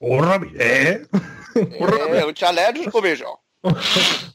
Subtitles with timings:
[0.00, 1.02] Porra, é.
[1.52, 3.36] É, eu te alérgico, beijão.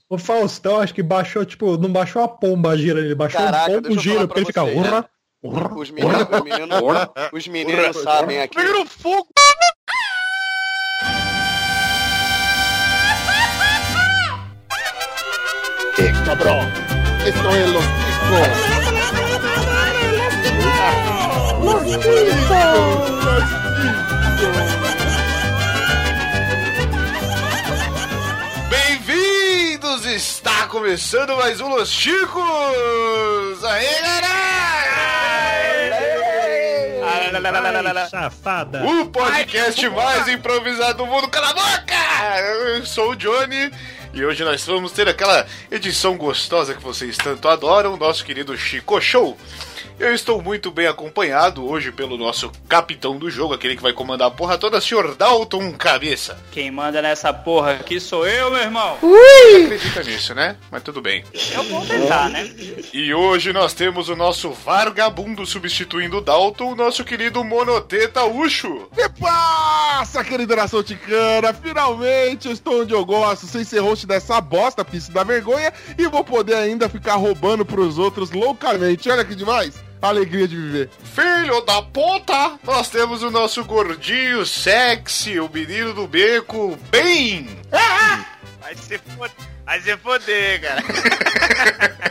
[0.07, 3.81] O Faustão acho que baixou, tipo, não baixou a pomba gira, ele baixou Caraca, um
[3.81, 4.63] pombo eu giro pra ele ficar.
[4.63, 5.09] Urra,
[5.41, 6.79] urra, Os meninos, os meninos,
[7.33, 8.55] os meninos sabem aqui.
[8.55, 9.27] Pegando fogo!
[16.25, 16.67] cabrón.
[17.25, 18.75] Esto es los ticos.
[22.03, 23.15] Bem-vindos!
[30.15, 32.41] Está começando mais um Los Chicos!
[33.65, 34.27] Aê, galera!
[38.09, 38.85] safada.
[38.85, 42.39] O podcast mais improvisado do mundo, cala a boca!
[42.77, 43.69] Eu sou o Johnny
[44.13, 48.57] e hoje nós vamos ter aquela edição gostosa que vocês tanto adoram, o nosso querido
[48.57, 49.37] Chico Show.
[49.97, 54.27] Eu estou muito bem acompanhado hoje pelo nosso capitão do jogo, aquele que vai comandar
[54.27, 56.37] a porra toda, senhor Dalton Cabeça.
[56.51, 58.97] Quem manda nessa porra aqui sou eu, meu irmão.
[58.99, 60.57] Você acredita nisso, né?
[60.69, 61.23] Mas tudo bem.
[61.53, 62.43] Eu vou tentar, né?
[62.93, 68.89] E hoje nós temos o nosso vagabundo substituindo o Dalton, o nosso querido Monoteta Ucho.
[68.93, 71.53] Que passa, querida nação ticana?
[71.53, 76.05] Finalmente eu estou onde eu gosto, sem ser host dessa bosta, pista da vergonha, e
[76.09, 79.09] vou poder ainda ficar roubando pros outros loucamente.
[79.09, 79.84] Olha que demais!
[80.01, 80.89] Alegria de viver.
[81.15, 82.59] Filho da puta!
[82.63, 87.59] Nós temos o nosso gordinho sexy, o menino do beco, bem!
[88.61, 89.35] Vai se foder,
[89.65, 90.83] vai se foder, cara.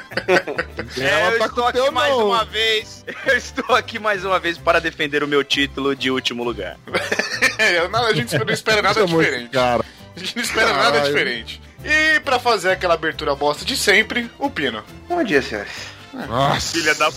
[1.01, 2.27] Ela eu tá estou aqui mais não.
[2.29, 3.05] uma vez.
[3.27, 6.77] Eu estou aqui mais uma vez para defender o meu título de último lugar.
[7.59, 9.51] É, nada- a gente não espera nada diferente.
[9.51, 9.85] Cara.
[10.17, 11.05] A gente não espera nada Caralho.
[11.05, 11.61] diferente.
[11.85, 14.83] E pra fazer aquela abertura bosta de sempre, o Pino.
[15.09, 15.71] Bom dia, senhores.
[16.29, 16.73] Nossa.
[16.79, 17.09] Filha da-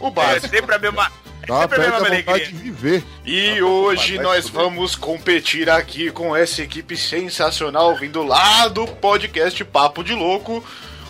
[0.00, 0.48] O É básico.
[0.48, 1.10] sempre a mesma.
[1.42, 2.46] É Dá sempre a mesma vontade alegria.
[2.46, 3.04] de viver.
[3.24, 10.02] E hoje nós vamos competir aqui com essa equipe sensacional vindo lá do podcast Papo
[10.02, 10.64] de Louco,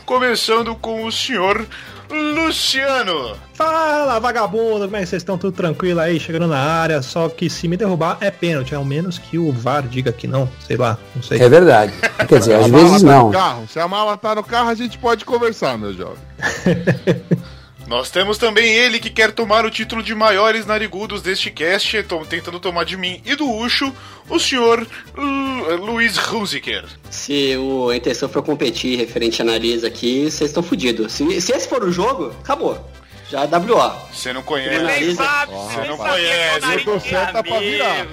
[0.04, 1.66] começando com o senhor
[2.10, 3.36] Luciano.
[3.54, 5.38] Fala, vagabundo, como é que vocês estão?
[5.38, 9.18] Tudo tranquilo aí, chegando na área, só que se me derrubar é pênalti, ao menos
[9.18, 11.40] que o VAR diga que não, sei lá, não sei.
[11.40, 11.92] É verdade.
[12.28, 13.26] Quer dizer, às a mala vezes tá não.
[13.26, 13.68] no carro.
[13.68, 16.18] Se a mala tá no carro, a gente pode conversar, meu jovem.
[17.86, 22.18] Nós temos também ele que quer tomar o título de maiores narigudos deste cast, tô
[22.24, 23.92] tentando tomar de mim e do Ucho,
[24.28, 24.84] o senhor
[25.16, 26.84] Lu- Luiz Hunziker.
[27.08, 31.12] Se o, a intenção for competir referente a nariz aqui, vocês estão fodidos.
[31.12, 32.84] Se, se esse for o jogo, acabou.
[33.30, 33.92] Já é WO.
[34.12, 34.82] Você não conhece.
[34.84, 36.72] nariz é- sabe, Você não conhece.
[36.74, 38.06] Eu tô certa pra virar.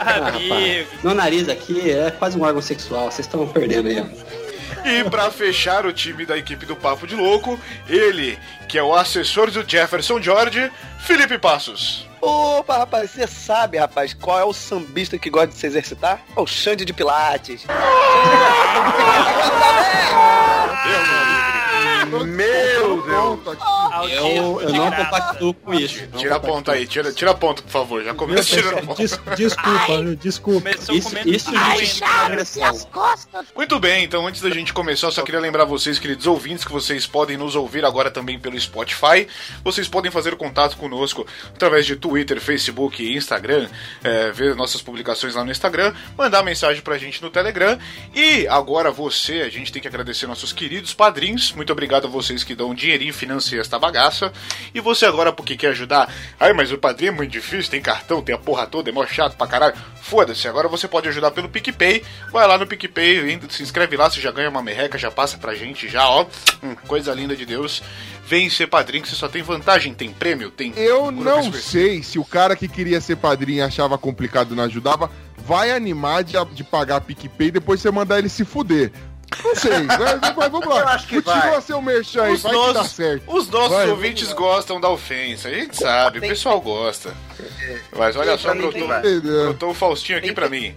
[0.00, 0.54] Ah, Amigo.
[0.54, 3.10] rapaz, meu nariz aqui é quase um órgão sexual.
[3.10, 4.04] Vocês estão perdendo aí.
[4.84, 8.38] E pra fechar o time da equipe do Papo de Louco, ele,
[8.68, 12.06] que é o assessor do Jefferson George, Felipe Passos.
[12.20, 16.20] Opa, rapaz, você sabe, rapaz, qual é o sambista que gosta de se exercitar?
[16.36, 17.64] É o Xande de Pilates.
[20.86, 21.45] Meu
[23.02, 24.12] Pronto aqui.
[24.12, 26.06] Eu, eu não compactuo com isso.
[26.16, 28.02] Tira a ponta aí, tira, tira a ponta, por favor.
[28.04, 29.02] Já começa tirando a ponta.
[29.02, 30.60] Des- desculpa, desculpa.
[30.60, 31.50] Começou Isso, comendo isso.
[33.54, 36.72] Muito bem, então antes da gente começar, eu só queria lembrar vocês, queridos ouvintes, que
[36.72, 39.26] vocês podem nos ouvir agora também pelo Spotify.
[39.64, 43.68] Vocês podem fazer contato conosco através de Twitter, Facebook e Instagram,
[44.04, 47.78] é, ver nossas publicações lá no Instagram, mandar mensagem pra gente no Telegram.
[48.14, 51.52] E agora você, a gente tem que agradecer nossos queridos padrinhos.
[51.52, 54.32] Muito obrigado a vocês que dão um dinheirinho e financiam esta bagaça.
[54.74, 56.12] E você agora, porque quer ajudar?
[56.38, 59.06] Ai, mas o padrinho é muito difícil, tem cartão, tem a porra toda, é mó
[59.06, 59.74] chato pra caralho.
[60.02, 62.02] Foda-se, agora você pode ajudar pelo PicPay.
[62.30, 65.54] Vai lá no PicPay, se inscreve lá, você já ganha uma merreca, já passa pra
[65.54, 66.26] gente, já, ó.
[66.62, 67.82] Hum, coisa linda de Deus.
[68.26, 70.72] Vem ser padrinho, que você só tem vantagem, tem prêmio, tem.
[70.76, 75.10] Eu não sei se o cara que queria ser padrinho e achava complicado não ajudava,
[75.38, 78.92] vai animar de, de pagar PicPay e depois você mandar ele se fuder.
[79.42, 80.80] Não sei, vai, vai, vamos lá.
[80.80, 81.60] Eu acho que Continua vai.
[81.62, 83.22] seu merchan aí, Os vai que dá nossos, certo.
[83.26, 87.12] os nossos Vai, ouvintes gostam da ofensa, a gente sabe, o pessoal gosta.
[87.96, 89.44] Mas olha só, brotou, tem- Entendeu?
[89.44, 90.74] brotou o Faustinho aqui pra mim.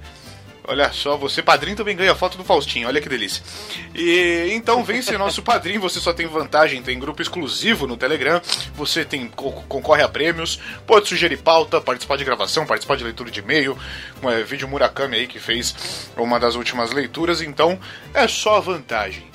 [0.71, 3.41] Olha só, você padrinho também ganha foto do Faustinho, olha que delícia.
[3.95, 8.39] E então vem ser nosso padrinho, você só tem vantagem, tem grupo exclusivo no Telegram,
[8.75, 13.31] você tem co- concorre a prêmios, pode sugerir pauta, participar de gravação, participar de leitura
[13.31, 13.75] de e-mail,
[14.21, 15.73] um é, vídeo Murakami aí que fez
[16.15, 17.79] uma das últimas leituras, então
[18.13, 19.27] é só vantagem.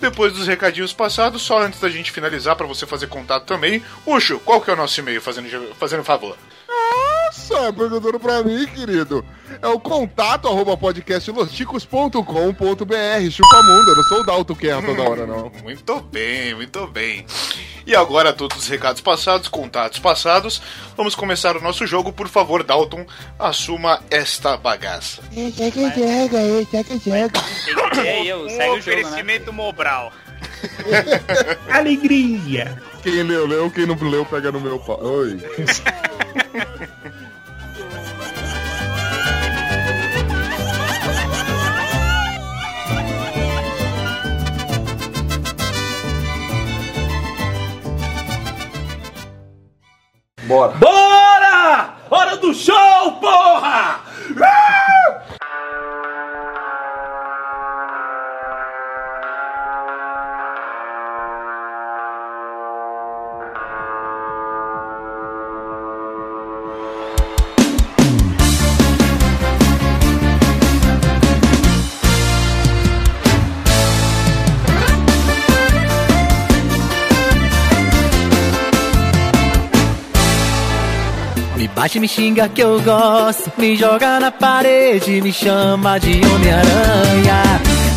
[0.00, 4.40] Depois dos recadinhos passados, só antes da gente finalizar pra você fazer contato também, Ucho,
[4.40, 6.36] qual que é o nosso e-mail fazendo fazendo favor?
[6.70, 9.24] Nossa, perguntando pra mim, querido.
[9.60, 13.30] É o contato arroba podcastlosticos.com.br.
[13.30, 15.50] Chupa mundo, eu não sou o Dalton que erra toda hora, não.
[15.62, 17.26] Muito bem, muito bem.
[17.86, 20.62] E agora, todos os recados passados, contatos passados,
[20.96, 22.12] vamos começar o nosso jogo.
[22.12, 23.04] Por favor, Dalton,
[23.38, 25.22] assuma esta bagaça.
[25.32, 25.58] Tem que
[28.00, 28.98] ter aí, eu, Um segue o jogo, né?
[29.02, 30.12] oferecimento Mobral.
[31.68, 32.80] Alegria!
[33.02, 33.70] Quem leu, leu.
[33.70, 35.02] Quem não leu, pega no meu pau.
[35.02, 35.40] Oi.
[50.46, 50.72] Bora.
[50.78, 51.94] Bora!
[52.10, 54.00] Hora do show, porra!
[54.28, 55.29] Me
[81.90, 87.42] bate, me xinga que eu gosto, me joga na parede, me chama de Homem-Aranha.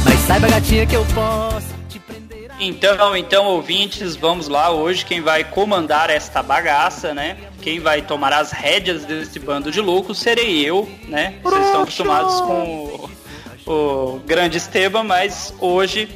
[0.04, 2.50] Mas saiba, gatinha, que eu posso te prender.
[2.52, 4.72] a- Então, então, ouvintes, vamos lá.
[4.72, 7.38] Hoje quem vai comandar esta bagaça, né?
[7.62, 11.36] Quem vai tomar as rédeas desse bando de loucos serei eu, né?
[11.44, 13.10] Vocês estão acostumados com
[13.68, 16.10] o, o grande Esteban, mas hoje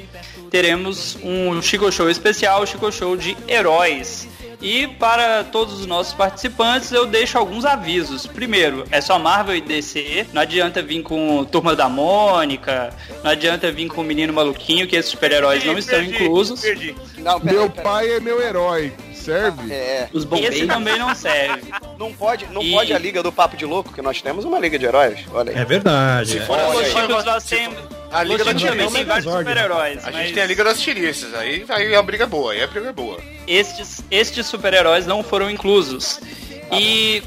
[0.49, 4.27] teremos um Chico Show especial, Chico Show de heróis.
[4.61, 8.25] E para todos os nossos participantes, eu deixo alguns avisos.
[8.25, 10.27] Primeiro, é só Marvel e DC.
[10.33, 12.91] Não adianta vir com Turma da Mônica.
[13.23, 16.59] Não adianta vir com o Menino Maluquinho, que esses super-heróis não estão Perdi, inclusos.
[16.59, 16.95] Perdi.
[17.19, 17.83] Não, pera, Meu pera.
[17.83, 18.91] pai é meu herói.
[19.13, 19.71] Serve?
[19.71, 20.67] É, Os Esse bombeiros.
[20.67, 21.71] também não serve.
[21.99, 24.57] não pode, não E- pode a Liga do Papo de Louco, que nós temos uma
[24.57, 25.19] Liga de Heróis.
[25.33, 25.57] Olha aí.
[25.57, 26.31] É verdade.
[26.31, 26.41] Se é.
[26.41, 27.96] for, temos.
[28.11, 28.91] A Liga da Tiriça.
[28.91, 29.99] tem vários super-heróis.
[30.03, 32.63] A mas gente tem a Liga das Tiriças, aí, aí a briga é boa, aí
[32.63, 33.19] a briga é boa.
[33.47, 36.19] Estes, estes super-heróis não foram inclusos.
[36.71, 37.23] E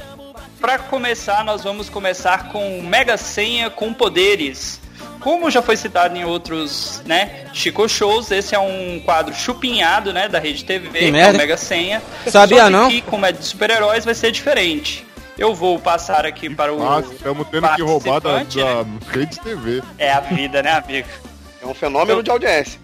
[0.61, 4.81] para começar, nós vamos começar com Mega Senha com poderes.
[5.21, 10.29] Como já foi citado em outros, né, Chico Shows, esse é um quadro chupinhado, né,
[10.29, 11.37] da Rede TV, com merda.
[11.37, 12.03] Mega Senha.
[12.27, 12.87] Sabia Só que não?
[12.87, 15.07] aqui, como é de super-heróis, vai ser diferente.
[15.41, 18.85] Eu vou passar aqui para o Nossa, estamos tendo que roubar da, participante, né?
[18.85, 19.83] da Rede TV.
[19.97, 21.09] É a vida, né, amigo?
[21.63, 22.79] É um fenômeno de audiência.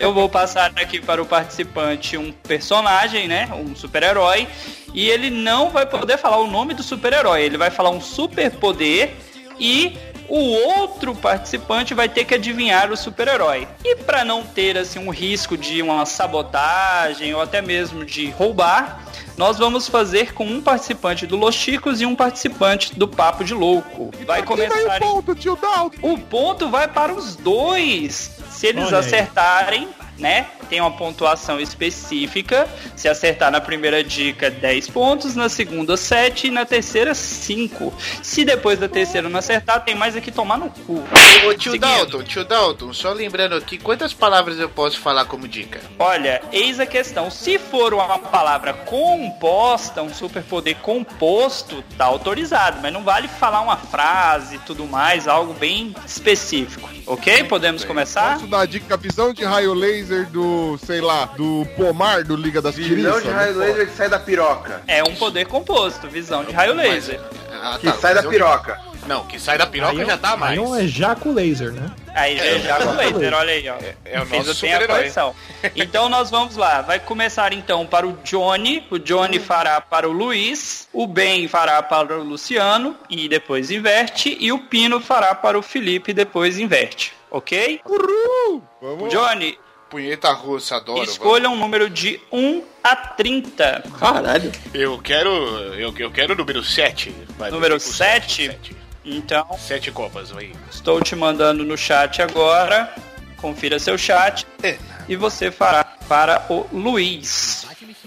[0.00, 3.48] Eu vou passar aqui para o participante um personagem, né?
[3.54, 4.48] Um super-herói.
[4.92, 7.42] E ele não vai poder falar o nome do super-herói.
[7.42, 9.12] Ele vai falar um superpoder
[9.58, 9.96] e
[10.28, 10.38] o
[10.78, 13.68] outro participante vai ter que adivinhar o super-herói.
[13.84, 19.04] E para não ter assim um risco de uma sabotagem ou até mesmo de roubar,
[19.36, 23.52] nós vamos fazer com um participante do Los Chicos e um participante do Papo de
[23.52, 24.10] Louco.
[24.26, 25.98] Vai começar o ponto, tio Dalton?
[26.02, 28.30] o ponto vai para os dois.
[28.50, 29.04] Se eles Olha aí.
[29.04, 30.46] acertarem, né?
[30.64, 32.68] Tem uma pontuação específica.
[32.96, 37.92] Se acertar na primeira dica, 10 pontos, na segunda, 7 e na terceira, 5.
[38.22, 41.02] Se depois da terceira não acertar, tem mais aqui tomar no cu.
[41.46, 41.80] Ô tio Seguindo.
[41.80, 45.80] Dalton, tio Dalton, só lembrando aqui, quantas palavras eu posso falar como dica?
[45.98, 47.30] Olha, eis a questão.
[47.30, 53.76] Se for uma palavra composta, um superpoder composto, tá autorizado, mas não vale falar uma
[53.76, 56.88] frase e tudo mais, algo bem específico.
[57.06, 57.44] Ok?
[57.44, 58.34] Podemos começar?
[58.34, 58.96] Posso dar dica?
[58.96, 60.53] Visão de raio laser do,
[60.84, 63.22] sei lá, do pomar do Liga das Visão Tiriças?
[63.22, 64.82] de raio laser que sai da piroca.
[64.86, 67.20] É um poder composto, visão de raio laser.
[67.62, 68.80] Ah, Que tá, sai da visão- piroca.
[69.06, 70.58] Não, que sai da piroca Aí já é- tá mais.
[70.58, 71.90] Aí é ejaco laser, né?
[72.14, 73.74] Aí É, já é com o laser, olha aí, ó.
[74.04, 75.34] é o Fez nosso bem a correção.
[75.76, 76.80] Então nós vamos lá.
[76.80, 78.86] Vai começar então para o Johnny.
[78.90, 80.88] O Johnny fará para o Luiz.
[80.90, 82.96] O Ben fará para o Luciano.
[83.10, 84.38] E depois inverte.
[84.40, 87.12] E o Pino fará para o Felipe e depois inverte.
[87.30, 87.80] Ok?
[87.84, 88.62] Uhul!
[88.80, 89.58] Vamos Johnny,
[89.94, 91.04] Punheta russa, adoro.
[91.04, 93.84] escolha um número de 1 a 30.
[93.96, 94.50] Caralho.
[94.74, 95.30] Eu quero.
[95.74, 97.14] Eu, eu quero o número 7.
[97.38, 98.46] Vai, Número eu fico com 7?
[98.46, 98.76] sete.
[99.04, 100.52] Então, Sete copas aí.
[100.68, 102.92] estou te mandando no chat agora.
[103.36, 104.44] Confira seu chat.
[104.64, 104.76] É.
[105.08, 107.64] e você fará para o Luiz.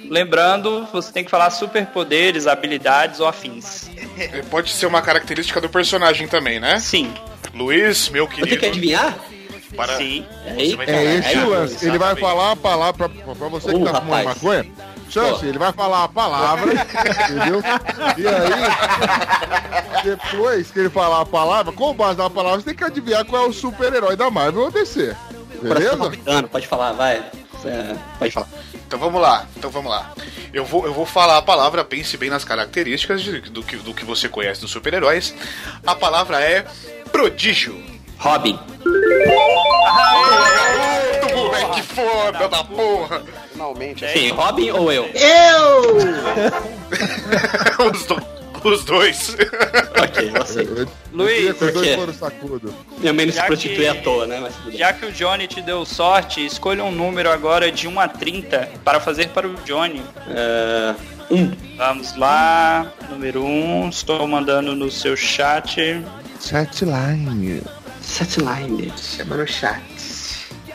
[0.10, 3.90] Lembrando, você tem que falar superpoderes, habilidades ou afins.
[4.18, 6.82] É, Pode ser uma característica do personagem também, né?
[6.82, 7.14] Sim,
[7.54, 8.58] Luiz, meu querido.
[8.60, 9.18] que adivinhar?
[9.76, 9.98] Para...
[9.98, 10.26] sim.
[10.56, 11.86] Você vai É esse o lance.
[11.86, 14.26] Ele vai falar a palavra pra, pra você que Uh, tá fumando rapaz.
[14.44, 14.66] maconha.
[15.10, 17.62] Chance, ele vai falar a palavra, entendeu?
[18.18, 22.84] E aí, depois que ele falar a palavra, com base na palavra, você tem que
[22.84, 25.16] adivinhar qual é o super-herói da Marvel ou DC.
[25.62, 25.98] Beleza?
[25.98, 27.24] palpitando, pode falar, vai.
[27.66, 28.48] É, pode falar.
[28.86, 30.12] Então vamos lá, então vamos lá.
[30.54, 33.94] Eu vou, eu vou falar a palavra, pense bem nas características de- do, que, do
[33.94, 35.34] que você conhece dos super-heróis.
[35.86, 36.66] A palavra é
[37.12, 37.82] prodígio.
[38.20, 38.58] Robin.
[38.86, 39.28] Muito
[41.36, 43.22] bom, que foda da porra!
[43.52, 44.06] Finalmente.
[44.14, 45.10] Quem, Robin ou eu?
[47.92, 49.36] Os, do- os dois.
[50.02, 50.68] Ok, você.
[51.14, 51.96] Luiz, Os dois por quê?
[51.96, 52.74] foram sacudo.
[52.98, 54.50] Minha mãe não se prostitui que- à toa, né?
[54.70, 58.70] Já que o Johnny te deu sorte, escolha um número agora de 1 a 30
[58.84, 60.02] para fazer para o Johnny.
[60.30, 60.96] É,
[61.32, 61.52] um.
[61.78, 66.02] Vamos lá, número 1, estou mandando no seu chat.
[66.42, 67.62] Chatline.
[68.08, 68.92] Setline.
[68.98, 69.82] Chama no chat.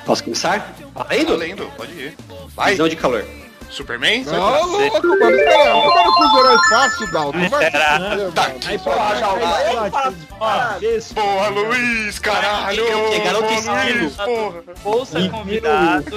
[0.04, 0.76] Posso começar?
[0.94, 1.30] Valendo?
[1.30, 2.14] Valendo, pode ir.
[2.54, 3.24] Vai, Visão de calor.
[3.72, 4.24] Superman?
[4.24, 5.30] Não, louco, mano.
[5.30, 7.38] Espera, não fácil, Dalton.
[7.38, 7.98] Não vai Será?
[7.98, 8.56] se fuder, Tá mano.
[8.56, 8.68] aqui.
[8.68, 10.84] Aí, porra, já vai.
[10.84, 12.84] Esse Porra, Luiz, caralho!
[13.10, 14.00] Que garoto Porra, estilo.
[14.00, 14.62] Luiz, porra.
[14.82, 16.16] Bolsa E- convidado.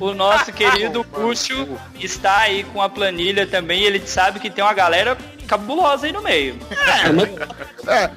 [0.00, 3.82] O nosso querido Cúcio está aí com a planilha também.
[3.82, 5.16] Ele sabe que tem uma galera
[5.48, 6.56] cabulosa aí no meio.
[7.88, 8.10] É,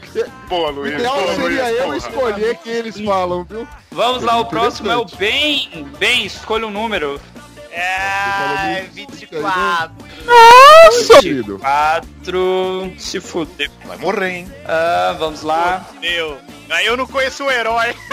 [0.48, 0.94] Boa, o Luiz.
[0.96, 1.98] ideal Boa, seria Luiz, eu porra.
[1.98, 3.68] escolher quem eles falam, viu?
[3.92, 5.06] Vamos lá, o próximo é o.
[5.06, 5.88] Bem.
[6.00, 7.20] Bem, escolha um número.
[7.72, 9.96] É, 24.
[10.26, 11.60] Nossa, querido.
[11.60, 12.94] 4.
[12.98, 13.70] Se fuder.
[13.86, 14.54] Vai morrer, hein?
[14.66, 15.88] Ah, vamos lá.
[16.02, 16.38] Meu,
[16.70, 17.96] aí eu não conheço o herói.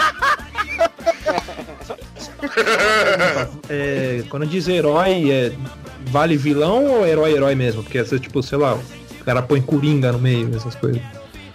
[3.69, 5.51] É, quando diz herói, é,
[6.05, 7.83] vale vilão ou herói-herói mesmo?
[7.83, 11.01] Porque tipo, sei lá, o cara põe coringa no meio, essas coisas.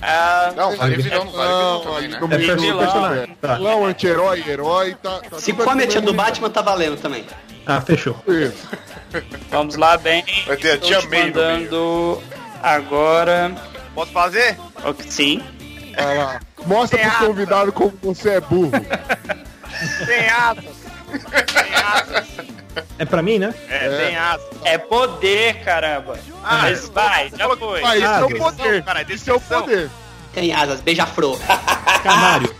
[0.02, 2.18] Ah, Não, vale vilão, não vale vilão também, né?
[2.68, 3.36] É personagem.
[3.40, 3.54] Tá.
[3.54, 5.20] Vilão, anti-herói, herói, tá.
[5.30, 7.24] tá Se come a tia do Batman, tá valendo também.
[7.64, 8.16] Ah, fechou.
[8.26, 8.52] meio.
[9.48, 10.24] vamos lá, Bem.
[10.46, 12.20] Vai ter a tia May mandando
[12.60, 13.52] agora.
[13.94, 14.58] Posso fazer?
[14.84, 15.42] Ok, Sim.
[15.94, 16.40] Vai lá.
[16.66, 17.26] Mostra Tem pros asa.
[17.28, 18.70] convidados como você é burro.
[20.06, 20.64] Tem asas.
[21.52, 22.28] Tem asas.
[23.02, 23.52] É pra mim, né?
[23.68, 24.06] É, É.
[24.06, 24.46] tem asas.
[24.62, 26.16] É poder, caramba.
[26.44, 27.80] Ah, Mas vai, já foi.
[27.80, 28.84] Mas isso é Ah, o poder.
[28.84, 29.62] cara, Isso é o descrição.
[29.62, 29.90] poder.
[30.32, 31.36] Tem asas, beija-flor.
[32.04, 32.54] Canário.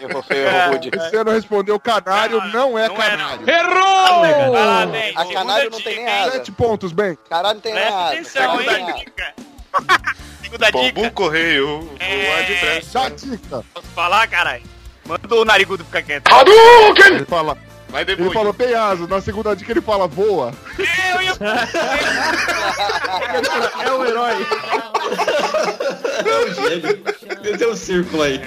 [0.00, 0.90] Errou feio, errou rude.
[0.90, 3.48] Você não respondeu canário, não é Não é, canário.
[3.48, 4.20] Errou!
[4.20, 5.12] Vai lá, Bem.
[5.16, 6.32] A canário não tem nem asa.
[6.32, 7.16] Sete pontos, bem.
[7.28, 8.12] Caralho, não tem nem Presta asa.
[8.12, 9.04] atenção, Caralho,
[10.58, 10.72] Tem asa.
[10.82, 11.00] dica.
[11.00, 12.90] Pombo correio, voa depressa.
[13.00, 13.64] Já dica.
[13.74, 14.62] Posso falar, caralho?
[15.04, 16.28] Manda o narigudo ficar quieto.
[17.06, 17.56] Ele fala,
[17.88, 18.32] Vai ele depois.
[18.32, 19.08] falou asas.
[19.08, 20.52] Na segunda dica ele fala voa.
[20.78, 21.32] Eu ia...
[23.84, 24.46] É o herói.
[27.58, 28.40] Tem um círculo aí.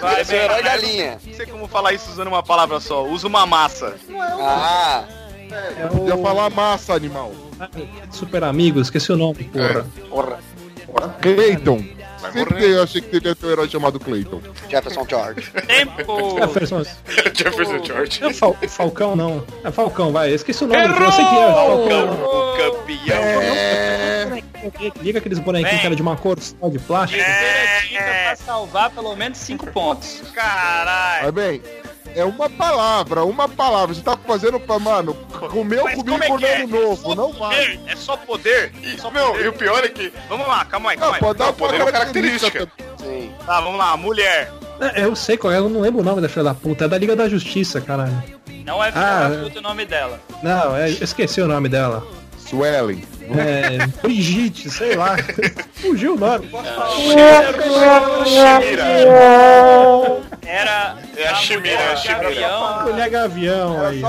[0.00, 1.18] Vai, Esse é o herói galinha.
[1.24, 3.04] Não sei como falar isso usando uma palavra só.
[3.04, 3.94] Usa uma massa.
[4.40, 5.04] Ah,
[5.50, 7.32] É Podia o falar massa, animal.
[8.10, 9.86] Super Amigo, esqueci o nome, porra.
[10.08, 10.38] porra.
[11.20, 11.84] Clayton.
[12.20, 14.42] Vai Sempre eu achei que teria ter um herói chamado Clayton.
[14.68, 15.50] Jefferson George.
[15.66, 16.36] Tempo.
[16.38, 16.84] Jefferson.
[17.34, 18.20] Jefferson George.
[18.20, 19.42] Não, Fal- Falcão não.
[19.64, 20.30] É Falcão, vai.
[20.30, 20.82] Eu esqueci o nome.
[20.84, 21.52] Eu sei que é.
[21.52, 22.12] Falcão.
[22.22, 23.22] O campeão.
[23.42, 24.42] É.
[25.02, 25.80] Liga aqueles bonequinhos Vem.
[25.80, 27.22] que era de uma cor só de plástico.
[27.24, 30.22] Terceira dica pra salvar pelo menos 5 pontos.
[30.34, 31.22] Caralho.
[31.24, 31.62] Mas bem,
[32.14, 33.94] é uma palavra, uma palavra.
[33.94, 35.14] Você tá fazendo pra, mano,
[35.50, 36.56] comeu Mas comigo é por é?
[36.62, 37.56] ano novo, Só não vai.
[37.56, 38.72] poder, É só poder.
[38.82, 39.44] E, Só meu, poder.
[39.44, 41.20] e o pior é que Vamos lá, calma aí, Não, calma aí.
[41.20, 42.66] pode dar Não, uma poder é uma característica.
[42.66, 43.04] característica.
[43.04, 43.32] Sim.
[43.46, 44.52] Tá, vamos lá, mulher.
[44.80, 46.84] É, eu sei qual é, eu não lembro o nome da filha da puta.
[46.84, 48.12] É da Liga da Justiça, caralho.
[48.64, 49.42] Não é filha Ah, da é.
[49.42, 50.20] puta o nome dela.
[50.42, 52.06] Não, é, eu esqueci o nome dela.
[52.50, 53.04] Swelling.
[53.30, 53.86] É.
[54.02, 55.16] Brigitte, sei lá.
[55.74, 56.50] Fugiu o nome.
[60.44, 62.18] Era É a Chimera, é a.
[62.18, 62.82] Gavião.
[62.84, 64.02] Mulher Gavião aí.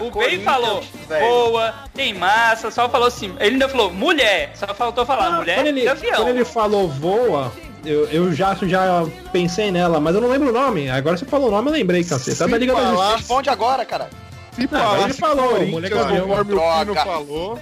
[0.00, 3.34] O Ben falou boa, tem massa, só falou assim.
[3.38, 6.16] Ele ainda falou mulher, só faltou falar mulher Quando ele, gavião.
[6.16, 7.52] quando ele falou voa,
[7.84, 10.90] eu, eu já, já pensei nela, mas eu não lembro o nome.
[10.90, 12.44] Agora você falou o nome, eu lembrei, caceta.
[12.44, 13.16] É da Liga da Justiça.
[13.16, 14.10] Responde agora, cara.
[14.54, 16.28] Se falasse ele falou, Corinthians, Gavião.
[16.28, 17.58] conforme o Pino falou,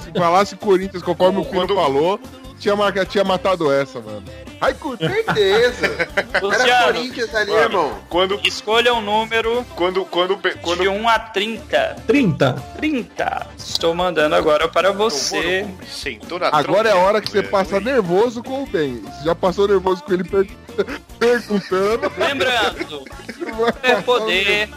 [0.00, 2.20] se falasse Corinthians conforme o Pino Quando- falou,
[2.58, 4.22] tinha, marca, tinha matado essa, mano.
[4.60, 5.12] Ai, Corinthians.
[5.12, 5.86] Certeza.
[6.34, 7.98] Era Luciano, Corinthians ali, Mano, irmão.
[8.08, 11.96] quando, escolha um número quando, quando, quando, de 1 a 30.
[12.06, 12.52] 30.
[12.76, 13.46] 30.
[13.56, 15.64] Estou mandando agora para você.
[15.88, 19.00] sentou na Agora é a hora que você passa nervoso com o Ben.
[19.02, 20.48] Você já passou nervoso com ele per-
[21.20, 22.12] perguntando.
[22.18, 23.04] Lembrando,
[23.82, 24.68] é poder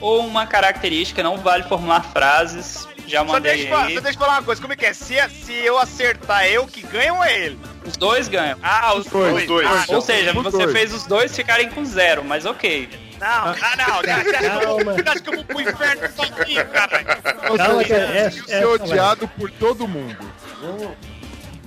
[0.00, 2.86] ou uma característica, não vale formular frases.
[3.06, 4.92] Já Só mandei deixa, eu só deixa eu falar uma coisa, como é que é?
[4.92, 7.58] Se, se eu acertar, é eu que ganho ou é ele?
[7.86, 8.58] Os dois ganham.
[8.62, 9.30] Ah, os dois.
[9.32, 9.42] dois.
[9.42, 9.66] Os dois.
[9.66, 10.72] Ah, Ou seja, os você dois.
[10.72, 12.86] fez os dois ficarem com zero, mas ok.
[13.18, 14.00] não, ah, não.
[14.02, 14.92] Você acha que eu vou- Calma.
[14.92, 17.04] você acha que eu vou pro inferno sozinho, cara?
[17.48, 20.16] Ou Calma que seja, é- é- ser essa, odiado por todo mundo.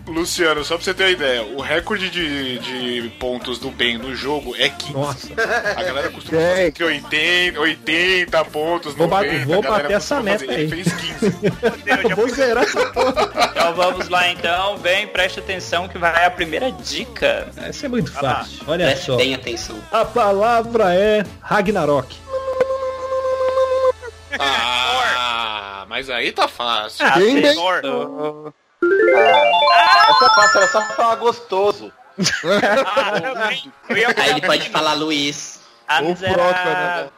[0.07, 4.13] Luciano, só pra você ter uma ideia, o recorde de, de pontos do Ben no
[4.15, 4.93] jogo é 15.
[4.93, 5.27] Nossa.
[5.77, 9.45] A galera costuma fazer entre 80, 80 pontos, Vou, ba- 90.
[9.45, 10.51] vou bater essa meta fazer.
[10.53, 10.61] aí.
[10.63, 12.09] Ele fez 15.
[12.09, 13.29] Eu vou zerar essa porra.
[13.51, 17.49] Então vamos lá então, bem, preste atenção que vai a primeira dica.
[17.57, 18.59] Essa é muito fácil.
[18.67, 19.15] Olha Preste só.
[19.15, 19.79] bem atenção.
[19.91, 22.17] A palavra é Ragnarok.
[24.39, 27.05] Ah, mas aí tá fácil.
[27.05, 27.55] Ah, Bem, bem.
[28.83, 31.91] Essa é fácil, era só falar gostoso.
[33.89, 35.59] Eu Aí ele pode falar Luiz.
[35.87, 37.11] A Ou miserável.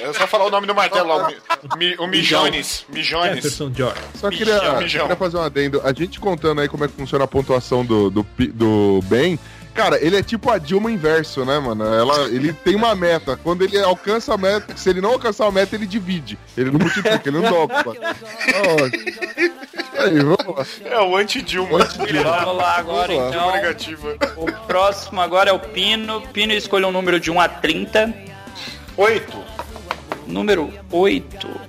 [0.00, 1.28] É só falar o nome do martelo lá,
[1.72, 2.86] o, Mi- o Mijones.
[2.88, 3.34] Mijones.
[3.36, 4.00] Jefferson George.
[4.14, 5.80] Só queria, Mijão, queria fazer um adendo.
[5.84, 9.36] A gente contando aí como é que funciona a pontuação do, do, do Ben.
[9.78, 11.84] Cara, ele é tipo a Dilma inverso, né, mano?
[11.84, 13.36] Ela, ele tem uma meta.
[13.36, 16.36] Quando ele alcança a meta, se ele não alcançar a meta, ele divide.
[16.56, 17.84] Ele não multiplica, ele não dobra.
[19.98, 20.66] Aí, vamos lá.
[20.84, 21.78] É o anti-Dilma.
[21.78, 23.28] Vamos lá agora Vamos lá.
[23.28, 23.52] então.
[23.52, 24.16] negativa.
[24.36, 26.22] O próximo agora é o Pino.
[26.32, 28.12] Pino escolha um número de 1 a 30.
[28.96, 29.38] Oito.
[30.26, 31.60] Número 8.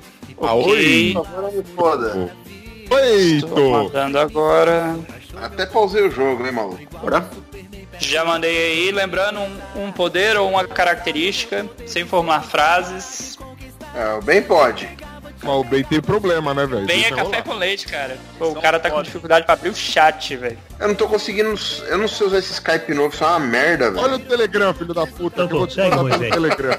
[0.42, 1.16] Ah, ok.
[1.16, 2.36] Agora me foda.
[2.82, 3.70] Estou Eito!
[3.70, 4.98] mandando agora.
[5.40, 6.80] Até pausei o jogo, hein, maluco?
[8.00, 13.38] Já mandei aí, lembrando um, um poder ou uma característica, sem formar frases.
[13.94, 14.90] É, bem pode.
[15.42, 16.86] Mas o Ben tem problema, né, velho?
[16.86, 17.44] Bem é café rolar.
[17.44, 18.18] com leite, cara.
[18.38, 20.58] Pô, o cara tá com dificuldade pra abrir o chat, velho.
[20.80, 21.54] Eu não tô conseguindo.
[21.88, 24.16] Eu não sei usar esse Skype novo, isso é uma merda, Olha velho.
[24.16, 26.30] o Telegram, filho da puta, Não eu consegue, Moisés.
[26.34, 26.78] Telegram.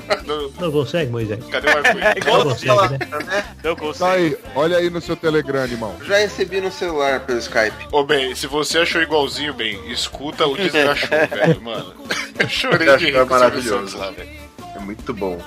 [0.61, 1.45] Não consegue, Moisés?
[1.47, 2.01] Cadê o iPhone?
[2.27, 3.45] Não consegue, né?
[3.63, 5.97] Eu Tá aí, olha aí no seu Telegram, animal.
[6.05, 7.89] Já recebi no celular pelo Skype.
[7.91, 11.95] Ô, Ben, se você achou igualzinho, Ben, escuta o Desgachou, velho, mano.
[12.39, 13.99] Eu chorei de Desgachou rir é maravilhoso.
[13.99, 14.29] lá, velho.
[14.77, 15.39] É muito bom.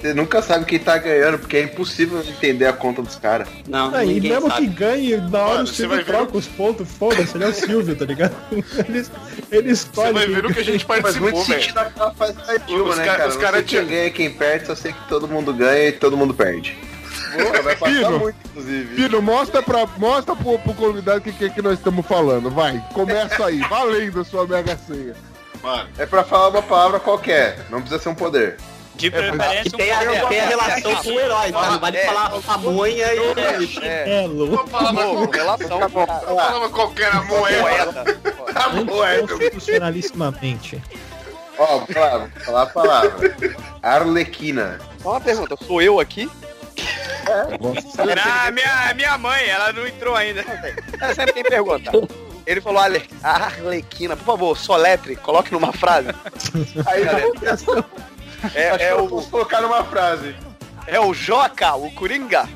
[0.00, 3.46] Você nunca sabe quem tá ganhando, porque é impossível entender a conta dos caras.
[3.68, 4.66] Não, Aí, ninguém mesmo sabe.
[4.68, 7.52] que ganhe, na hora Mano, o Silvio ver troca os pontos, foda-se, ele é o
[7.52, 8.34] Silvio, tá ligado?
[8.88, 9.06] Ele,
[9.52, 10.12] ele escolhe.
[10.12, 11.60] Você vai ver o que a gente Faz participou, muito velho.
[11.60, 13.28] sentido aquela fase da Dilma, Os né, ca- cara?
[13.28, 15.52] os Não cara sei tinha- quem ganha e quem perde, só sei que todo mundo
[15.52, 16.78] ganha e todo mundo perde.
[17.36, 18.18] Boa, vai passar Pino.
[18.18, 18.94] muito, inclusive.
[18.96, 22.50] Filho, mostra, pra, mostra pro, pro convidado o que, que, que nós estamos falando.
[22.50, 25.14] Vai, começa aí, valendo a sua mega senha.
[25.62, 28.56] Mano, É pra falar uma palavra qualquer, não precisa ser um poder.
[29.00, 31.70] De preferência, um tem a, tem a relação com o herói, tá?
[31.70, 32.06] Não vale É.
[32.06, 33.78] falar pamonha e.
[33.84, 34.68] É louco.
[34.68, 35.80] Pô, relação.
[35.90, 38.04] falava qualquer moeda.
[38.86, 39.22] Poeta.
[39.34, 40.82] Anticonstitucionalissimamente.
[41.58, 43.36] Ó, vou falar, vou falar a palavra.
[43.82, 44.78] Arlequina.
[45.02, 46.30] Só uma pergunta, sou eu aqui?
[47.26, 50.40] Ah, minha, minha mãe, ela não entrou ainda.
[51.00, 51.90] É sempre quem pergunta.
[52.46, 53.08] Ele falou Ale...
[53.22, 56.08] Arlequina, por favor, soletre, coloque numa frase.
[56.86, 57.04] Aí
[58.54, 60.34] É, é o, posso colocar numa frase.
[60.86, 62.48] é o Joca, o Coringa.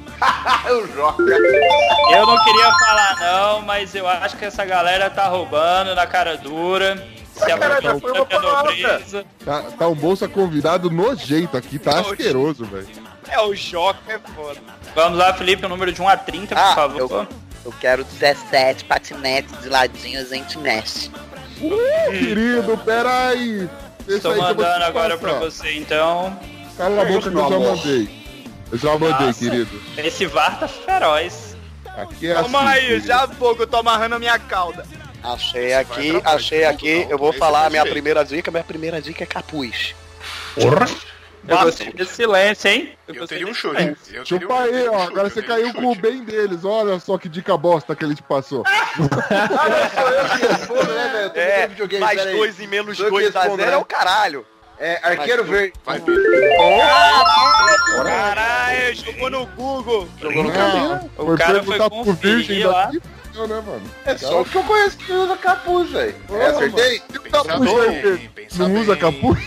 [0.66, 1.22] É o Joca.
[1.22, 6.36] Eu não queria falar não, mas eu acho que essa galera tá roubando na cara
[6.36, 7.06] dura.
[7.34, 8.70] Se cara, já foi uma palavra.
[8.70, 9.24] nobreza.
[9.44, 12.10] Tá, tá um bolsa convidado nojento aqui, tá Oxe.
[12.12, 12.86] asqueroso, velho.
[13.28, 14.60] É o Joca, é foda.
[14.94, 16.98] Vamos lá, Felipe, o número de 1 a 30, por Ah, favor.
[17.00, 17.28] eu-
[17.64, 21.10] Eu quero 17 patinetes de ladinhos em Tineste.
[22.10, 23.68] Querido, peraí.
[24.08, 26.38] Estou mandando agora pra você, então.
[26.76, 28.24] Cala a boca que eu já mandei.
[28.72, 29.38] Eu já mandei, Nossa.
[29.38, 29.82] querido.
[29.96, 31.56] Esse VAR tá feroz.
[31.96, 33.06] Aqui é Calma assim, aí, querido.
[33.06, 34.84] já pouco eu tô amarrando a minha cauda.
[35.22, 37.04] Achei aqui, atrapalhar, achei aqui.
[37.04, 38.50] não, Eu vou esse falar é a minha primeira dica.
[38.50, 39.94] Minha primeira dica é capuz.
[41.46, 42.96] Eu gostei desse silêncio, hein?
[43.06, 43.76] Eu gostei teria um chute.
[43.76, 44.16] silêncio.
[44.16, 44.98] Eu teria Chupa um- aí, eu ó.
[45.00, 46.64] chute, Agora eu você caiu um com o bem deles.
[46.64, 48.62] Olha só que dica bosta que ele te passou.
[50.48, 51.24] Responda, né, velho?
[51.24, 52.36] Eu tô É, jogando videogame, mais peraí.
[52.36, 53.76] dois e menos Sou eu que dois a respondo, zero né?
[53.76, 54.46] é o caralho.
[54.78, 55.72] É, arqueiro verde.
[55.84, 56.22] Vai, Pedro.
[58.02, 60.08] Caralho, jogou no Google.
[60.20, 61.10] Jogou no É, caminho.
[61.16, 62.90] O cara foi conferir virgem lá.
[63.34, 63.82] não, né, mano?
[64.04, 66.14] É só o que eu conheço que usa capuz, velho.
[66.32, 66.98] É, acertei?
[67.00, 68.16] Capuz Pensador, vermelho.
[68.16, 68.30] hein?
[68.34, 69.00] Pensa Não usa bem.
[69.12, 69.38] capuz?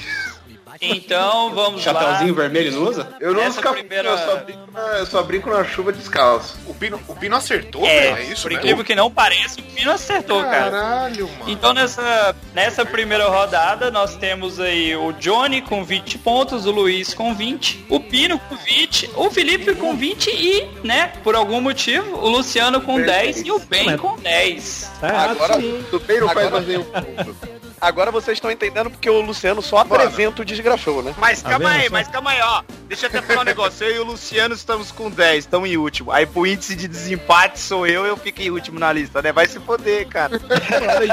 [0.82, 2.42] Então, vamos Chapeuzinho lá.
[2.42, 3.08] vermelho não usa?
[3.20, 6.58] Eu não uso primeira- eu, só brinco na, eu só brinco na chuva descalço.
[6.68, 8.58] O Pino, o Pino acertou, É, velho, é isso, por né?
[8.58, 10.72] incrível que não pareça, o Pino acertou, cara.
[10.72, 11.44] Caralho, mano.
[11.52, 17.14] Então nessa, nessa primeira rodada nós temos aí o Johnny com 20 pontos, o Luiz
[17.14, 22.18] com 20, o Pino com 20, o Felipe com 20 e, né, por algum motivo,
[22.18, 24.92] o Luciano com 10 e o Ben com 10.
[25.02, 25.86] Tá errado Agora, sim.
[26.06, 27.36] Bem não faz fazer um ponto.
[27.80, 31.14] agora vocês estão entendendo porque o Luciano só apresenta o desgrafou, né?
[31.18, 32.64] Mas Tá calma vendo aí, mas calma aí, ó.
[32.88, 33.86] Deixa eu até falar um negócio.
[33.86, 36.12] Eu e o Luciano estamos com 10, estamos em último.
[36.12, 39.32] Aí pro índice de desempate sou eu, eu fico em último na lista, né?
[39.32, 40.34] Vai se foder, cara.
[40.36, 41.10] Ordem,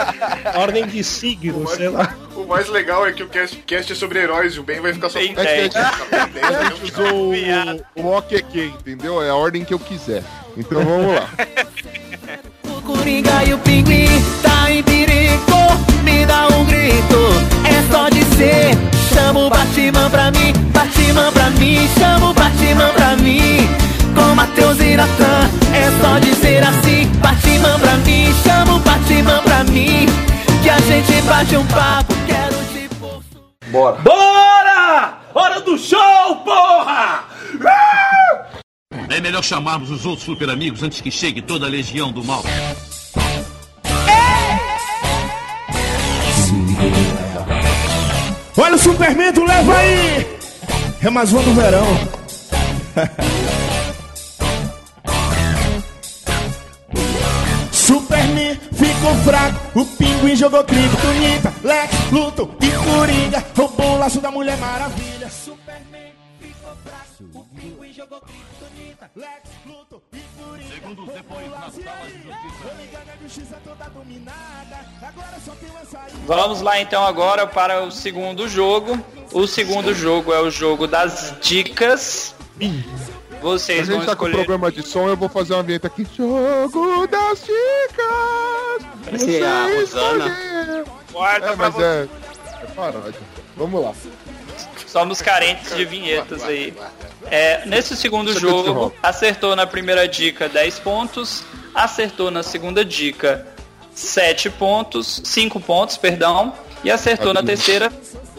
[0.61, 2.14] ordem de signo, sei lá.
[2.35, 4.92] O mais legal é que o cast, cast é sobre heróis e o Ben vai
[4.92, 5.62] ficar só com É que a 10.
[5.72, 6.64] gente- Fica com 10, a né?
[6.70, 9.22] gente usou o, o OQQ, entendeu?
[9.22, 10.22] É a ordem que eu quiser.
[10.57, 11.29] Então vamos lá.
[12.85, 14.07] Coringa e o pinguim
[14.42, 15.42] tá em perigo.
[16.03, 17.18] Me dá um grito,
[17.64, 18.77] é só dizer.
[19.12, 23.68] Chama o Batman pra mim, Batman pra mim, chama o Batman pra mim.
[24.14, 27.07] Com Matheus e Natan, é só dizer assim.
[27.20, 30.07] Batman pra mim, chama o Batman pra mim.
[30.62, 32.88] Que a gente bate um papo, quero te
[33.70, 33.97] Bora.
[34.03, 35.18] Bora!
[35.35, 37.25] Hora do show, porra!
[39.14, 42.42] É melhor chamarmos os outros super amigos antes que chegue toda a legião do mal.
[48.57, 50.27] Olha o Superman, tu leva aí!
[51.00, 51.87] É mais uma do verão.
[57.70, 64.33] Superman ficou fraco, o pinguim jogou criptonita, Lex, Luthor e Coringa roubou o laço da
[64.33, 65.31] Mulher Maravilha.
[65.31, 68.54] Superman ficou fraco, o pinguim jogou criptonita,
[69.17, 73.03] Lex, Luthor e Coringa Segundos depois, na sala de justiça.
[73.12, 76.19] a justiça toda dominada, agora só tem uma saída.
[76.27, 78.99] Vamos lá então agora para o segundo jogo.
[79.33, 82.35] O segundo jogo é o jogo das dicas.
[82.61, 84.45] A Vocês vão gente tá com escolher.
[84.45, 86.07] problema de som, eu vou fazer uma vinheta aqui.
[86.17, 88.87] Jogo das dicas!
[89.05, 90.85] Parece a Você Rosana.
[91.12, 92.09] Guarda É, mas é...
[92.62, 93.21] É paródia.
[93.57, 93.93] Vamos lá.
[94.87, 96.73] Somos carentes de vinhetas aí.
[97.30, 103.46] É, nesse segundo jogo, acertou na primeira dica 10 pontos, acertou na segunda dica
[103.94, 107.90] 7 pontos, 5 pontos, perdão, e acertou na terceira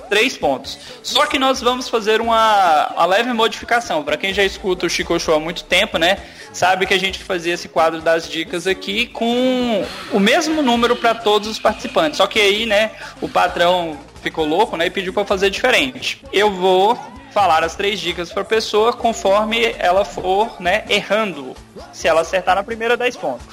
[0.10, 0.78] 3 pontos.
[1.02, 4.04] Só que nós vamos fazer uma, uma leve modificação.
[4.04, 6.18] Para quem já escuta o Chico Show há muito tempo, né?
[6.54, 11.14] Sabe que a gente fazia esse quadro das dicas aqui com o mesmo número para
[11.14, 12.18] todos os participantes.
[12.18, 16.22] Só que aí, né, o patrão ficou louco, né, e pediu para fazer diferente.
[16.32, 16.98] Eu vou
[17.36, 21.54] falar as três dicas para pessoa conforme ela for, né, errando.
[21.92, 23.46] Se ela acertar na primeira, 10 pontos.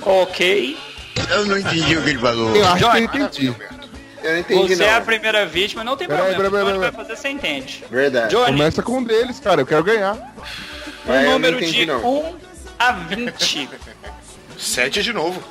[0.00, 0.78] Ok.
[1.28, 2.54] Eu não entendi o que ele falou.
[2.54, 3.46] Eu acho que eu entendi.
[4.22, 5.06] Eu não entendi, Você é a não.
[5.06, 6.64] primeira vítima, não tem Peraí, problema.
[6.66, 7.84] peraí, peraí, fazer, você entende.
[7.90, 8.30] Verdade.
[8.30, 9.62] Johnny, Começa com um deles, cara.
[9.62, 10.14] Eu quero ganhar.
[11.08, 12.04] um É, número entendi, de não.
[12.04, 12.36] 1
[12.78, 13.68] a 20.
[14.56, 15.42] Sete de novo.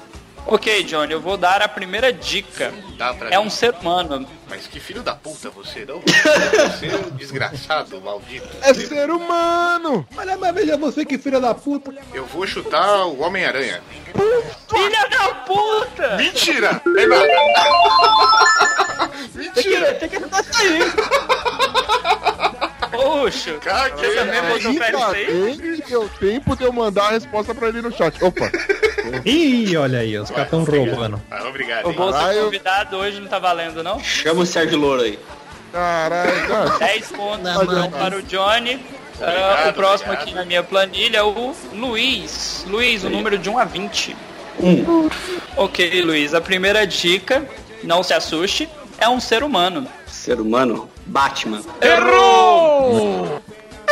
[0.53, 2.73] Ok, Johnny, eu vou dar a primeira dica.
[2.97, 3.45] Dá pra É mim.
[3.45, 4.27] um ser humano.
[4.49, 5.99] Mas que filho da puta você, não?
[6.01, 8.47] Você é um desgraçado, maldito.
[8.61, 10.07] É ser humano!
[10.17, 11.93] Olha, mas veja você que filha da puta.
[12.13, 13.81] Eu vou chutar o Homem-Aranha.
[14.67, 16.15] Filha da puta!
[16.17, 16.81] Mentira!
[16.97, 17.27] É nada!
[19.35, 19.93] Mentira!
[19.95, 20.79] Tem que ajudar isso aí.
[22.91, 24.41] Poxa, Caguei, você né?
[24.41, 25.47] botou fé nisso aí?
[25.47, 28.21] Ainda deu tempo de eu mandar a resposta pra ele no chat.
[28.23, 28.51] Opa!
[29.25, 31.21] Ih, olha aí, os caras estão roubando.
[31.29, 31.87] Ah, obrigado.
[31.87, 32.43] O bolso Caralho.
[32.45, 33.99] convidado hoje não tá valendo, não?
[33.99, 35.19] Chama o Sérgio Louro aí.
[35.71, 36.69] Caralho, cara.
[36.79, 37.91] 10 pontos Não, mano.
[37.91, 38.79] para o Johnny.
[39.21, 40.27] Ah, Obrigado, o próximo obrigado.
[40.27, 42.65] aqui na minha planilha é o Luiz.
[42.67, 44.15] Luiz, o número de 1 a 20.
[44.61, 45.09] 1.
[45.57, 46.33] Ok, Luiz.
[46.33, 47.45] A primeira dica,
[47.83, 49.87] não se assuste, é um ser humano.
[50.07, 51.61] Ser humano, Batman.
[51.81, 53.41] Errou!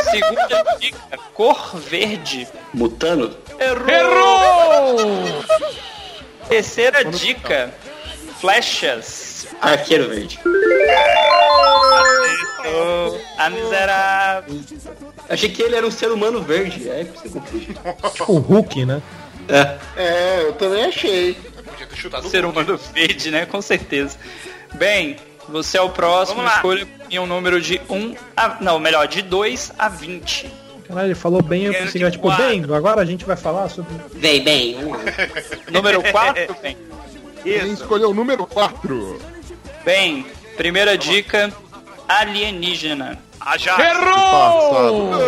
[0.09, 2.47] Segunda dica, cor verde.
[2.73, 5.43] Mutano, Errou!
[6.47, 7.73] Terceira dica,
[8.39, 9.47] flechas.
[9.61, 10.39] Arqueiro Verde.
[11.93, 13.21] Acertou.
[13.37, 14.59] A miserável.
[15.29, 16.87] Achei que ele era um ser humano verde.
[16.87, 17.77] É você confunde.
[18.13, 19.01] Tipo o Hulk, né?
[19.49, 19.77] É.
[19.95, 21.33] É, eu também achei.
[21.33, 23.45] Podia ter chutado Ser o humano verde, né?
[23.45, 24.17] Com certeza.
[24.75, 25.17] Bem,
[25.49, 26.45] você é o próximo.
[26.45, 28.57] Escolha em um número de 1 a.
[28.61, 30.51] Não, melhor, de 2 a 20.
[30.87, 32.45] Caralho, ele falou bem, eu que tipo, quatro.
[32.45, 33.93] bem, agora a gente vai falar sobre.
[34.13, 34.77] Vem, bem.
[35.71, 36.77] Número 4, bem.
[37.43, 39.19] Quem escolheu o número 4?
[39.83, 41.51] Bem, primeira dica:
[42.07, 43.19] alienígena.
[43.49, 43.77] Ah, já.
[43.77, 45.21] Passado.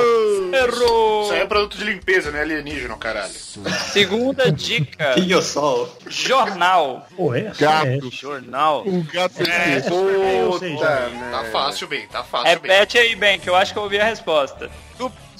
[0.53, 1.23] Errou!
[1.23, 2.41] Isso aí é produto de limpeza, né?
[2.41, 3.31] Alienígena, caralho.
[3.31, 5.87] Segunda dica: Pinho Sol.
[6.09, 7.07] jornal.
[7.15, 7.87] Pô, é, Gato.
[7.87, 7.99] é.
[8.11, 8.83] Jornal.
[8.85, 9.79] Um gato É.
[9.81, 11.09] seja, Puta, Tá
[11.43, 11.49] né?
[11.51, 12.71] fácil, bem, tá fácil, bem.
[12.71, 14.69] Repete aí, bem, que eu acho que eu ouvi a resposta.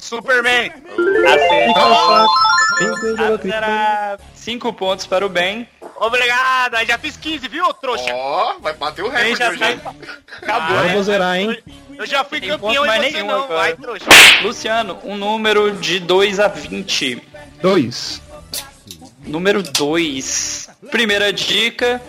[0.02, 0.72] Superman.
[1.28, 2.30] Acertou.
[3.42, 5.68] Será 5 pontos para o bem.
[5.98, 6.76] Obrigado.
[6.76, 8.10] Aí já fiz 15, viu, trouxa?
[8.14, 9.82] Ó, vai bater o recorde já hoje, hein?
[10.42, 10.64] Acabou.
[10.78, 11.58] Agora eu vou zerar, hein?
[11.98, 13.44] Eu já fui Tem campeão e você nenhum não.
[13.44, 13.60] agora.
[13.60, 14.06] Vai, trouxa.
[14.42, 17.22] Luciano, um número de 2 a 20.
[17.62, 18.22] Dois.
[19.26, 20.70] Número 2.
[20.90, 22.02] Primeira dica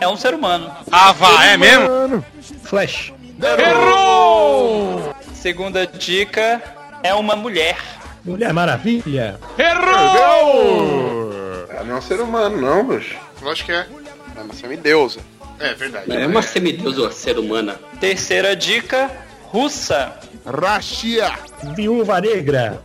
[0.00, 0.74] é um ser humano.
[0.90, 2.24] Ah, vá, é mesmo?
[2.64, 3.12] Flash.
[3.40, 5.14] Errou!
[5.34, 6.60] Segunda dica
[7.06, 7.76] é uma mulher.
[8.24, 9.38] Mulher Maravilha.
[9.58, 9.74] Ah,
[11.84, 13.16] Não é um ser humano, não, bicho.
[13.40, 13.86] Lógico que é.
[14.36, 15.20] É uma semideusa.
[15.58, 16.12] É verdade.
[16.14, 17.76] É uma semideusa ser humana.
[18.00, 19.10] Terceira dica,
[19.44, 20.12] russa.
[20.44, 21.32] Rachia.
[21.74, 22.82] Viúva Negra.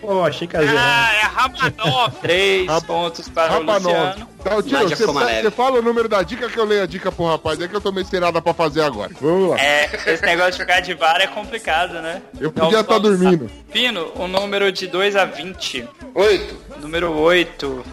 [0.00, 0.74] Pô, achei que zerar.
[0.78, 2.14] Ah, é Ramanov.
[2.20, 3.62] Três pontos para o.
[3.62, 4.28] Luciano.
[4.44, 6.82] Tá, o tiro, Nádia você, tá- você fala o número da dica que eu leio
[6.84, 7.60] a dica pro rapaz.
[7.60, 9.10] É que eu tô meio sem nada pra fazer agora.
[9.20, 9.58] Vamos lá.
[9.60, 12.22] É, esse negócio de ficar de VAR é complicado, né?
[12.40, 13.30] Eu Então, podia estar vamos lá.
[13.30, 13.50] dormindo.
[13.72, 15.88] Pino, o número de 2 a 20.
[16.14, 16.56] Oito.
[16.80, 17.84] Número 8.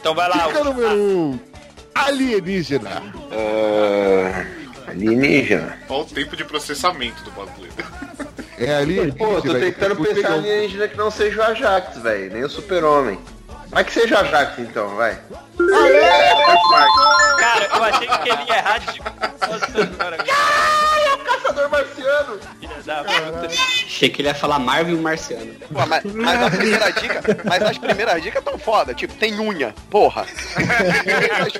[0.00, 0.46] Então vai lá.
[0.46, 0.92] Dica número 1.
[0.94, 1.40] Um,
[1.94, 3.02] alienígena.
[3.30, 4.44] Ah,
[4.90, 5.78] alienígena.
[5.90, 7.68] Olha o tempo de processamento do bagulho.
[8.60, 9.14] É alienígena.
[9.16, 12.32] Pô, tô tentando Vou pegar pensar um- alienígena que não seja o Ajax, velho.
[12.32, 13.18] Nem o super-homem.
[13.68, 15.18] Vai que seja o Ajax, então, vai.
[17.38, 19.00] Cara, eu achei que ele ia errar de.
[19.00, 22.38] Nossa senhora, é o caçador marciano!
[22.60, 23.46] filha da puta.
[23.46, 25.54] Achei que ele ia falar Marvel e o Marciano.
[25.72, 29.74] Pô, mas, mas a primeira dica, mas as primeiras dicas tão foda, tipo, tem unha,
[29.90, 30.24] porra.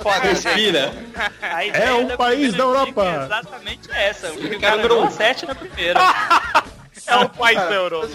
[0.03, 0.21] Foda.
[0.21, 0.93] Respira.
[1.73, 3.05] É um da país da dica Europa.
[3.05, 4.31] É exatamente essa.
[4.33, 5.05] O Cara, não um.
[5.05, 6.01] acerte na primeira.
[7.09, 8.09] É o país da Europa.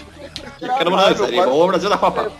[0.58, 2.32] Fica no Brasil, igual o Brasil da Copa.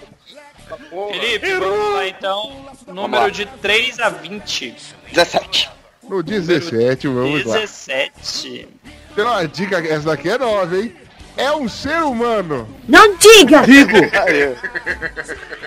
[1.10, 2.66] Felipe, vamos lá então.
[2.86, 4.74] Número de 3 a 20.
[5.12, 5.70] 17.
[6.08, 7.54] No 17, vamos lá.
[7.54, 8.68] 17.
[9.14, 10.94] Tem uma dica, essa daqui é nova, hein?
[11.36, 12.68] É um ser humano.
[12.88, 13.62] Não diga!
[13.62, 13.96] Digo.
[14.26, 14.56] Aí.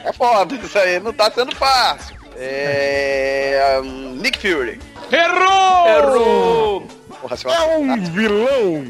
[0.05, 2.15] É foda isso aí, não tá sendo fácil.
[2.37, 3.79] É.
[3.83, 4.79] um, Nick Fury.
[5.11, 6.87] Errou!
[7.21, 8.85] Porra, seu É um vilão.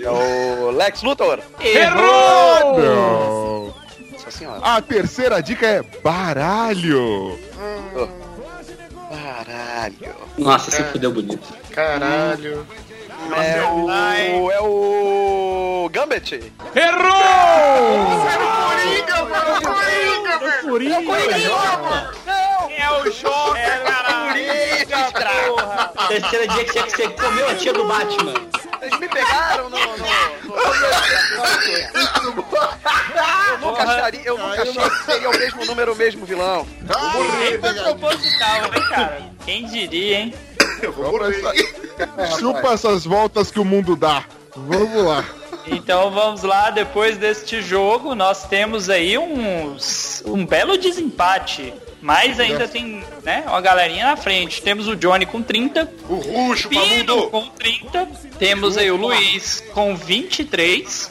[0.00, 1.40] É o Lex Luthor.
[1.60, 2.78] Errou!
[2.78, 3.74] Não.
[4.12, 4.60] Nossa senhora.
[4.62, 7.38] A terceira dica é baralho.
[9.10, 10.14] Caralho.
[10.36, 11.48] Nossa, se fudeu bonito.
[11.70, 12.66] Caralho.
[13.36, 14.50] É o.
[14.50, 15.90] É o.
[15.92, 16.52] Gambit.
[22.78, 24.28] É o Joker, caralho.
[25.46, 25.92] Porra!
[26.08, 28.34] Terceira dia que tinha que você comeu a tia do Batman.
[28.78, 29.78] Vocês me pegaram no.
[29.78, 30.06] no, no...
[33.50, 36.66] Eu nunca acharia, eu nunca achei que seria o mesmo número, o mesmo vilão.
[37.40, 39.22] Nem foi proposital, né, cara?
[39.44, 40.34] Quem diria, hein?
[40.82, 41.42] Eu vou morrer.
[42.38, 44.24] Chupa essas voltas que o mundo dá.
[44.54, 45.24] Vamos lá.
[45.66, 49.76] Então vamos lá, depois deste jogo, nós temos aí um,
[50.24, 51.74] um belo desempate.
[52.00, 54.62] Mas ainda tem, né, uma galerinha na frente.
[54.62, 57.30] Temos o Johnny com 30, Uhul, Pino chupamundo.
[57.30, 58.06] com 30,
[58.38, 61.10] temos aí o Luiz com 23,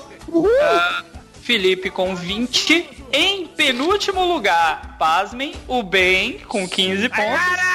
[0.62, 1.04] ah,
[1.42, 7.68] Felipe com 20, em penúltimo lugar, pasmem, o Ben com 15 pontos.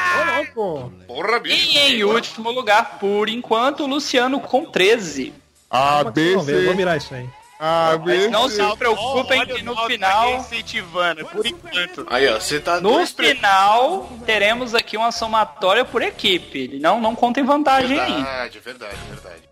[0.57, 0.90] Ô.
[1.07, 1.70] Porra, bicho.
[1.70, 5.33] E em último lugar, por enquanto, o Luciano com 13.
[5.70, 6.75] A, B, eu vou C.
[6.75, 7.27] mirar isso aí.
[7.64, 10.35] A, B, Não se preocupem Olha que no final...
[10.35, 12.05] incentivando, por enquanto.
[12.11, 16.81] Aí, ó, você tá No final, teremos aqui uma somatória por equipe.
[16.81, 18.12] Não, não contem vantagem aí.
[18.14, 19.42] Verdade, verdade, verdade.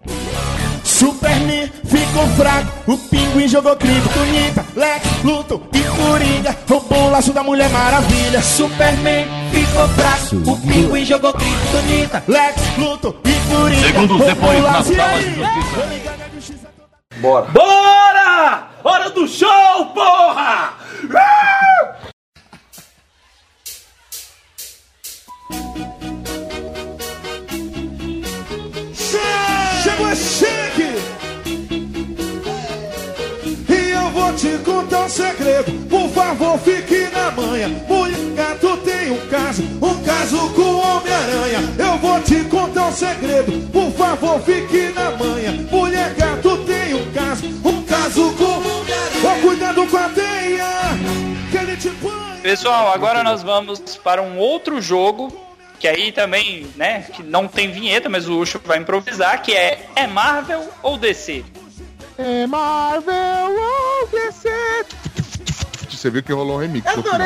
[0.83, 7.43] Superman ficou fraco, o pinguim jogou criptonita, Lex, Luto e Coringa roubou o laço da
[7.45, 8.43] Mulher Maravilha.
[8.43, 14.63] Superman ficou fraco, o pinguim jogou criptonita, Lex, Luto e Coringa Segundos roubou depois, o
[14.63, 16.30] na laço- sala E de justiça.
[17.21, 17.53] Justiça.
[17.53, 18.69] Bora!
[18.83, 20.75] Hora do show, porra!
[29.83, 30.97] Chegou chique!
[33.69, 37.69] E eu vou te contar um segredo, por favor fique na manha.
[37.87, 41.61] Mulher gato tem um caso, um caso com o Homem-Aranha.
[41.79, 44.90] Eu vou te contar um segredo, por favor fique
[52.61, 55.35] Pessoal, agora nós vamos para um outro jogo.
[55.79, 59.89] Que aí também, né, que não tem vinheta, mas o Ucho vai improvisar, que é
[59.97, 61.43] É Marvel ou DC?
[62.19, 63.15] É Marvel
[63.49, 64.51] ou DC?
[65.89, 67.19] Você viu que rolou um remix no final.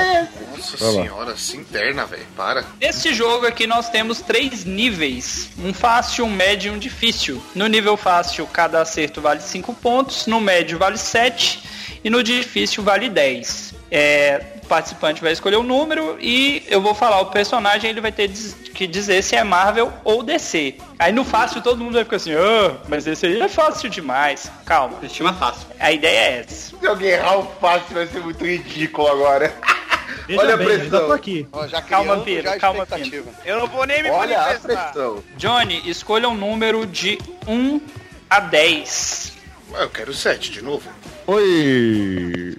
[0.57, 1.03] Nossa Vai lá.
[1.03, 2.27] senhora, se interna, velho.
[2.37, 2.65] Para.
[2.81, 7.43] Neste jogo aqui nós temos três níveis: um fácil, um médio e um difícil.
[7.57, 11.61] No nível fácil, cada acerto vale 5 pontos, no médio vale 7
[12.05, 13.74] e no difícil vale 10.
[13.97, 18.11] É, o participante vai escolher o número e eu vou falar o personagem, ele vai
[18.11, 20.75] ter que dizer se é Marvel ou DC.
[20.99, 24.51] Aí no fácil todo mundo vai ficar assim, ah, mas esse aí é fácil demais.
[24.67, 25.69] Calma, Estima fácil.
[25.79, 26.77] a ideia é essa.
[26.77, 29.55] Se alguém errar o fácil, vai ser muito ridículo agora.
[30.27, 30.85] Veja Olha a bem, pressão.
[30.85, 31.47] ainda tô aqui.
[31.53, 33.31] Ó, já Calma, Pedro, a calma, expectativa.
[33.45, 34.91] Eu não vou nem me Olha a manifestar.
[34.93, 35.23] pressão.
[35.37, 37.81] Johnny, escolha um número de 1
[38.29, 39.33] a 10.
[39.75, 40.89] Ah, eu quero sete de novo.
[41.27, 42.57] Oi!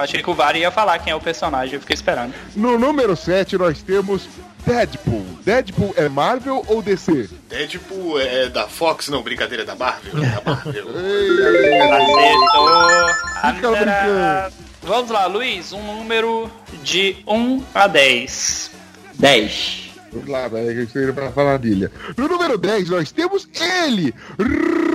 [0.00, 2.34] Achei que o Vara ia falar quem é o personagem, eu fiquei esperando.
[2.56, 4.26] No número 7 nós temos
[4.64, 5.26] Deadpool.
[5.44, 7.28] Deadpool é Marvel ou DC?
[7.48, 9.08] Deadpool é da Fox?
[9.08, 10.12] Não, brincadeira, é da Marvel.
[10.22, 10.84] É da Marvel.
[13.42, 14.54] Acertou, brincando.
[14.82, 16.50] Vamos lá, Luiz, um número
[16.82, 18.70] de 1 a 10.
[19.14, 19.90] 10.
[20.12, 21.90] Vamos lá, velho, que eu estou pra família.
[22.16, 23.48] No número 10, nós temos
[23.84, 24.12] ele,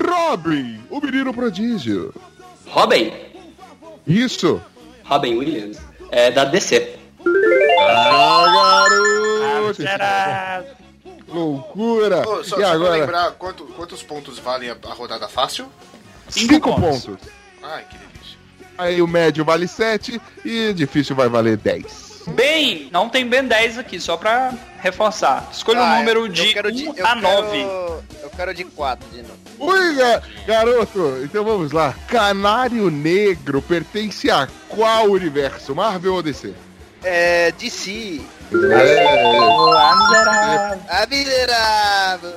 [0.07, 2.13] Robin, o menino prodígio.
[2.67, 3.13] Robin.
[4.05, 4.61] Isso.
[5.05, 5.77] Robin Williams.
[6.11, 6.97] É da DC.
[7.81, 9.75] Ah, garoto.
[9.81, 10.63] Será?
[11.27, 12.27] Loucura.
[12.27, 15.67] Ô, só, e só pra agora, lembrar, quanto- quantos pontos valem a, a rodada fácil?
[16.29, 17.17] 5 pontos.
[17.63, 18.37] Ai, que delícia.
[18.77, 22.04] Aí o médio vale 7 e difícil vai valer 10.
[22.27, 25.47] Bem, não tem Ben 10 aqui, só pra reforçar.
[25.51, 27.57] Escolha um Ah, número eu de quero 1 de- eu a quero- 9.
[28.23, 29.35] Eu quero de 4 de novo.
[29.59, 31.93] Ui, ga- garoto, então vamos lá.
[32.07, 35.73] Canário Negro pertence a qual universo?
[35.75, 36.53] Marvel ou DC?
[37.03, 38.21] É, DC.
[38.71, 39.05] É,
[40.89, 42.35] A miserável.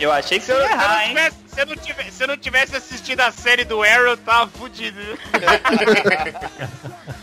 [0.00, 1.08] Eu achei que Se você eu, ia errar, não hein?
[1.08, 4.16] tivesse, se, eu não tivesse, se eu não tivesse assistido a série do Arrow, eu
[4.16, 4.98] tava fudido.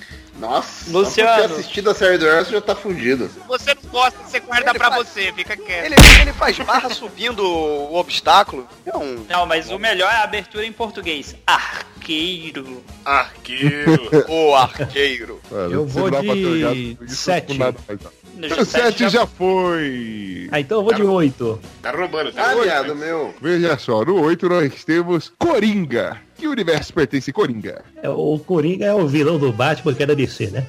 [0.45, 1.47] Nossa, Luciano.
[1.47, 3.27] ter assistido a série do Arrow, você já tá fudido.
[3.29, 5.85] Se você não gosta, você guarda Ele pra faz- você, fica quieto.
[5.85, 8.67] Ele, ele faz barra subindo o obstáculo.
[8.85, 9.25] É um...
[9.29, 11.35] Não, mas o melhor é a abertura em português.
[11.47, 12.83] Arqueiro.
[13.03, 13.95] Arqueiro.
[14.27, 15.39] O arqueiro.
[15.51, 17.57] Eu vou não de isso sete.
[17.57, 17.73] não.
[18.59, 20.49] O 7 já foi.
[20.51, 21.59] Ah, então eu vou de 8.
[21.81, 22.93] Tá roubando, tá Ah, roubando.
[22.95, 23.33] meu.
[23.41, 26.19] Veja só, no 8 nós temos Coringa.
[26.37, 27.83] Que universo pertence Coringa?
[28.01, 30.65] É, O Coringa é o vilão do Batman que da DC, né?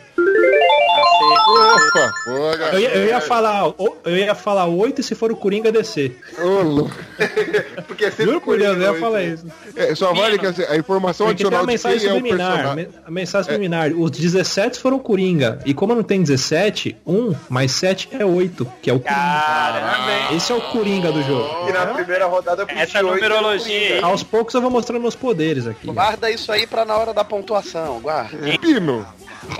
[1.46, 2.30] Opa, pô,
[2.72, 3.72] Eu ia, eu ia falar,
[4.04, 6.12] eu ia falar 8 se for o Coringa DC.
[6.40, 6.90] Ô, louco.
[7.86, 9.46] Porque é sempre Juro por Deus, eu ia falar isso.
[9.76, 12.14] É, só vale que assim, a informação Porque tem adicional uma mensagem de é o
[12.16, 12.74] subliminar.
[12.74, 13.92] me- A mensagem subliminar.
[13.92, 15.60] Os 17 foram Coringa.
[15.64, 19.20] E como não tem 17, 1 mais 7 é 8, que é o Coringa.
[19.20, 20.34] Caramba?
[20.34, 21.68] Esse é o Coringa do jogo.
[21.68, 24.04] E na primeira rodada eu Essa oito, numerologia.
[24.04, 25.86] Aos poucos eu vou mostrando meus poderes aqui.
[25.86, 28.00] Guarda isso aí pra na hora da pontuação.
[28.00, 28.36] Guarda.
[28.60, 29.06] Pino.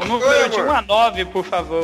[0.00, 1.75] O número de 1 a 9, por favor.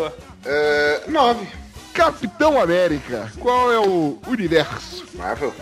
[0.44, 1.46] É, nove.
[1.92, 3.30] Capitão América.
[3.38, 5.04] Qual é o universo?
[5.14, 5.52] Marvel.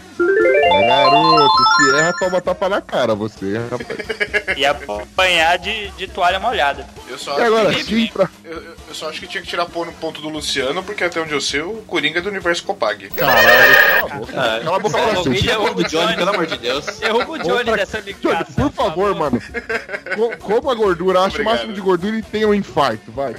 [0.72, 4.56] É, garoto, se erra, toma tapa na cara você, rapaz.
[4.56, 6.86] E apanhar de, de toalha molhada.
[7.08, 8.28] Eu só, E agora acho que, sim, pra...
[8.44, 11.20] eu, eu- só acho que tinha que tirar pôr no ponto do Luciano, porque até
[11.20, 13.08] onde eu sei, o Coringa é do universo Copag.
[13.10, 14.32] Caralho, cala a boca.
[14.32, 15.82] Cala a boca pra Derruba você.
[15.82, 16.86] o Johnny, pelo amor de Deus.
[16.98, 18.54] Derruba o Johnny pra- dessa Johnny, ligação.
[18.68, 19.40] por favor, mano.
[20.16, 23.34] Co- Coma a gordura, acha o máximo de gordura e tenha um infarto, vai.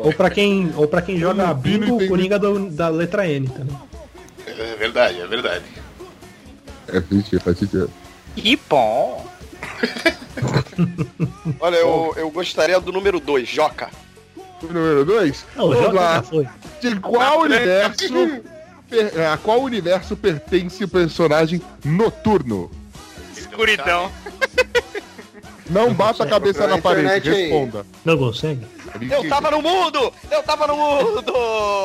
[0.00, 3.78] Ou pra quem, ou pra quem joga bingo, o Coringa do- da letra N também.
[4.46, 5.64] É verdade, é verdade.
[6.88, 7.90] É, sentido, faz sentido.
[8.36, 9.26] E bom.
[11.60, 13.90] Olha, eu, eu gostaria do número 2, Joca.
[14.62, 15.44] Número 2?
[15.56, 16.24] Não, o Vamos lá.
[16.80, 18.42] De qual universo...
[18.88, 22.70] per- A qual universo pertence o personagem Noturno?
[23.36, 24.10] Escuridão.
[25.70, 27.42] Não bata a cabeça na parede, internet aí.
[27.50, 27.84] responda.
[28.02, 28.66] Não consegue?
[29.10, 30.10] Eu tava no mundo!
[30.30, 31.32] Eu tava no mundo!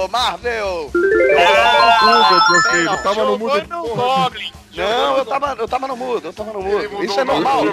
[0.10, 0.90] Marvel!
[1.38, 3.60] Ah, meu filho, não, tava no mundo.
[3.60, 4.52] Jogou no Goblin.
[4.76, 7.64] Não, eu tava, eu tava no mundo, eu tava no mudou Isso é normal.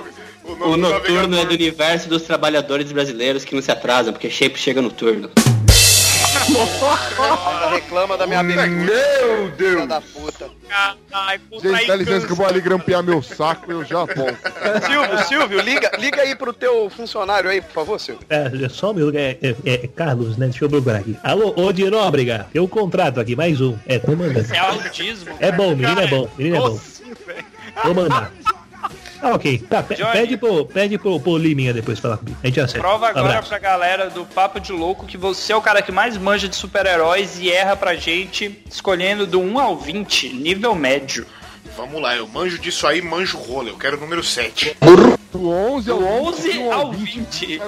[0.45, 4.61] O, O noturno é do universo dos trabalhadores brasileiros que não se atrasam, porque sempre
[4.61, 5.31] chega no turno.
[7.17, 8.67] Ela reclama da minha bebida.
[8.67, 9.89] Meu Deus.
[9.89, 10.49] da puta.
[11.13, 14.05] Ai, puta, Gente, dá licença que eu vou ali grampear meu saco e eu já
[14.05, 14.37] volto.
[14.87, 18.25] Silvio, Silvio, liga, liga aí pro teu funcionário aí, por favor, Silvio.
[18.29, 20.47] É, só minuto, é, é, é Carlos, né?
[20.47, 21.17] Deixa eu procurar aqui.
[21.23, 23.77] Alô, ô de Nóbrega, tem um contrato aqui, mais um.
[23.87, 24.55] É, tô mandando.
[24.55, 25.35] É autismo.
[25.41, 26.81] É bom, menino é bom, menino é bom.
[27.85, 28.33] Vou mandar.
[29.23, 29.59] Ah, ok.
[29.69, 30.13] Tá, pe- Johnny.
[30.13, 32.37] pede pro, pede pro, pro Liminha depois falar comigo.
[32.43, 32.81] A gente acerta.
[32.87, 33.49] Prova agora Abraço.
[33.49, 36.57] pra galera do Papo de Louco que você é o cara que mais manja de
[36.57, 41.27] super-heróis e erra pra gente escolhendo do 1 ao 20, nível médio.
[41.77, 43.69] Vamos lá, eu manjo disso aí, manjo rola.
[43.69, 44.77] Eu quero o número 7.
[45.33, 47.61] Do 11 ao Do 11 11 ao 20.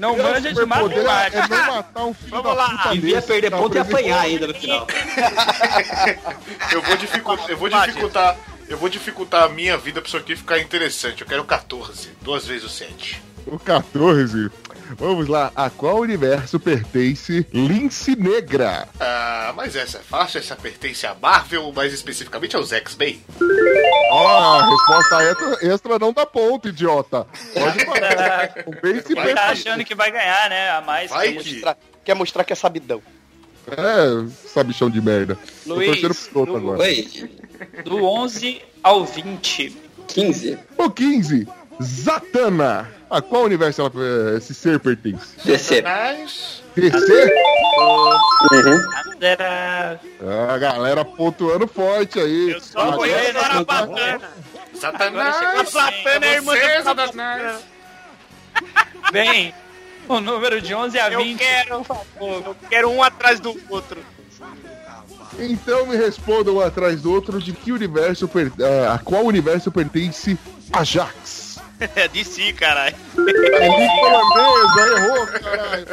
[0.00, 1.48] Não manja de Poder é matemática.
[1.48, 2.68] não matar um filho Vamos da lá.
[2.70, 4.86] puta Devia perder tá ponto e apanhar ainda no final.
[6.72, 8.36] Eu vou dificultar, eu vou dificultar,
[8.68, 11.20] eu vou dificultar a minha vida pra isso aqui ficar interessante.
[11.20, 13.20] Eu quero 14, duas vezes o 7.
[13.50, 14.50] O 14.
[14.96, 15.52] Vamos lá.
[15.54, 18.88] A qual universo pertence Lince Negra?
[18.98, 23.22] Ah, mas essa é fácil, essa pertence a Marvel, mais especificamente aos X-Men.
[24.10, 27.26] Ó, a resposta extra, extra não dá ponto, idiota.
[27.54, 28.54] Pode parar.
[28.66, 29.38] O bem se Tá pertence.
[29.68, 30.70] achando que vai ganhar, né?
[30.70, 33.00] A mais Vai que que- Mostrar- Quer mostrar que é sabidão.
[33.70, 35.38] É, sabichão de merda.
[35.66, 36.80] Tô Luiz, pro outro do- agora.
[36.80, 37.30] Oi,
[37.84, 39.76] Do 11 ao 20.
[40.08, 40.58] 15.
[40.76, 41.46] O 15.
[41.82, 42.88] Zatanna.
[43.08, 45.36] A qual universo ela, eh, esse ser pertence?
[45.44, 45.82] DC.
[46.76, 47.32] DC?
[49.20, 50.00] Era...
[50.52, 52.52] A galera pontuando forte aí.
[52.52, 54.20] Eu só conheço a batana.
[54.74, 55.36] Satanás!
[55.36, 57.64] A Satana é a irmã do Satanás!
[59.12, 59.54] Bem,
[60.08, 61.38] o número de 11 a Eu 20.
[61.38, 64.00] quero, por favor, eu quero um atrás do outro.
[65.38, 68.52] Então me respondam um atrás do outro de que universo per...
[68.58, 70.38] é, a qual universo pertence
[70.72, 71.49] Ajax.
[71.96, 72.94] É de si, caralho.
[73.16, 73.68] É
[74.04, 75.86] holandesa, errou, caralho.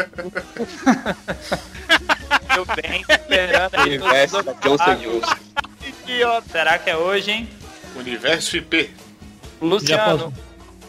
[2.55, 3.97] Eu bem, esperando aí.
[3.97, 5.35] Universo da Johnson Johnson.
[5.85, 6.49] Idiota.
[6.51, 7.49] Será que é hoje, hein?
[7.95, 8.89] Universo IP.
[8.89, 10.33] Já Luciano,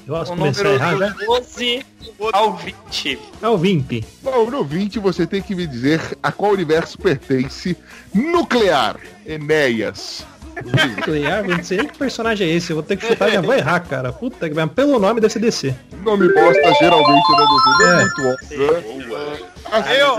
[0.06, 1.08] eu posso o número errar já?
[1.08, 1.86] de 12
[2.32, 3.18] ao 20.
[3.40, 4.04] É o Vimp.
[4.22, 7.76] Bom, no 20 você tem que me dizer a qual universo pertence
[8.12, 10.26] Nuclear, Enéas.
[10.64, 12.70] Nuclear, eu não sei nem que personagem é esse.
[12.72, 14.12] Eu vou ter que chutar e já vou errar, cara.
[14.12, 14.68] Puta que pariu.
[14.68, 15.74] Pelo nome deve ser DC.
[16.02, 18.00] Nome bosta geralmente na DC, é É.
[18.04, 19.18] muito óbvio.
[19.18, 20.00] né?
[20.00, 20.18] Eu.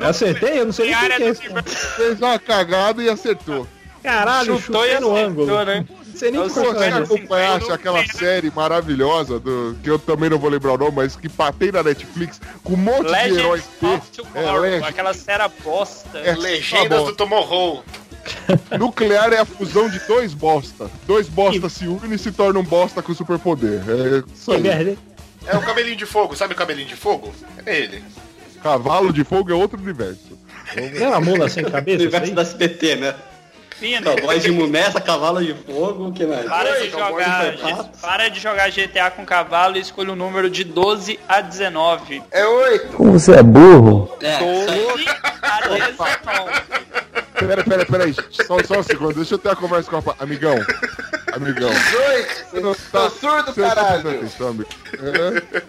[0.00, 0.60] Eu acertei?
[0.60, 0.98] Eu não sei nem
[1.34, 1.62] que é.
[1.96, 3.66] Fez uma cagada e acertou.
[4.02, 5.64] Caralho, Chutou e no ângulo.
[5.64, 5.84] né?
[6.14, 9.88] Sei nem Eu que sou Se você personagem é acompanhasse aquela série maravilhosa, do, que
[9.88, 13.06] eu também não vou lembrar o nome, mas que patei na Netflix, com um monte
[13.06, 16.18] de heróis of É, aquela série bosta.
[16.18, 17.82] É, Legendas tá do Tomorrow.
[18.78, 20.90] Nuclear é a fusão de dois bosta.
[21.06, 23.82] Dois bosta se unem e se tornam um bosta com superpoder.
[23.88, 24.98] É isso aí.
[25.46, 27.32] É o cabelinho de fogo, sabe o cabelinho de fogo?
[27.66, 28.02] É ele.
[28.62, 30.38] Cavalo de fogo é outro universo.
[30.76, 32.02] É uma mula sem cabeça?
[32.02, 33.14] Universo da SBT, né?
[33.82, 34.14] Fino.
[34.14, 36.46] Cowboy de Mumessa, cavalo de fogo, que mais?
[36.46, 37.98] Para de, Cowboy jogar, de sapato.
[38.00, 42.22] para de jogar GTA com cavalo e escolha o número de 12 a 19.
[42.30, 43.02] É oito.
[43.02, 44.16] Você é burro?
[44.20, 44.86] É, isso aí.
[44.86, 45.04] 12
[45.42, 46.81] a 19.
[47.46, 48.14] Pera, pera, pera aí.
[48.30, 49.14] Só, só um segundo.
[49.14, 50.14] Deixa eu ter a conversa com a...
[50.20, 50.54] Amigão.
[51.32, 51.70] Amigão.
[51.70, 52.44] Dois.
[52.50, 54.10] Você não Tô surdo, não tá caralho.
[54.10, 54.68] atenção, amigo.
[54.94, 55.62] É.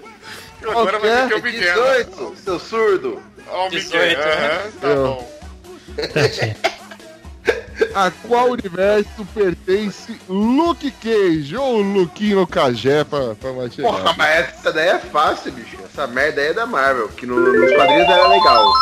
[0.69, 1.83] Agora vai ter que É o Miguel.
[2.05, 3.21] 18, seu surdo.
[3.49, 4.25] Ó, o 18, Miguel.
[4.25, 4.71] né?
[4.81, 5.03] Tá Eu.
[5.05, 5.33] bom.
[7.95, 13.89] A qual universo pertence Luke Cage ou Luquinho Cagé pra, pra mais chegar?
[13.91, 15.77] Porra, mas essa daí é fácil, bicho.
[15.83, 18.73] Essa merda aí é da Marvel, que no- nos quadrinhos era legal.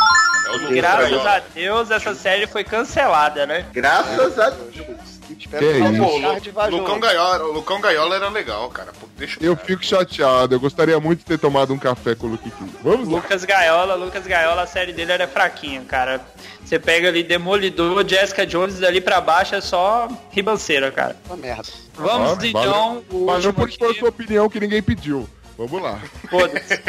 [0.56, 3.66] É Graças a Deus essa série foi cancelada, né?
[3.74, 5.22] Graças a Deus.
[5.38, 5.48] Que
[5.80, 6.04] Não, isso?
[6.04, 8.92] pô, Lu- Lucão Gaiola, o Lucão Gaiola era legal, cara.
[9.00, 10.54] Pô, deixa Eu fico chateado.
[10.54, 12.72] Eu gostaria muito de ter tomado um café com o Luke Cage.
[12.84, 13.16] Vamos lá.
[13.16, 16.20] Lucas Gaiola, Lucas Gaiola, a série dele era fraquinha, cara.
[16.64, 21.16] Você pega ali Demolidor, Jessica Jones dali pra baixo é só ribanceira, cara.
[21.26, 21.64] Uma merda.
[21.96, 24.00] Vamos Ah, então, pode pôr aqui.
[24.00, 25.28] sua opinião que ninguém pediu.
[25.68, 26.02] Vamos lá.
[26.28, 26.82] Foda-se.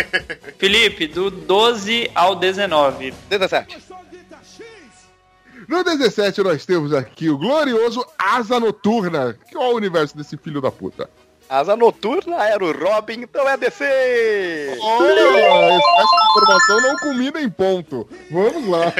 [0.56, 3.12] Felipe, do 12 ao 19.
[3.28, 3.78] 17.
[5.68, 9.36] No 17 nós temos aqui o glorioso Asa Noturna.
[9.52, 11.10] Qual é o universo desse filho da puta?
[11.50, 14.78] Asa Noturna era o Robin, então é DC!
[14.80, 18.08] Olha, essa informação não culmina em ponto.
[18.30, 18.90] Vamos lá.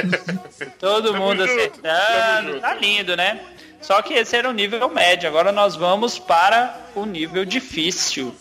[0.77, 2.49] Todo mundo junto, acertando.
[2.49, 3.41] tamo Tá lindo, né?
[3.81, 5.27] Só que esse era o nível médio.
[5.27, 8.33] Agora nós vamos para o nível difícil.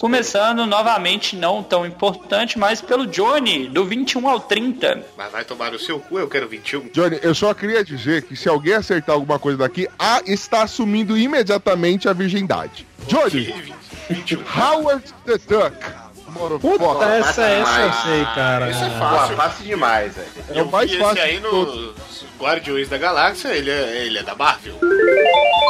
[0.00, 5.04] Começando novamente, não tão importante, mas pelo Johnny, do 21 ao 30.
[5.16, 6.88] Mas vai tomar o seu cu, eu quero 21.
[6.92, 11.16] Johnny, eu só queria dizer que se alguém acertar alguma coisa daqui, A está assumindo
[11.16, 12.86] imediatamente a virgindade.
[13.06, 13.54] Johnny,
[14.08, 14.42] 21.
[14.56, 15.76] Howard the Duck.
[16.60, 17.08] Puta, Motherfucker.
[17.08, 18.70] essa, essa eu sei, cara.
[18.70, 19.36] Isso é Pô, fácil.
[19.36, 20.28] fácil demais, velho.
[20.54, 21.94] É o mais fácil esse aí no
[22.38, 24.74] Guardiões da Galáxia, ele é, ele é da Marvel.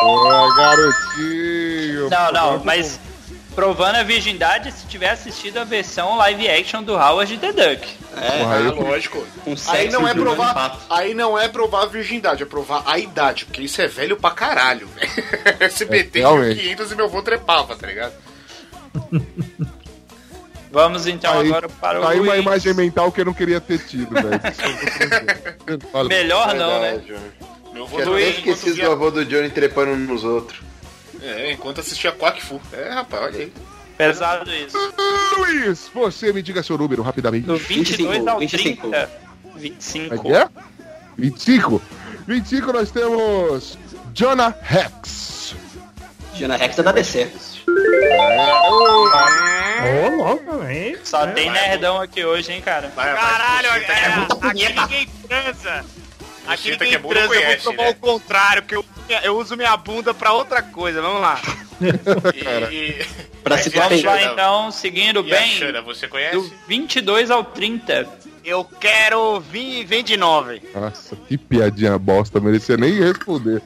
[0.02, 2.10] Ô, garotinho.
[2.10, 2.98] Não, não, mas
[3.58, 7.88] provando a virgindade se tiver assistido a versão live action do Howard the Duck.
[8.16, 9.26] É, Porra, eu- lógico.
[9.44, 13.46] um Aí não é provar, aí não é provar a virgindade, é provar a idade,
[13.46, 15.10] porque isso é velho pra caralho, velho.
[15.58, 16.60] SBT É, em realmente.
[16.60, 18.12] 500 e meu avô trepava, tá ligado?
[20.70, 22.42] Vamos então Aí- agora para o Tá aí uma Luiz.
[22.42, 24.28] imagem mental que eu não queria ter tido, velho.
[25.92, 26.90] Olha, Melhor não, né?
[26.90, 27.72] Verdade, Johnny.
[27.72, 30.60] Meu avô enquanto esquecido via- do avô do Johnny trepando nos outros.
[31.22, 32.60] É, enquanto assistia Quack Fu.
[32.72, 33.52] É, rapaz, olha aí.
[33.96, 34.76] Pesado isso.
[35.38, 37.46] Luiz, você me diga seu número rapidamente.
[37.46, 38.62] Do 22 ao 25.
[38.62, 38.80] 30.
[38.80, 39.08] Como é
[39.58, 40.22] 25.
[40.22, 40.48] que é?
[41.16, 41.82] 25.
[42.26, 43.78] 25 nós temos
[44.14, 45.54] Jonah Rex.
[46.34, 47.32] Diana Rex é da DC.
[49.80, 50.96] Ô, louco, hein?
[51.02, 52.92] Só É, tem nerdão aqui hoje, hein, cara.
[52.94, 55.84] Vai, vai, Caralho, Buceta, é, é aqui ninguém transa.
[56.46, 57.90] Aqui ninguém é não transa, eu vou provar né?
[57.90, 58.84] o contrário, porque eu,
[59.22, 61.00] eu uso minha bunda pra outra coisa.
[61.02, 61.40] Vamos lá.
[62.72, 63.06] E.
[63.44, 64.32] Pra se Vamos lá Xana?
[64.32, 65.50] então, seguindo E a bem.
[65.52, 66.36] Xana, você conhece?
[66.36, 68.08] Do 22 ao 30.
[68.44, 70.60] Eu quero vir, vem de nove.
[70.74, 73.62] Nossa, que piadinha bosta, merecia nem responder.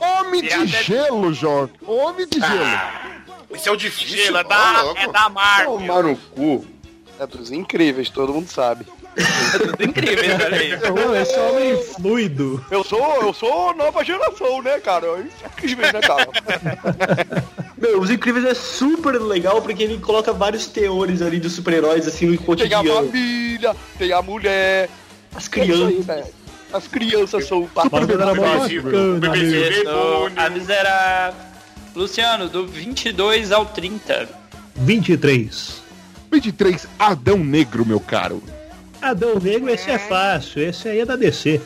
[0.00, 1.72] Homem de gelo, Jorge.
[1.86, 2.80] Homem de gelo.
[3.50, 5.72] Esse é o difícil, Gelo, é da, é da Marvel.
[5.78, 6.66] Tomar no cu.
[7.20, 8.86] É dos incríveis, todo mundo sabe.
[9.16, 10.70] É tudo incrível, olha aí.
[10.80, 12.64] Não, esse homem é fluido.
[12.70, 15.06] Eu sou, eu sou nova geração, né, cara?
[15.20, 16.28] Isso é incrível, né, cara?
[17.76, 22.26] Meu, Os Incríveis é super legal porque ele coloca vários teores ali dos super-heróis assim
[22.26, 22.94] no Tem a cotidiano.
[22.94, 24.88] família, tem a mulher.
[25.34, 26.04] As É crianças.
[26.06, 26.26] velho.
[26.72, 28.88] As crianças são amigo.
[28.88, 31.40] Então, a miserável.
[31.94, 34.28] Luciano, do 22 ao 30.
[34.74, 35.82] 23.
[36.32, 38.42] 23, Adão Negro, meu caro.
[39.10, 40.62] Adão Negro, esse é fácil.
[40.62, 41.60] Esse aí é da DC.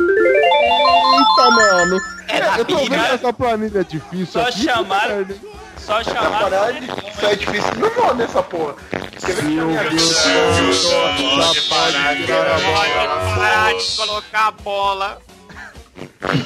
[0.00, 2.00] Eita, mano.
[2.28, 4.64] É eu tô vendo essa planilha difícil Só aqui.
[4.64, 5.34] chamar- puta merda.
[5.78, 6.72] Só chamar.
[6.82, 8.74] Isso é difícil no nome essa porra.
[9.18, 12.14] Você vê que a minha Pode parar
[13.74, 15.18] de colocar a bola.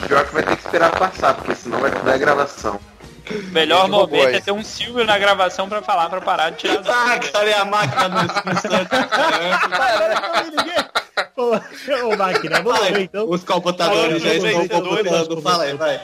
[0.09, 2.81] Pior que vai ter que esperar passar, porque senão vai dar gravação.
[3.53, 6.83] Melhor Gente, momento é ter um Silvio na gravação pra falar pra parar de tirar
[6.87, 8.19] Ah, cara, é a máquina do
[11.37, 11.53] Ô,
[12.13, 13.29] ô, máquina, vamos então.
[13.29, 15.43] Os computadores já estão computando.
[15.43, 16.01] Fala aí, vai.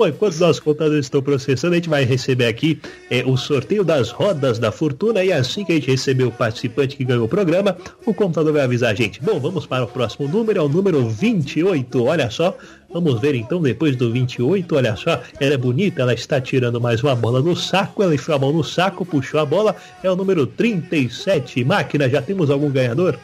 [0.00, 2.80] Bom, enquanto os nossos computadores estão processando, a gente vai receber aqui
[3.10, 6.96] é, o sorteio das rodas da fortuna e assim que a gente receber o participante
[6.96, 7.76] que ganhou o programa,
[8.06, 9.20] o computador vai avisar a gente.
[9.22, 12.56] Bom, vamos para o próximo número, é o número 28, olha só.
[12.90, 17.02] Vamos ver então depois do 28, olha só, ela é bonita, ela está tirando mais
[17.02, 20.16] uma bola no saco, ela enfiou a mão no saco, puxou a bola, é o
[20.16, 21.62] número 37.
[21.62, 23.18] Máquina, já temos algum ganhador?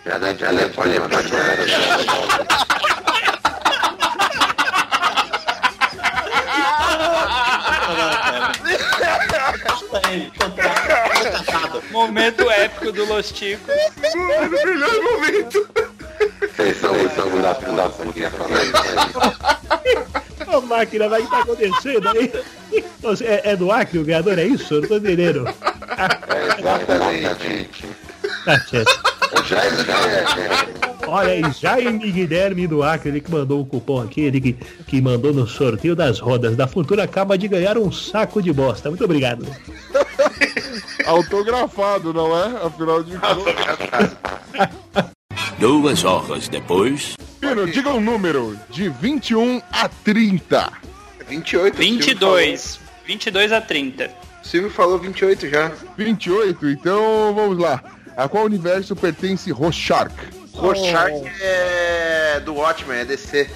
[10.38, 11.92] Pode.
[11.92, 13.74] Momento épico do Los Ticos.
[14.14, 15.68] Melhor momento.
[16.56, 18.32] Vocês são, vocês são da da puta.
[20.56, 22.32] Ô máquina, vai que tá acontecendo aí?
[23.02, 24.74] Você- É, é do Acre o ganhador, é isso?
[24.74, 25.46] Eu não tô entendendo.
[25.48, 27.86] É exatamente.
[28.44, 29.15] Tá certo.
[31.06, 34.52] Olha aí, Jaime Guilherme do Acre, ele que mandou o cupom aqui, ele que,
[34.86, 38.88] que mandou no sorteio das rodas da fortuna, acaba de ganhar um saco de bosta.
[38.88, 39.46] Muito obrigado.
[41.06, 42.66] Autografado, não é?
[42.66, 44.16] Afinal de contas.
[45.58, 47.16] Duas horas depois.
[47.40, 50.72] Pino, diga um número de 21 a 30.
[51.28, 51.76] 28.
[51.76, 52.80] 22.
[53.06, 54.10] 22 a 30.
[54.42, 55.72] O Silvio falou 28 já.
[55.96, 57.82] 28, então vamos lá.
[58.16, 60.10] A qual universo pertence Rorschach?
[60.54, 63.48] Rorschach é do Watchmen, é DC.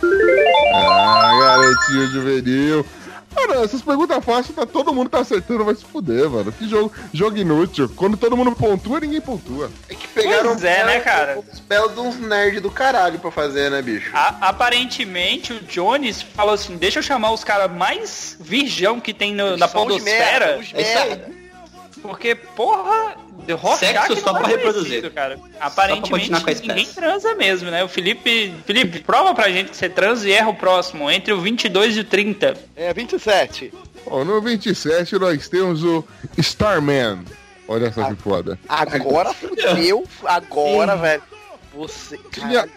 [0.74, 2.86] Ah, garotinho juvenil.
[3.34, 6.50] Mano, essas perguntas fáceis, tá, todo mundo tá acertando, vai se fuder, mano.
[6.52, 7.88] Que jogo, jogo inútil.
[7.94, 9.70] Quando todo mundo pontua, ninguém pontua.
[9.88, 11.38] É que pegaram Pois é, né, cara?
[11.38, 14.10] os belos de uns nerds do caralho pra fazer, né, bicho?
[14.12, 19.32] A- aparentemente o Jones falou assim: deixa eu chamar os caras mais virgão que tem
[19.32, 20.46] no- na podosfera.
[20.56, 21.39] merda, os merda.
[22.02, 25.12] Porque, porra, de Rorschach Sexo não só é pra reproduzir.
[25.12, 25.38] Cara.
[25.60, 26.68] Aparentemente com a espécie.
[26.68, 27.84] ninguém transa mesmo, né?
[27.84, 28.54] O Felipe.
[28.64, 32.00] Felipe, prova pra gente que você transa e erra o próximo, entre o 22 e
[32.00, 32.54] o 30.
[32.76, 33.72] É 27.
[34.06, 36.04] Ó, no 27 nós temos o
[36.38, 37.24] Starman.
[37.68, 38.58] Olha só que foda.
[38.68, 40.04] Agora fudeu.
[40.24, 41.22] Agora, velho.
[41.80, 42.18] Você.
[42.30, 42.68] Tinha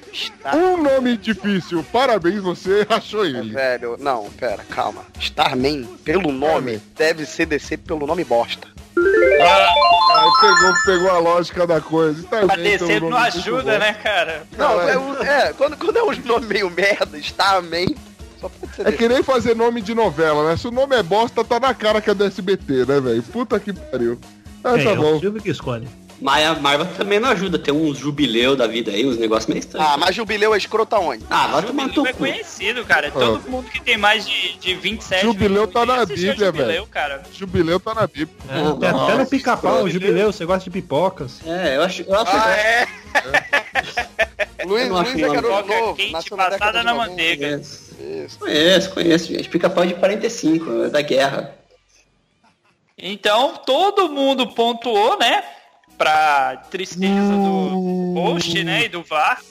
[0.56, 1.84] um nome difícil.
[1.92, 3.52] Parabéns, você achou É, ele.
[3.52, 5.04] velho, não, pera, calma.
[5.20, 8.66] Starman, pelo nome, deve ser descer pelo nome bosta.
[8.96, 12.22] Aí pegou, pegou a lógica da coisa.
[12.22, 14.48] Starman, Pra tem um descer não ajuda, né, cara?
[14.58, 17.94] Não, Não, é- é, é, quando, quando é um nome meio merda, Starman,
[18.86, 20.56] É que nem fazer nome de novela, né?
[20.56, 23.22] Se o nome é bosta, tá na cara que é do SBT, né, velho?
[23.24, 24.18] Puta que pariu.
[24.64, 25.18] Ah, é, tá é bom.
[25.18, 25.90] o Silvio que escolhe.
[26.24, 27.60] Mas a Marvel também não ajuda.
[27.60, 29.90] Tem uns jubileu da vida aí, uns negócios meio estranhos.
[29.92, 31.22] Ah, mas Jubileu é escrota onde?
[31.30, 33.12] Ah, vai tomar Jubileu no é conhecido, cara.
[33.12, 36.88] Todo mundo que tem mais de, de 27 Jubileu tá na Bíblia, Jubileu, velho.
[36.88, 37.24] cara.
[37.34, 38.30] Jubileu tá na Bíblia.
[38.50, 39.90] É, não, até no pica-pau, escroto.
[39.90, 41.42] jubileu, você gosta de pipocas.
[41.46, 42.88] É, eu acho, eu acho Ah, é?
[44.66, 45.96] Luiz, não acho Luiz é garoto Pipoca novo.
[45.96, 47.10] quente passada na 90.
[47.10, 47.48] manteiga.
[47.50, 47.94] Conheço.
[48.00, 48.40] Isso.
[48.40, 49.50] Conheço, conheço, gente.
[49.50, 51.54] Pica-pau de 45, é da guerra.
[52.98, 55.44] Então, todo mundo pontuou, né?
[55.98, 58.86] Pra tristeza do host, né?
[58.86, 59.42] E do VAR.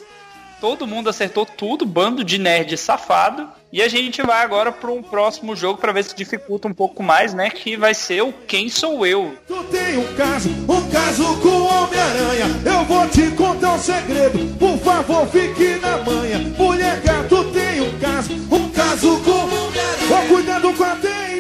[0.61, 3.49] Todo mundo acertou tudo, bando de nerd safado.
[3.73, 7.03] E a gente vai agora para um próximo jogo para ver se dificulta um pouco
[7.03, 7.51] mais, né?
[7.51, 9.37] Que vai ser o Quem Sou Eu.
[9.49, 12.47] Tu tem um caso, um caso com o Homem-Aranha.
[12.65, 16.39] Eu vou te contar um segredo, por favor, fique na manha.
[16.39, 20.07] Mulher gato tem um caso, um caso com o Homem-Aranha.
[20.09, 21.32] Vou cuidando com a teia.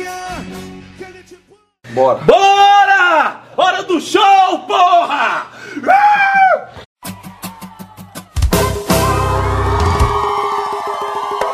[1.94, 3.40] Te- Bora!
[3.56, 5.46] Hora do show, porra!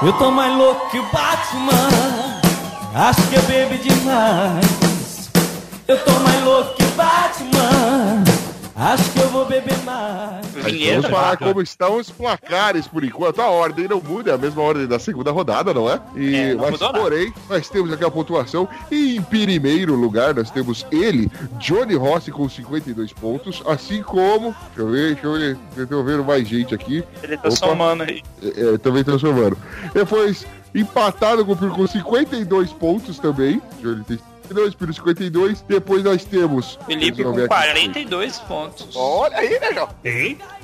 [0.03, 1.89] Eu tô mais louco que o Batman.
[2.95, 5.31] Acho que eu bebi demais.
[5.89, 8.28] Eu tô mais louco que o Batman.
[8.81, 10.47] Acho que eu vou beber mais.
[10.63, 13.41] Mas vamos falar como estão os placares por enquanto.
[13.41, 16.01] A ordem não muda, é a mesma ordem da segunda rodada, não é?
[16.15, 17.01] E, É, não mas, mudou nada.
[17.01, 18.69] porém, nós temos aqui a pontuação.
[18.89, 23.63] E em primeiro lugar, nós temos ele, Johnny Rossi, com 52 pontos.
[23.67, 24.55] Assim como.
[24.77, 25.59] Deixa eu ver, deixa eu ver.
[25.77, 27.03] Eu tô vendo mais gente aqui.
[27.21, 27.57] Ele tá Opa.
[27.57, 28.23] somando aí.
[28.41, 29.59] É, é, também transformando.
[29.93, 33.61] Depois, empatado com com 52 pontos também.
[33.83, 34.19] Johnny tem
[34.49, 35.63] 52, Piro 52.
[35.69, 36.79] Depois nós temos.
[36.87, 37.49] Felipe eu com ver aqui.
[37.49, 38.89] 42 pontos.
[38.97, 39.89] Olha aí, né, João?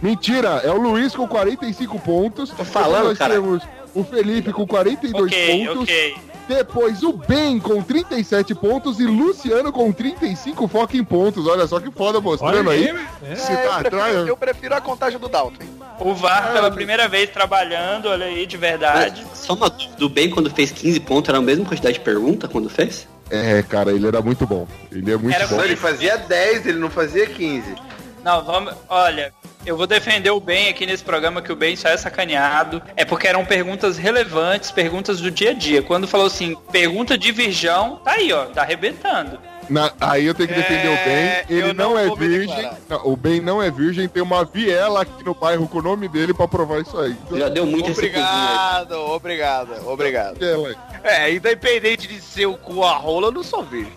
[0.03, 2.51] Mentira, é o Luiz com 45 pontos.
[2.51, 3.35] Tô falando, nós cara.
[3.35, 3.62] temos
[3.95, 5.82] o Felipe com 42 Ok, pontos.
[5.82, 6.16] ok.
[6.47, 11.47] Depois o Ben com 37 pontos e Luciano com 35 fucking pontos.
[11.47, 12.93] Olha só que foda mostrando aí, aí.
[12.93, 13.07] velho.
[13.22, 13.35] É.
[13.35, 14.03] Se É, tá eu, atrás.
[14.05, 15.62] prefiro, eu prefiro a contagem do Dalton.
[15.62, 15.70] hein?
[16.01, 19.24] O VAR pela primeira vez trabalhando, olha aí, de verdade.
[19.26, 22.47] Mas, só uma do bem quando fez 15 pontos, era a mesma quantidade de pergunta
[22.47, 23.09] quando fez?
[23.31, 24.66] É, cara, ele era muito bom.
[24.93, 25.57] Ele é muito Era bom.
[25.57, 27.75] Não, ele fazia 10, ele não fazia 15.
[28.22, 28.75] Não, vamos.
[28.89, 29.33] Olha,
[29.66, 32.83] eu vou defender o bem aqui nesse programa, que o bem só é sacaneado.
[32.97, 35.83] É porque eram perguntas relevantes, perguntas do dia a dia.
[35.83, 39.39] Quando falou assim, pergunta de virgão, tá aí, ó, tá arrebentando.
[39.69, 41.05] Na- aí eu tenho que defender É, o
[41.49, 41.57] Ben.
[41.59, 42.71] Ele não, não é virgem.
[42.89, 44.09] Não, o Ben não é virgem.
[44.09, 47.17] Tem uma viela aqui no bairro com o nome dele pra provar isso aí.
[47.27, 50.39] Então, Já deu muito esse Obrigado, obrigado, obrigado.
[50.39, 50.75] viela.
[51.03, 53.93] É, independente de ser o cu a rola, eu não sou virgem.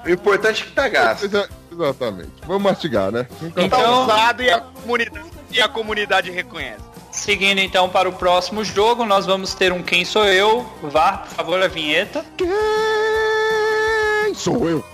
[0.04, 1.24] O importante é que tá gasto.
[1.24, 2.30] Exa- Exatamente.
[2.46, 3.26] Vamos mastigar, né?
[3.40, 6.82] Nunca Então- Tá usado e a comunidade, e a comunidade reconhece.
[7.18, 10.64] Seguindo então para o próximo jogo, nós vamos ter um Quem Sou Eu.
[10.80, 12.24] VAR, por favor, a vinheta.
[12.36, 14.84] Quem sou eu?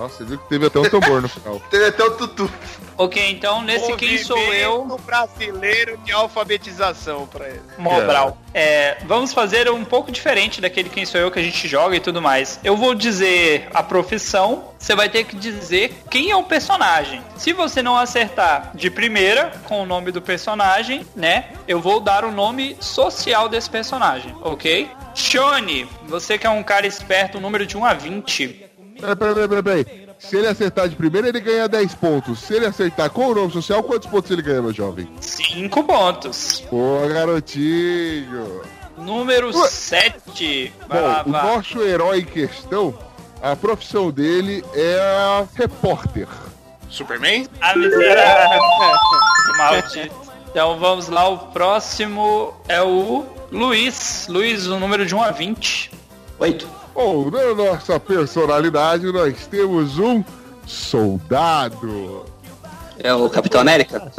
[0.00, 1.60] Nossa, você viu que teve até um tambor no final.
[1.70, 2.50] Teve até o tutu.
[2.96, 4.98] Ok, então nesse Quem Sou Eu.
[5.04, 7.60] Brasileiro de alfabetização pra ele.
[7.76, 8.38] Mobral.
[8.54, 12.00] É, vamos fazer um pouco diferente daquele Quem Sou Eu que a gente joga e
[12.00, 12.58] tudo mais.
[12.64, 17.22] Eu vou dizer a profissão, você vai ter que dizer quem é o personagem.
[17.36, 21.50] Se você não acertar de primeira com o nome do personagem, né?
[21.68, 24.88] Eu vou dar o nome social desse personagem, ok?
[25.14, 28.69] Shone, você que é um cara esperto, o número de 1 a 20.
[29.00, 30.08] Peraí, peraí, peraí, peraí.
[30.18, 32.40] Se ele acertar de primeira, ele ganha 10 pontos.
[32.40, 35.08] Se ele acertar com o nome social, quantos pontos ele ganha, meu jovem?
[35.20, 36.60] 5 pontos.
[36.68, 38.60] Pô, garotinho.
[38.98, 39.68] Número Ué.
[39.68, 40.72] 7.
[40.86, 41.42] Vai Bom, lá, o vai.
[41.56, 42.96] nosso herói em questão,
[43.42, 46.28] a profissão dele é repórter.
[46.88, 47.46] Superman?
[47.60, 48.60] Ah, miserável.
[49.56, 50.30] Maldito.
[50.50, 54.26] Então vamos lá, o próximo é o Luiz.
[54.28, 55.92] Luiz, o número de 1 a 20.
[56.38, 56.68] 8.
[56.94, 60.22] Bom, na nossa personalidade, nós temos um
[60.66, 62.26] soldado.
[62.98, 64.12] É o Capitão América?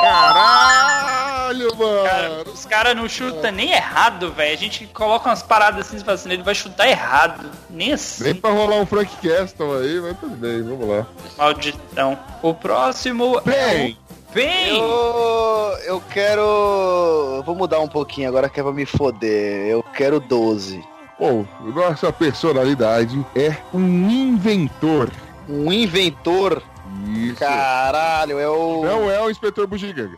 [0.00, 2.52] Caralho, Cara, mano.
[2.52, 4.54] os caras não chutam nem errado, velho.
[4.54, 7.50] A gente coloca umas paradas assim e fala assim, ele vai chutar errado.
[7.68, 11.06] Nem assim, Nem pra rolar um Frank Castle aí, mas tudo bem, vamos lá.
[11.36, 12.18] malditão.
[12.42, 13.96] O próximo Bem, é
[14.30, 14.78] o Bem.
[14.78, 17.42] Eu, eu quero.
[17.44, 19.66] Vou mudar um pouquinho agora que é pra me foder.
[19.66, 20.82] Eu quero 12.
[21.22, 25.08] Bom, nossa personalidade é um inventor.
[25.48, 26.60] Um inventor.
[27.06, 27.38] Isso.
[27.38, 28.82] Caralho, é o.
[28.82, 30.16] Não é o inspetor bugiganga.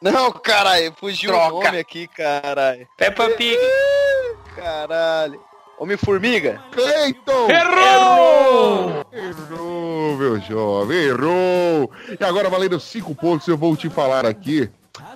[0.00, 1.54] Não, caralho, fugiu Troca.
[1.54, 2.88] o nome aqui, caralho.
[2.96, 3.58] Peppa Pig.
[4.54, 5.40] Caralho.
[5.78, 6.58] Homem-Formiga?
[6.72, 7.50] Cleiton!
[7.50, 9.04] Errou!
[9.12, 11.90] Errou, meu jovem, errou!
[12.18, 14.70] E agora, valendo cinco pontos, eu vou te falar aqui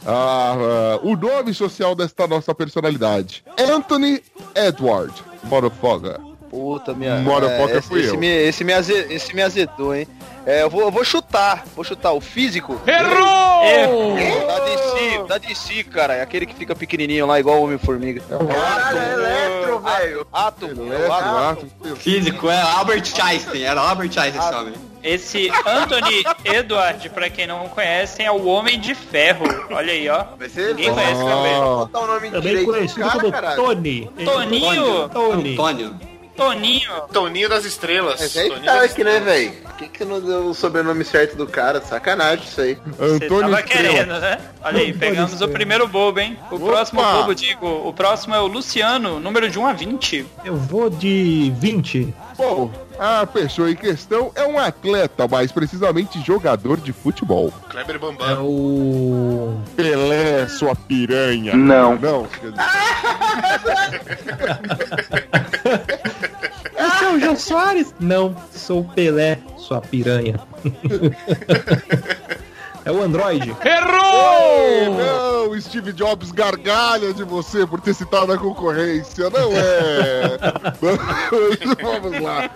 [0.07, 3.45] ah, ah, o nome social desta nossa personalidade.
[3.59, 4.23] Anthony
[4.55, 5.13] Edward
[5.45, 6.19] Motherfucker.
[6.51, 7.17] Puta, minha.
[7.19, 8.19] Motherfucker esse, fui esse eu.
[8.19, 10.07] Me, esse, me aze- esse me azedou, hein?
[10.45, 11.65] É, eu vou, eu vou chutar.
[11.77, 12.81] Vou chutar o físico.
[12.87, 14.17] Errou!
[14.47, 16.15] Da DC, da DC, cara.
[16.15, 18.23] É aquele que fica pequenininho lá, igual o Homem-Formiga.
[18.31, 20.27] É eletro, velho.
[20.33, 20.83] Átomo.
[20.83, 21.71] é o Eletro, átomo.
[21.85, 23.63] ato, Físico, é Albert Einstein.
[23.63, 24.75] Era Albert Einstein esse homem.
[25.03, 29.45] Esse Anthony Edward, pra quem não conhece, é o Homem de Ferro.
[29.71, 30.25] Olha aí, ó.
[30.39, 31.55] Vai ser Ninguém conhece também.
[31.61, 33.57] Botar o nome Também conhecido cara, como caralho.
[33.57, 34.11] Tony.
[34.25, 35.09] Toninho.
[35.09, 35.53] Tony.
[35.53, 36.01] Antônio.
[36.37, 36.91] Toninho.
[37.13, 38.19] Toninho das Estrelas.
[38.19, 39.53] Mas aí Toninho tá aqui, né, velho?
[39.53, 41.83] Por que, que não deu o sobrenome certo do cara?
[41.83, 42.79] Sacanagem isso aí.
[42.99, 43.89] Você Antônio tava Estrela.
[43.89, 44.39] querendo, né?
[44.63, 46.39] Olha aí, pegamos o primeiro bobo, hein?
[46.51, 46.65] O Opa!
[46.67, 50.27] próximo bobo, digo, o próximo é o Luciano, número de 1 a 20.
[50.45, 52.15] Eu vou de 20.
[52.41, 57.53] Bom, a pessoa em questão é um atleta, mais precisamente jogador de futebol.
[57.69, 58.47] Kleber É Bambam.
[58.47, 59.61] o.
[59.77, 61.55] Pelé, sua piranha.
[61.55, 61.97] Não.
[61.97, 62.65] Não, quer dizer,
[66.81, 67.95] Esse é o Jô Soares?
[68.01, 70.41] Não, sou o Pelé, sua piranha.
[72.85, 73.55] É o Android.
[73.65, 80.39] Ei, não, Steve Jobs gargalha de você por ter citado a concorrência, não é?
[81.83, 82.51] Vamos lá.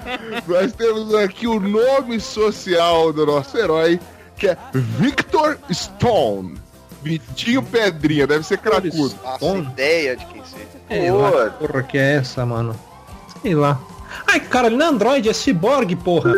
[0.47, 4.01] Nós temos aqui o nome social do nosso herói,
[4.37, 6.59] que é Victor Stone.
[7.03, 9.15] Vitinho Pedrinha, deve ser cracudo.
[9.23, 9.59] Nossa, Bom.
[9.59, 10.65] ideia de quem seja.
[10.89, 12.75] Sei lá, que porra que é essa, mano?
[13.43, 13.79] Sei lá.
[14.27, 16.33] Ai, cara, ele não é Android, é Cyborg, porra.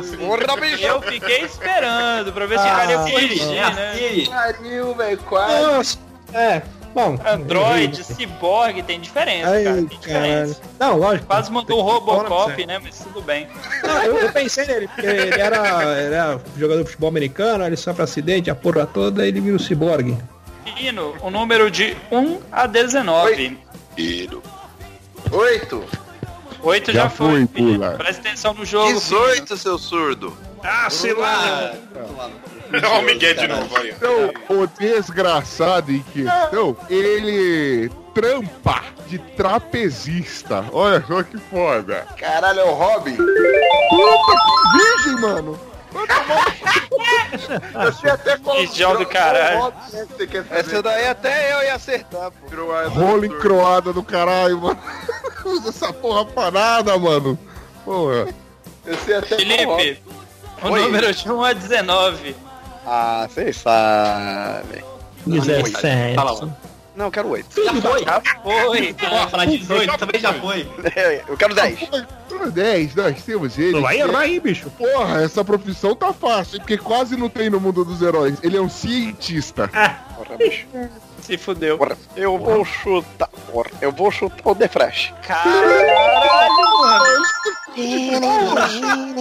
[0.00, 0.84] Porra, bicho!
[0.84, 4.24] Eu fiquei esperando pra ver se o cara ia corrigir, né?
[4.28, 5.62] Pariu, velho, quase.
[5.62, 5.98] Nossa,
[6.32, 6.62] é.
[6.94, 7.18] Bom.
[7.26, 9.76] Android, Cyborg, tem diferença, Ai, cara.
[9.76, 10.60] Tem diferença.
[10.78, 11.26] Não, lógico.
[11.26, 12.78] Quase mandou o Fora Robocop, né?
[12.78, 13.48] Mas tudo bem.
[13.82, 17.76] Não, eu, eu pensei nele, porque ele era, ele era jogador de futebol americano, ele
[17.76, 20.16] sofre acidente, a porra toda, ele vira o ciborgue.
[20.64, 23.58] Menino, o número de 1 a 19.
[25.32, 25.84] Oito.
[26.62, 27.46] 8 já, Já foi.
[27.46, 27.78] foi.
[27.98, 28.92] Presta atenção no jogo.
[28.92, 30.36] 18, seu surdo.
[30.62, 31.72] Ah, sei lá.
[32.84, 33.90] Ó, o Miguel de novo aí.
[33.90, 40.64] Então, o desgraçado em questão, ele trampa de trapezista.
[40.72, 42.06] Olha só que foda.
[42.16, 43.16] Caralho, é o Robin.
[43.16, 45.60] Puta que virgem, mano.
[47.84, 49.72] Eu sei até qual Que jogo do caralho.
[49.92, 50.58] é.
[50.58, 52.88] Essa daí até eu ia acertar, pô.
[52.88, 54.78] Rola encroada do caralho, mano.
[55.44, 57.38] Usa essa porra parada, mano.
[57.84, 58.28] Porra.
[58.84, 59.36] Eu sei até.
[59.36, 60.00] Felipe,
[60.62, 60.80] o Oi.
[60.82, 62.36] número de 1 a 19.
[62.86, 64.82] Ah, vocês sabem.
[65.26, 66.14] 17.
[66.14, 66.58] Fala.
[66.94, 67.64] Não, eu quero oito.
[67.64, 68.04] Já foi.
[68.04, 68.96] Já foi.
[69.00, 70.68] Ah, falar 18 também já foi.
[71.26, 71.78] Eu quero dez.
[72.30, 73.72] Número 10, nós temos ele.
[73.72, 74.68] Não vai é- errar aí, bicho.
[74.70, 78.38] Porra, essa profissão tá fácil, porque quase não tem no mundo dos heróis.
[78.42, 79.68] Ele é um cientista.
[79.68, 80.66] Porra, bicho.
[81.22, 81.78] Se fudeu.
[81.78, 83.28] Porra, eu vou chutar.
[83.50, 85.14] Porra, eu vou chutar o The Flash.
[85.26, 87.22] Caralho, mano.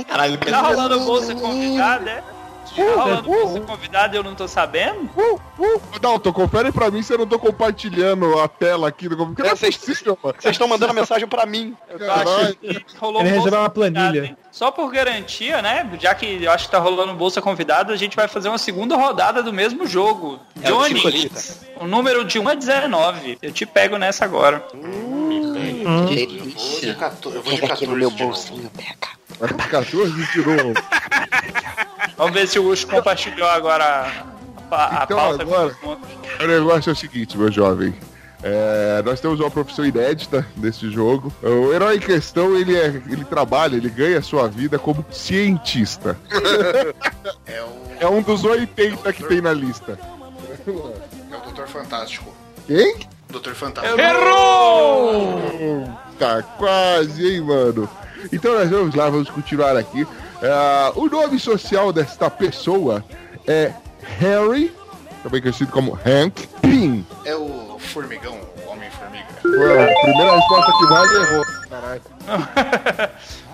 [0.08, 2.24] Caralho, Tá rolando bolsa convidada, é?
[2.76, 5.09] Tá rolando bolsa convidada e eu não tô sabendo?
[5.99, 9.51] Dalton, confere pra mim se eu não tô compartilhando a tela aqui do computador.
[9.51, 10.07] É, vocês- Vocês
[10.45, 11.76] estão mandando mensagem pra mim.
[11.99, 12.57] Caralho.
[12.99, 14.26] Rolou Ele bolsa recebeu uma planilha.
[14.26, 14.38] hein?
[14.51, 15.89] Só por garantia, né?
[15.99, 18.95] Já que eu acho que tá rolando bolsa convidada, a gente vai fazer uma segunda
[18.95, 20.39] rodada do mesmo jogo.
[20.61, 21.41] É o Johnny, Chicolita.
[21.80, 23.38] o número de 1 a 19.
[23.41, 24.65] Eu te pego nessa agora.
[26.07, 26.97] delícia.
[27.34, 28.09] Eu vou de 14.
[28.09, 28.72] de novo.
[28.74, 28.86] Vai
[29.47, 30.73] com 14 tirou.
[32.17, 34.11] Vamos ver se o Ucho compartilhou agora
[34.71, 35.41] a, a Então, pauta.
[35.43, 36.09] agora- com os pontos.
[36.41, 37.93] O negócio é o seguinte, meu jovem.
[38.43, 41.31] É, nós temos uma profissão inédita desse jogo.
[41.43, 46.17] O herói em questão, ele, é, ele trabalha, ele ganha a sua vida como cientista.
[47.45, 49.99] É o, É um dos 80 que tem na lista.
[50.65, 52.33] é o Doutor Fantástico.
[52.65, 52.95] Quem?
[53.29, 53.97] Doutor Fantástico.
[56.17, 57.87] Tá quase, hein, mano?
[58.32, 60.07] Então nós vamos lá, vamos continuar aqui.
[60.43, 63.03] Ah, o nome social desta pessoa
[63.47, 63.72] é
[64.19, 64.74] Harry,
[65.24, 67.05] também conhecido como Hank Pym.
[67.26, 69.26] É o Formigão, o Homem-Formiga.
[69.41, 71.45] Primeira resposta que vale errou.
[71.69, 72.01] Caralho.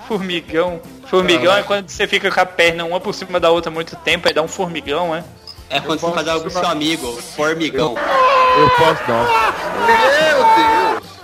[0.07, 0.82] Formigão.
[1.07, 4.28] Formigão é quando você fica com a perna uma por cima da outra muito tempo,
[4.28, 5.24] aí dá um formigão, é?
[5.70, 7.95] É quando você faz algo com seu amigo, formigão.
[8.57, 9.24] Eu posso não.
[9.86, 11.16] Meu Deus.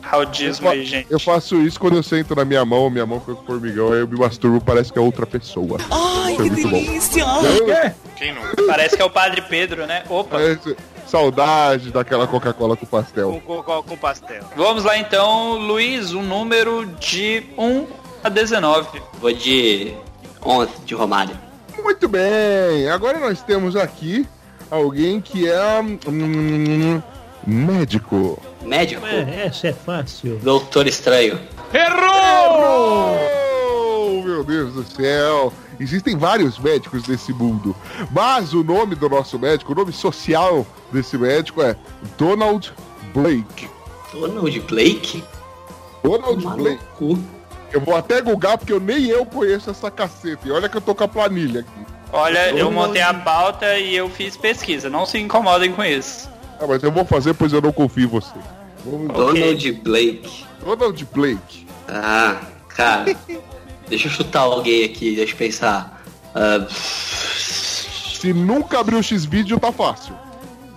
[0.00, 1.06] Raudismo aí, gente.
[1.10, 4.00] Eu faço isso quando eu sento na minha mão, minha mão fica com formigão, aí
[4.00, 5.78] eu me masturbo, parece que é outra pessoa.
[5.90, 6.70] Ai, Isso é que bom.
[6.70, 7.24] delícia!
[8.16, 8.42] Quem não?
[8.66, 10.04] Parece que é o Padre Pedro, né?
[10.08, 10.36] Opa.
[10.38, 10.76] Parece
[11.06, 13.40] saudade daquela Coca-Cola com pastel.
[13.44, 14.42] Com, com, com pastel.
[14.56, 17.86] Vamos lá então, Luiz, um número de 1
[18.24, 19.02] a 19.
[19.20, 19.94] Vou de
[20.44, 21.36] 11 de Romário.
[21.82, 24.26] Muito bem, agora nós temos aqui
[24.70, 27.02] alguém que é hum,
[27.46, 28.40] médico.
[28.66, 30.38] Médico, É, essa é fácil.
[30.42, 31.38] Doutor Estranho.
[32.88, 35.52] Oh, meu Deus do céu!
[35.78, 37.76] Existem vários médicos nesse mundo,
[38.10, 41.76] mas o nome do nosso médico, o nome social desse médico é
[42.16, 42.72] Donald
[43.12, 43.68] Blake.
[44.12, 45.22] Donald Blake?
[46.02, 47.18] Donald Blake.
[47.72, 50.48] Eu vou até googar porque eu nem eu conheço essa caceta.
[50.48, 51.86] E olha que eu tô com a planilha aqui.
[52.12, 54.88] Olha, eu montei a pauta e eu fiz pesquisa.
[54.88, 56.30] Não se incomodem com isso.
[56.58, 58.34] Ah, mas eu vou fazer, pois eu não confio em você.
[58.86, 60.44] Donald Blake.
[60.64, 61.66] Donald Blake.
[61.88, 63.16] Ah, cara.
[63.88, 66.02] deixa eu chutar alguém aqui, deixa eu pensar.
[66.34, 70.14] Ah, Se nunca abriu o X-Vídeo, tá fácil.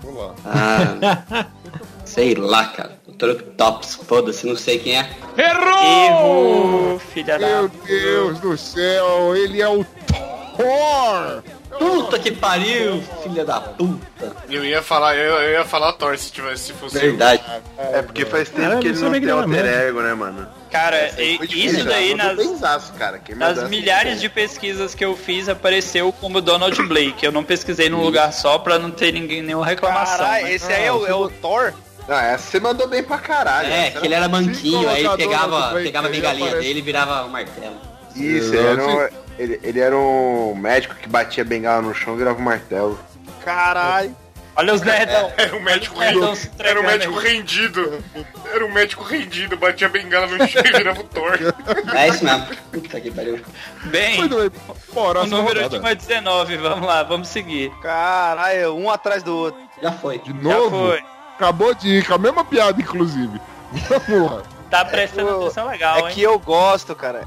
[0.04, 0.36] Vamos lá.
[0.46, 1.46] ah,
[2.06, 3.00] sei lá, cara.
[3.06, 5.10] Doutor Octopus, foda-se, não sei quem é.
[5.38, 7.48] Erro, filha da.
[7.48, 11.44] Meu Deus do céu, ele é o Thor!
[11.80, 14.36] É Puta que pariu, filha da puta.
[14.50, 17.00] Eu ia falar, eu, eu ia falar Thor se tivesse, se fosse.
[17.00, 17.42] Verdade.
[17.78, 20.48] É porque faz tempo Caralho, que eu ele não tem alter ego, né, mano?
[20.70, 23.22] Cara, e- difícil, isso daí eu nas, benzaço, cara.
[23.36, 27.26] Nas dá- milhares de pesquisas que eu fiz apareceu como Donald Blake.
[27.26, 30.18] Eu não pesquisei num lugar só pra não ter ninguém nenhuma reclamação.
[30.26, 30.54] Caralho, né?
[30.54, 31.74] esse aí é o, é o Thor?
[32.08, 33.72] Não, essa você mandou bem pra caralho.
[33.72, 36.68] É, essa que ele era manquinho, aí pegava, pegava a bengalinha aparece.
[36.68, 37.78] dele e virava um martelo.
[38.16, 39.08] Isso, ele era, um,
[39.40, 43.00] ele, ele era um médico que batia bengala no chão e virava um martelo.
[43.44, 44.16] Caralho.
[44.56, 45.32] Olha os nerdão.
[45.38, 46.38] Era um médico rendido.
[46.60, 48.04] Era um médico rendido.
[48.54, 51.40] Era um médico rendido, batia a bengala no chão e virava o Thor.
[51.96, 52.48] É isso mesmo.
[52.70, 53.40] Puta que pariu.
[53.86, 54.52] Bem, bem.
[54.94, 55.70] o número rodada.
[55.70, 57.72] de uma 19, vamos lá, vamos seguir.
[57.82, 59.62] Caralho, um atrás do outro.
[59.82, 60.20] Já foi.
[60.20, 60.88] De Já novo?
[60.90, 61.04] foi.
[61.38, 63.40] Acabou de ir com a mesma piada, inclusive.
[64.10, 64.44] Vamos lá.
[64.70, 66.14] Tá prestando eu- atenção legal, é hein?
[66.14, 67.26] que eu gosto, cara.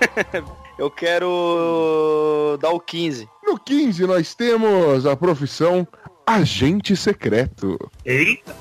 [0.78, 3.28] eu quero dar o 15.
[3.42, 5.86] No 15 nós temos a profissão
[6.26, 7.78] agente secreto.
[8.04, 8.54] Eita!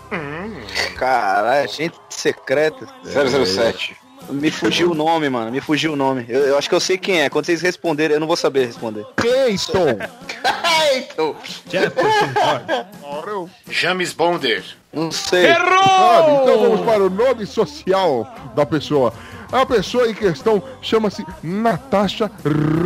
[0.95, 2.87] Caralho, gente secreta.
[3.03, 3.95] 007.
[4.29, 5.51] Me fugiu o nome, mano.
[5.51, 6.25] Me fugiu o nome.
[6.29, 7.29] Eu, eu acho que eu sei quem é.
[7.29, 9.05] Quando vocês responderem, eu não vou saber responder.
[9.17, 9.97] Clayton.
[10.95, 11.35] então.
[11.69, 14.63] Jefferson James Bonder.
[14.93, 15.47] Não sei.
[15.47, 16.31] Sabe?
[16.41, 19.13] Então vamos para o nome social da pessoa.
[19.51, 22.29] A pessoa em questão chama-se Natasha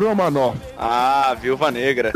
[0.01, 0.57] Romanoff.
[0.77, 2.11] Ah, Viúva Negra.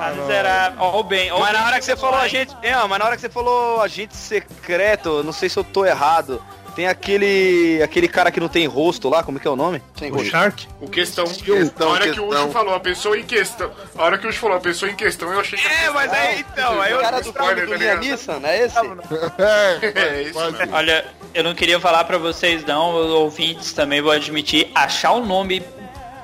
[0.00, 0.78] Ah, miserável.
[0.80, 2.56] Ó o bem, ó Mas na hora que você falou agente.
[2.62, 6.42] É, mas na hora que você falou agente secreto, não sei se eu tô errado.
[6.76, 7.80] Tem aquele.
[7.82, 9.82] aquele cara que não tem rosto lá, como é que é o nome?
[9.98, 10.30] Sem O rosto.
[10.30, 10.68] Shark?
[10.80, 11.24] O questão.
[11.26, 12.44] Questão, a hora que o questão.
[12.44, 13.72] Ucho falou, a pessoa em questão.
[13.96, 15.66] A hora que o Ucho falou, a pessoa em questão, eu achei que.
[15.66, 17.00] É, mas aí então, aí O eu.
[17.00, 17.98] cara do filme spoiler, do tá Liam?
[17.98, 18.78] Neeson, não é esse?
[18.78, 20.56] É, isso quase.
[20.56, 20.76] mesmo.
[20.76, 21.04] Olha,
[21.34, 25.62] eu não queria falar pra vocês não, ouvintes também vou admitir, achar o nome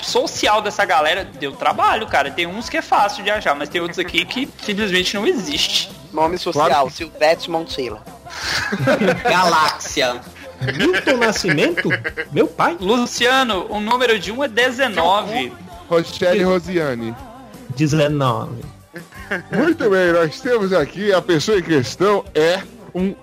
[0.00, 2.30] social dessa galera deu trabalho, cara.
[2.30, 5.90] Tem uns que é fácil de achar, mas tem outros aqui que simplesmente não existe.
[6.12, 6.88] Nome social,
[7.18, 8.02] Claro Monteila.
[9.24, 10.20] Galáxia.
[10.76, 11.88] Milton Nascimento?
[12.32, 12.76] Meu pai?
[12.80, 15.52] Luciano, o número de um é 19.
[15.88, 17.14] Rochelle Rosiane.
[17.76, 18.62] 19.
[19.50, 22.62] Muito bem, nós temos aqui a pessoa em questão é
[22.94, 23.14] um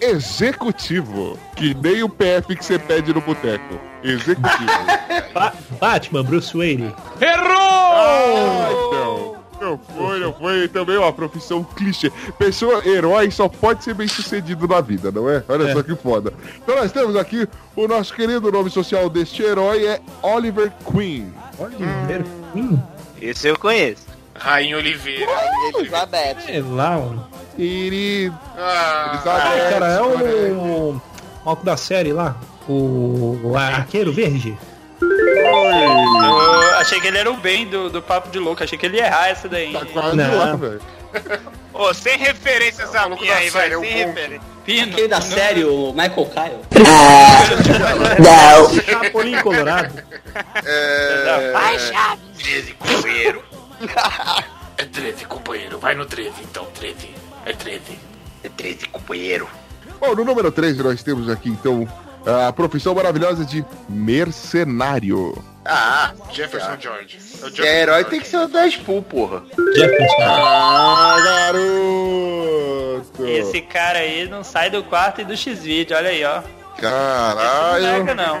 [0.00, 1.38] executivo.
[1.56, 3.78] Que nem o PF que você pede no boteco.
[4.02, 4.70] Executivo.
[5.34, 6.94] Ba- Batman, Bruce Wayne.
[7.20, 9.36] Ah, então.
[9.60, 10.68] Não foi, não foi.
[10.68, 12.10] Também uma profissão clichê.
[12.38, 15.44] Pessoa, herói só pode ser bem sucedido na vida, não é?
[15.48, 16.32] Olha só que foda.
[16.56, 17.46] Então nós temos aqui
[17.76, 21.30] o nosso querido nome social deste herói é Oliver Queen.
[21.58, 22.24] Oliver
[22.54, 22.82] Queen?
[23.20, 24.06] Esse eu conheço.
[24.34, 25.30] Rainha Oliveira.
[25.76, 26.36] Elizabeth.
[26.48, 27.26] É lá, mano.
[27.60, 28.38] Querido.
[28.56, 30.52] Ah, Elizabeth, Cara, é aí.
[30.52, 31.02] o.
[31.44, 32.36] Malco da série lá.
[32.66, 33.38] O.
[33.44, 34.56] o Arqueiro Verde.
[35.02, 38.96] Eu achei que ele era o bem do, do papo de louco, achei que ele
[38.96, 39.74] ia errar essa daí.
[39.74, 40.38] Tá quase Não.
[40.38, 40.80] lá, velho.
[41.74, 44.40] Ô, sem referências a maluco minha da aí, vai, série, é sem referência.
[44.64, 46.60] Pino, Aquele da série, o Michael Kyle.
[48.86, 50.02] Chapolin Colorado.
[51.52, 52.24] Vai, Chaves.
[52.38, 53.44] 13, companheiro.
[54.78, 55.78] É 13, companheiro.
[55.78, 57.10] Vai no 13, então, 13.
[57.44, 57.82] É 13.
[58.44, 59.48] É 13, companheiro.
[60.00, 61.86] Bom, no número 3 nós temos aqui então
[62.46, 65.36] a profissão maravilhosa de mercenário.
[65.64, 67.18] Ah, Jefferson George.
[67.18, 68.10] É Jefferson é herói George.
[68.10, 69.42] tem que ser o Deadpool, porra.
[69.76, 70.22] Jefferson.
[70.22, 73.26] Ah, garoto!
[73.26, 76.38] esse cara aí não sai do quarto e do X-Video, olha aí, ó.
[76.38, 77.84] Esse não Caralho!
[78.04, 78.40] nega, não.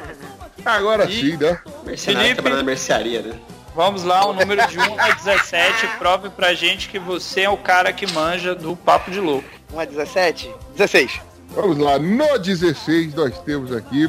[0.64, 1.58] Agora E- sim, né?
[1.84, 2.34] Mercenário Felipe.
[2.34, 3.34] trabalhando na mercearia, né?
[3.80, 7.56] Vamos lá, o número de 1 a 17, prove pra gente que você é o
[7.56, 9.48] cara que manja do papo de louco.
[9.72, 10.54] 1 a 17?
[10.76, 11.18] 16.
[11.48, 14.06] Vamos lá, no 16 nós temos aqui.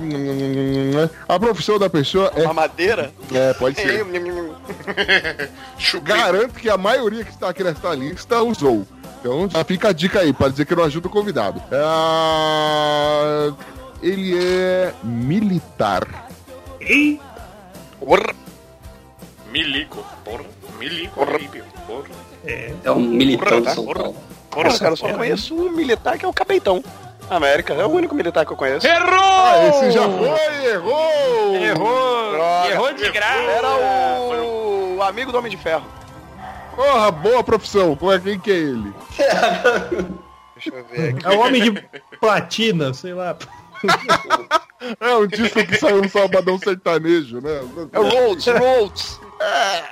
[1.26, 2.44] A profissão da pessoa é.
[2.44, 3.14] Uma madeira?
[3.34, 4.04] É, pode ser.
[6.04, 8.86] Garanto que a maioria que está aqui nesta lista usou.
[9.22, 11.64] Então já fica a dica aí, para dizer que não ajuda o convidado.
[11.72, 13.54] Ah,
[14.04, 16.28] ele é militar.
[17.98, 18.41] Porra.
[19.52, 20.06] Milico.
[20.24, 20.46] Porra.
[20.80, 21.22] Milico.
[21.22, 21.66] horrível.
[21.86, 22.10] Porra.
[22.46, 24.00] É um militão de Porra, São porra.
[24.00, 24.18] Paulo.
[24.50, 26.84] Porra, cara, eu só conheço o militar que é o Capeitão.
[27.30, 28.86] América, é o único militar que eu conheço.
[28.86, 31.56] Ah, esse já foi, errou!
[31.56, 32.32] Errou!
[32.32, 32.70] Droga.
[32.70, 33.40] Errou de graça!
[33.40, 34.98] Era o...
[34.98, 35.86] o amigo do Homem de Ferro.
[36.76, 37.96] Porra, boa profissão.
[37.96, 38.94] Como é quem que é ele?
[40.56, 41.26] Deixa eu ver aqui.
[41.26, 41.82] É o homem de
[42.20, 43.38] platina, sei lá.
[45.00, 47.62] É um disco que saiu no Sabadão Sertanejo, né?
[47.94, 49.20] É o Rhodes, Rhodes.
[49.44, 49.84] É.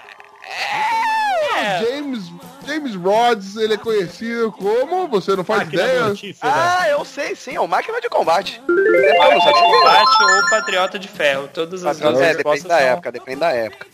[1.84, 2.32] James,
[2.66, 6.06] James Rhodes, ele é conhecido como, você não faz Máquina ideia?
[6.06, 6.54] mortífera.
[6.56, 8.62] Ah, eu sei, sim, é o máquina de combate.
[8.70, 11.50] É, Patriota de combate ou patriota de ferro.
[11.54, 12.88] Todas as duas É, depende da são...
[12.88, 13.88] época, depende da época.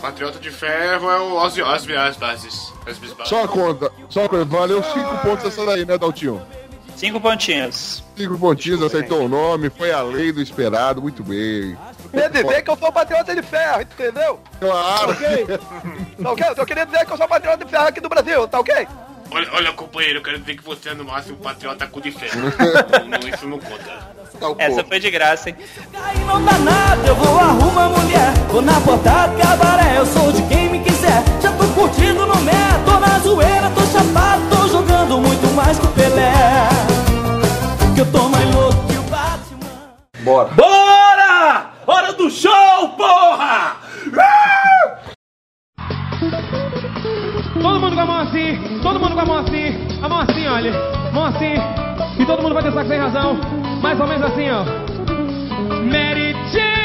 [0.00, 2.08] Patriota de Ferro é o Ozzy Osbourne.
[2.08, 2.72] as bases.
[2.86, 3.28] As bases.
[3.28, 4.44] Só a conta, só a conta.
[4.44, 6.42] Valeu cinco pontos essa daí, né, Daltinho?
[6.96, 8.02] Cinco pontinhos.
[8.16, 11.76] Cinco pontinhos, aceitou o nome, foi além do esperado, muito bem.
[12.12, 14.40] Quer dizer que eu sou patriota de ferro, entendeu?
[14.60, 15.14] Claro.
[15.14, 16.48] Tá ok?
[16.48, 18.86] Eu tô querendo dizer que eu sou patriota de ferro aqui do Brasil, tá ok?
[19.30, 22.38] Olha, olha, companheiro, eu quero dizer que você é no máximo patriota cu de ferro.
[22.38, 24.12] não, não, isso não conta.
[24.58, 25.56] Essa foi de graça, hein?
[26.26, 30.68] Não dá nada, eu vou arrumar mulher Vou na portada cabaré, eu sou de quem
[30.70, 32.52] me quiser Já tô curtindo no mé,
[32.84, 36.32] tô na zoeira, tô chapado Tô jogando muito mais que o Pelé
[37.94, 39.94] Que eu tô mais louco que o Batman
[40.24, 40.48] Bora.
[40.54, 41.71] Bora!
[41.86, 43.76] Hora do show, porra!
[47.60, 50.46] Todo mundo com a mão assim, todo mundo com a mão assim, a mão assim,
[50.46, 50.72] olha,
[51.12, 51.54] mão assim,
[52.18, 53.36] e todo mundo vai dançar sem razão,
[53.82, 54.64] mais ou menos assim, ó.
[55.90, 56.81] Mary Jane!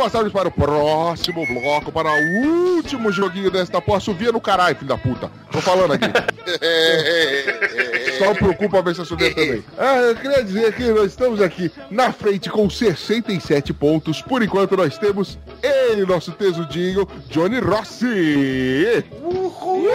[0.00, 4.88] Passarmos para o próximo bloco, para o último joguinho desta porra, subia no caralho, filho
[4.88, 5.30] da puta.
[5.52, 6.06] Tô falando aqui.
[8.18, 9.62] Só preocupa ver se eu subir também.
[9.76, 14.22] Ah, eu queria dizer que nós estamos aqui na frente com 67 pontos.
[14.22, 19.04] Por enquanto nós temos ele, nosso tesudinho, Johnny Rossi.
[19.22, 19.86] Uhul!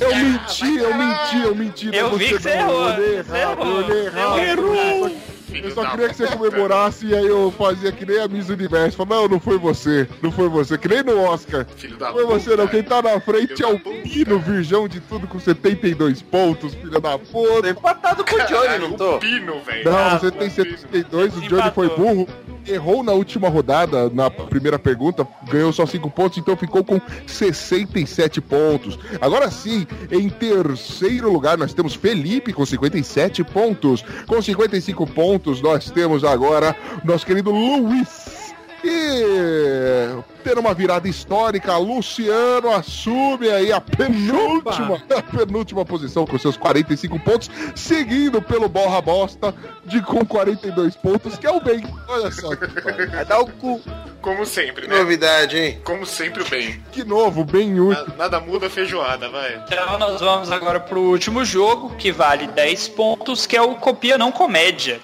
[0.00, 1.90] Eu menti, eu menti, eu menti.
[1.92, 5.10] Eu vi que você errou, você errado, eu errou,
[5.58, 5.68] errou.
[5.68, 8.96] Eu só queria que você comemorasse e aí eu fazia que nem a Miss Universo.
[8.96, 11.66] Falei, não, não foi você, não foi você, que nem no Oscar.
[11.76, 15.00] Filho da Não foi você não, quem tá na frente é o Pino, virgão de
[15.00, 17.70] tudo com 72 pontos, filha da puta.
[17.70, 19.18] Empatado com o Johnny, não tô?
[19.18, 19.90] Pino, velho.
[19.90, 22.28] Não, você tem 72, o Johnny foi burro.
[22.68, 28.40] Errou na última rodada, na primeira pergunta, ganhou só 5 pontos, então ficou com 67
[28.40, 28.98] pontos.
[29.20, 34.04] Agora sim, em terceiro lugar, nós temos Felipe com 57 pontos.
[34.26, 38.54] Com 55 pontos, nós temos agora nosso querido Luiz.
[38.84, 46.56] E tendo uma virada histórica, Luciano assume aí a penúltima, a penúltima posição com seus
[46.56, 49.52] 45 pontos, seguindo pelo Borra Bosta
[49.84, 51.84] de com 42 pontos, que é o bem.
[52.06, 52.64] Olha só que,
[53.06, 53.80] Vai dar o cu.
[54.22, 54.96] Como sempre, né?
[54.98, 55.80] Novidade, hein?
[55.82, 56.80] Como sempre o bem.
[56.92, 58.06] que novo, bem útil.
[58.10, 59.60] Na- Nada muda a feijoada, vai.
[59.66, 64.16] Então nós vamos agora pro último jogo, que vale 10 pontos, que é o Copia
[64.16, 65.00] Não Comédia.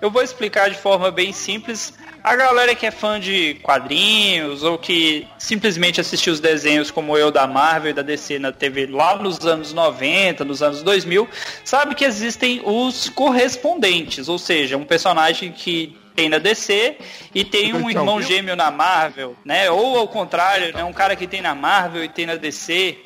[0.00, 1.92] Eu vou explicar de forma bem simples.
[2.26, 7.30] A galera que é fã de quadrinhos ou que simplesmente assistiu os desenhos como eu
[7.30, 11.28] da Marvel e da DC na TV lá nos anos 90, nos anos 2000,
[11.64, 16.96] sabe que existem os correspondentes, ou seja, um personagem que tem na DC
[17.32, 19.70] e tem um irmão gêmeo na Marvel, né?
[19.70, 20.82] Ou ao contrário, né?
[20.82, 22.98] um cara que tem na Marvel e tem na DC.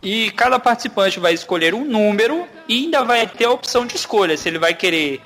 [0.00, 4.36] E cada participante vai escolher um número e ainda vai ter a opção de escolha,
[4.36, 5.20] se ele vai querer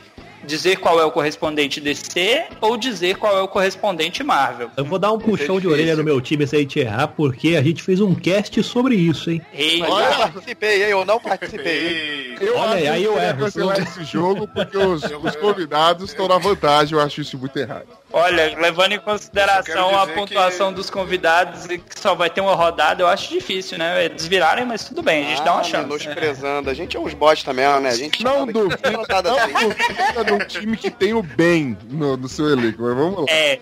[0.47, 4.71] dizer qual é o correspondente DC ou dizer qual é o correspondente Marvel.
[4.77, 7.57] Eu vou dar um puxão de orelha no meu time se a gente errar, porque
[7.57, 9.43] a gente fez um cast sobre isso, hein?
[9.53, 9.89] Eita.
[9.89, 10.91] Mas eu participei, hein?
[10.91, 11.73] Eu não participei.
[11.73, 15.37] Ei, Eu Olha acho aí, que eu deveria erro, cancelar esse jogo porque os, os
[15.37, 16.97] convidados estão na vantagem.
[16.97, 17.87] Eu acho isso muito errado.
[18.13, 22.55] Olha, levando em consideração a pontuação dizer dos convidados e que só vai ter uma
[22.55, 24.05] rodada, eu acho difícil, né?
[24.07, 25.85] Eles virarem, mas tudo bem, a gente dá uma Ah, chance.
[25.85, 26.71] menosprezando.
[26.71, 27.91] A gente é uns bosta mesmo, né?
[27.91, 29.53] A gente Não que tem rodada não assim.
[29.53, 33.25] duvida de um time que tem o bem no, no seu elenco, mas vamos lá.
[33.29, 33.61] É,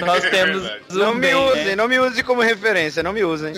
[0.00, 0.84] nós temos verdade.
[0.90, 1.76] um Não me bem, usem, né?
[1.76, 3.54] não me usem como referência, não me usem.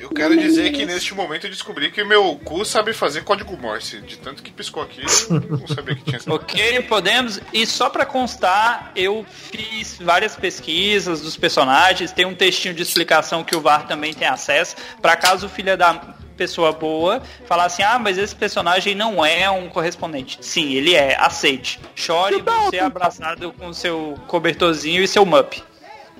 [0.00, 4.00] Eu quero dizer que neste momento eu descobri que meu cu sabe fazer código Morse.
[4.00, 6.32] De tanto que piscou aqui, eu não sabia que tinha essa.
[6.32, 7.40] Ok, podemos.
[7.52, 13.42] E só pra constar, eu fiz várias pesquisas dos personagens, tem um textinho de explicação
[13.42, 17.82] que o VAR também tem acesso, pra caso o filho da pessoa boa falar assim,
[17.82, 20.38] ah, mas esse personagem não é um correspondente.
[20.40, 21.80] Sim, ele é, aceite.
[21.94, 25.62] Chore você abraçado com seu cobertorzinho e seu mup.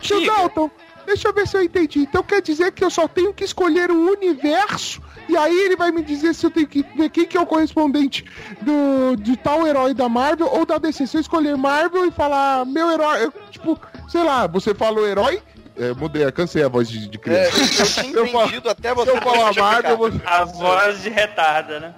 [0.00, 0.34] Tio Diga.
[0.34, 0.70] Dalton,
[1.06, 2.00] deixa eu ver se eu entendi.
[2.00, 5.90] Então quer dizer que eu só tenho que escolher o universo e aí ele vai
[5.90, 8.24] me dizer se eu tenho que ver quem que é o correspondente
[8.60, 11.06] do, de tal herói da Marvel ou da DC.
[11.06, 15.06] Se eu escolher Marvel e falar meu herói, eu, tipo, sei lá, você fala o
[15.06, 15.40] herói.
[15.76, 17.82] É, mudei, cansei a voz de, de É, criança.
[18.00, 19.10] eu tinha Eu falo- entendido até Se você.
[19.10, 19.62] eu falar explicar.
[19.72, 20.20] Marvel, você...
[20.24, 21.94] A voz de retarda, né?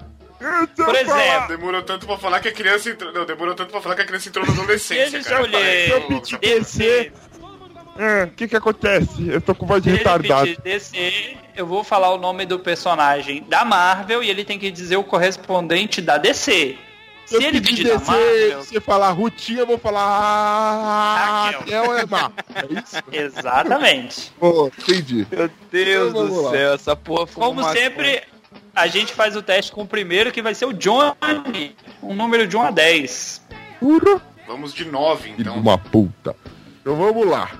[0.77, 3.11] Por exemplo, Demorou tanto pra falar que a criança entrou.
[3.12, 5.11] Não, demorou tanto pra falar que a criança entrou na adolescência.
[5.12, 5.43] Deixa cara.
[5.43, 5.91] eu ler.
[6.03, 7.12] Parei, ô, DC,
[8.24, 9.29] O que que acontece?
[9.29, 10.49] Eu tô com voz de retardado.
[11.57, 15.05] eu vou falar o nome do personagem da Marvel e ele tem que dizer o
[15.05, 16.77] correspondente da DC.
[17.27, 21.99] Se Eu ele pedi pedir da descer, você falar Rutinha, eu vou falar ah, Raquel
[21.99, 22.31] é má.
[22.55, 23.03] É isso?
[23.12, 24.33] exatamente.
[24.39, 25.27] Pô, entendi.
[25.31, 26.51] Meu Deus Então, do lá.
[26.53, 28.22] céu, essa porra foi Como uma sempre,
[28.74, 31.74] a gente faz o teste com o primeiro, que vai ser o Johnny.
[32.03, 33.43] Um número de 1 a 10.
[34.47, 35.57] Vamos de 9, Filho de então.
[35.57, 36.37] uma puta.
[36.81, 37.51] Então vamos lá.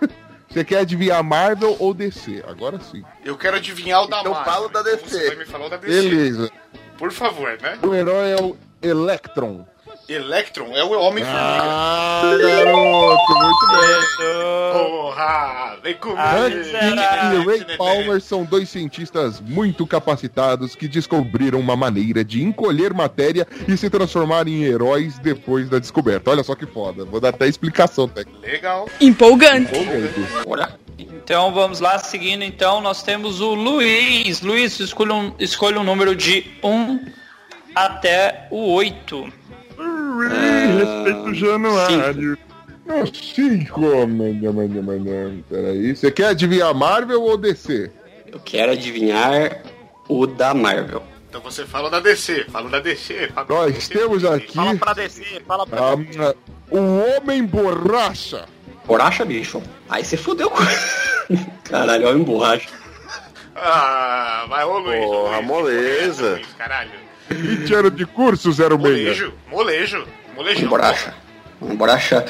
[0.48, 2.42] Você quer adivinhar Marvel ou DC?
[2.48, 3.04] Agora sim.
[3.22, 4.52] Eu quero adivinhar o da Então Marvel.
[4.52, 5.08] fala o da DC.
[5.08, 5.92] Você vai me falar o da DC.
[6.08, 6.50] Beleza.
[6.96, 7.78] Por favor, né?
[7.82, 9.66] O herói é o Electron.
[10.08, 11.30] Electron é o Homem-Formiga.
[11.32, 14.72] Ah, garoto, muito bem.
[14.72, 15.78] Porra!
[15.82, 16.64] Vem comigo!
[16.64, 17.34] Será?
[17.34, 23.46] e Ray Palmer são dois cientistas muito capacitados que descobriram uma maneira de encolher matéria
[23.68, 26.30] e se transformar em heróis depois da descoberta.
[26.30, 27.04] Olha só que foda.
[27.04, 28.46] Vou dar até explicação técnica.
[28.46, 28.88] Legal.
[29.00, 29.72] Empolgante.
[30.46, 30.78] Olha.
[30.98, 34.40] Então vamos lá, seguindo então, nós temos o Luiz.
[34.40, 37.19] Luiz, escolha um, escolha um número de 1
[37.84, 39.32] até o 8.
[40.78, 42.38] Respeito o Januário.
[42.84, 45.42] Não, cinco, amanhã, amanhã, amanhã.
[45.48, 45.94] Peraí.
[45.94, 47.90] Você quer adivinhar Marvel ou DC?
[48.26, 49.62] Eu quero adivinhar
[50.08, 51.02] o da Marvel.
[51.28, 52.46] Então você fala da DC.
[52.50, 53.28] Fala da DC.
[53.28, 53.94] Fala Nós DC.
[53.94, 56.34] temos aqui Fala pra descer, fala pra ah,
[56.70, 58.46] o Homem Borracha.
[58.84, 59.62] Borracha, bicho.
[59.88, 60.58] Aí você fudeu com.
[61.62, 62.68] Caralho, olha em borracha.
[63.54, 65.04] Ah, vai, ô Luiz.
[65.04, 65.46] Porra, Luiz.
[65.46, 66.30] moleza.
[66.32, 66.90] Luiz, Caralho.
[67.34, 68.68] 20 anos de curso, 06.
[68.78, 69.32] Molejo.
[69.48, 70.06] Molejo.
[70.34, 70.68] Molejão.
[70.68, 71.14] Borracha.
[71.60, 72.24] Borracha.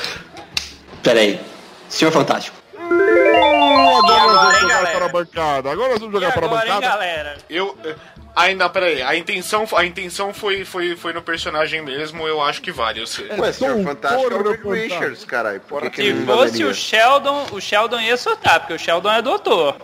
[1.02, 1.40] Pera aí.
[1.88, 2.56] Senhor Fantástico.
[2.78, 4.90] Agora nós vamos jogar galera?
[4.96, 5.70] para a bancada.
[5.70, 6.80] Agora nós vamos jogar para a hein, bancada.
[6.80, 7.38] galera?
[7.48, 7.76] Eu.
[7.84, 7.94] eh,
[8.36, 12.70] Ainda, peraí, a intenção, a intenção foi, foi, foi no personagem mesmo, eu acho que
[12.70, 13.00] vale.
[13.00, 13.28] Eu sei.
[13.36, 14.70] Ué, senhor Fantástico é o fantástico.
[14.72, 15.60] Richards, caralho.
[15.92, 19.76] Se fosse o Sheldon, o Sheldon ia soltar, porque o Sheldon é doutor.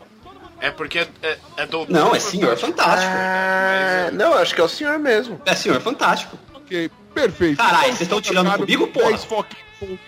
[0.60, 1.92] É porque é, é, é doutor.
[1.92, 3.12] Não, é Senhor Fantástico.
[3.14, 5.40] Ah, não, acho que é o senhor mesmo.
[5.44, 6.38] É Senhor Fantástico.
[6.54, 7.58] Ok, perfeito.
[7.58, 9.10] Caralho, vocês estão tirando comigo, porra?
[9.10, 9.66] 10 foquinhos.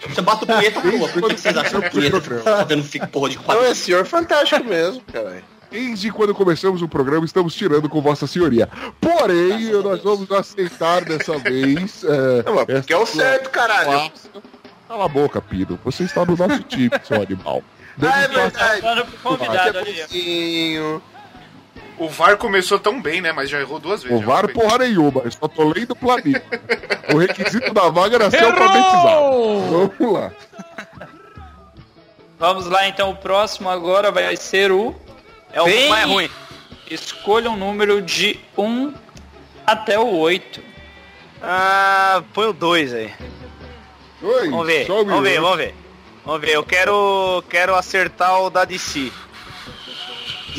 [0.08, 1.08] Você bate o punheta na rua.
[1.08, 3.64] Por que vocês acham que punheta tá vendo fica porra de Não, quadro?
[3.64, 5.44] é senhor Fantástico mesmo, caralho.
[5.70, 8.66] Desde quando começamos o programa, estamos tirando com Vossa Senhoria.
[8.98, 12.02] Porém, nós vamos aceitar dessa vez.
[12.04, 14.10] É, Não, mas porque é o certo, caralho.
[14.88, 15.78] Cala a boca, Piro.
[15.84, 17.62] Você está no nosso time, seu animal.
[18.02, 18.82] Ah, é verdade.
[19.22, 19.78] Convidado.
[19.84, 21.02] Pouquinho.
[21.98, 23.32] O VAR começou tão bem, né?
[23.32, 24.22] Mas já errou duas vezes.
[24.22, 24.54] O VAR foi.
[24.54, 26.42] porra nenhuma, eu só tô lendo o planilha.
[27.12, 29.98] o requisito da vaga era ser alfabetizado.
[29.98, 30.32] Vamos lá.
[32.38, 34.94] Vamos lá, então, o próximo agora vai ser o...
[35.52, 36.30] É o Bem- mais ruim.
[36.88, 38.94] Escolha um número de 1
[39.66, 40.62] até o 8.
[41.42, 43.12] Ah, põe o 2 aí.
[44.22, 45.74] Oi, Vamos ver, vamos ver, vamos ver.
[46.28, 49.10] Vamos ver, eu quero, quero acertar o da DC.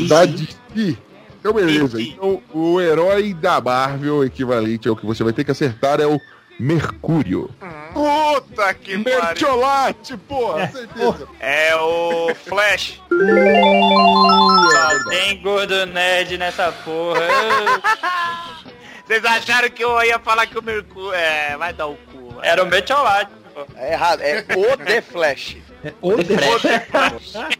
[0.07, 0.97] Da DC.
[1.39, 1.95] Então, beleza.
[1.95, 2.09] DC.
[2.09, 6.19] Então, o herói da Marvel, equivalente ao que você vai ter que acertar, é o
[6.59, 7.51] Mercúrio.
[7.93, 9.21] Puta que pariu.
[9.21, 11.27] Mertiolate, porra, certeza.
[11.39, 12.99] É o Flash.
[14.71, 17.21] Só tem gordo nerd nessa porra.
[19.05, 21.13] Vocês acharam que eu ia falar que o Mercúrio...
[21.13, 22.39] É, vai dar o cu.
[22.41, 23.38] Era o Metiolate, pô.
[23.75, 25.57] É errado, é o The Flash.
[26.01, 26.11] O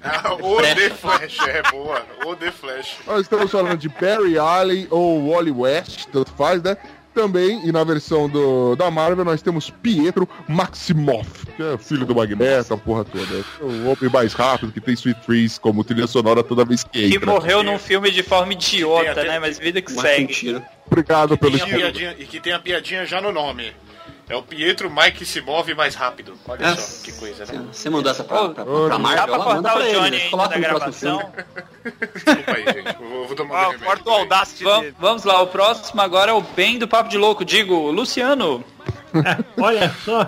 [0.03, 2.05] Ah, o The Flash, é boa.
[2.25, 2.97] O The Flash.
[3.07, 6.75] Nós estamos falando de Barry Allen ou Wally West, tanto faz, né?
[7.13, 12.13] Também, e na versão do, da Marvel, nós temos Pietro Maximoff, que é filho do
[12.15, 13.25] Magneto, a porra toda.
[13.25, 17.09] É o homem mais rápido que tem Sweet Trees como trilha sonora toda vez que
[17.09, 17.25] Que entra.
[17.25, 19.39] morreu num filme de forma idiota, né?
[19.39, 20.61] Mas vida que Mas segue.
[20.85, 23.73] Obrigado pelo Tem a piadinha, e que tem a piadinha já no nome.
[24.29, 26.35] É o Pietro Mike se move mais rápido.
[26.47, 26.75] Olha É.
[26.75, 27.65] só, que coisa, né?
[27.71, 29.25] Você mandou essa pra, pra, pra dá Marvel?
[29.25, 31.31] Dá pra cortar o Johnny eles, ainda coloca da gravação.
[32.13, 32.97] Desculpa aí, gente.
[32.99, 33.85] Vou, vou tomar Ah, um remédio.
[33.87, 34.95] corta o Audacity Vam- dele.
[34.99, 37.43] vamos lá, o próximo agora é o bem do Papo de Louco.
[37.43, 38.63] Digo, Luciano.
[39.59, 40.27] Olha só.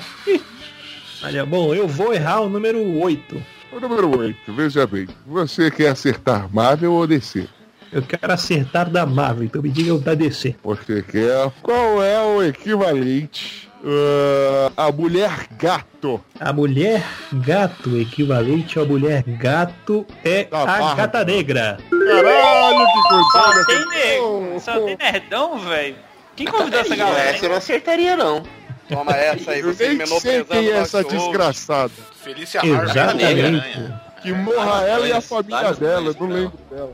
[1.24, 3.43] Olha, bom, eu vou errar o número 8.
[3.72, 5.08] O número 8, veja bem.
[5.28, 7.47] Você quer acertar Marvel ou DC?
[7.91, 10.56] Eu quero acertar da Marvel, então me diga o da DC.
[10.64, 11.52] Você quer.
[11.62, 16.24] Qual é o equivalente ah, a mulher gato?
[16.40, 17.04] A mulher
[17.34, 20.96] gato, equivalente à mulher gato, é Da a Marvel.
[20.96, 21.78] gata negra.
[21.89, 23.32] Caralho, que coisa!
[23.32, 25.96] Só tem nego, só tem nerdão, velho.
[26.36, 27.30] Quem convidou essa galera?
[27.30, 28.43] Essa eu não acertaria, não.
[28.89, 31.93] Toma essa aí, Eu você nem menosprezando é essa desgraçada.
[32.24, 32.89] Felícia Harvey.
[32.89, 33.93] Exatamente.
[34.22, 36.93] Que morra ela e a família vários dela, não lembro dela.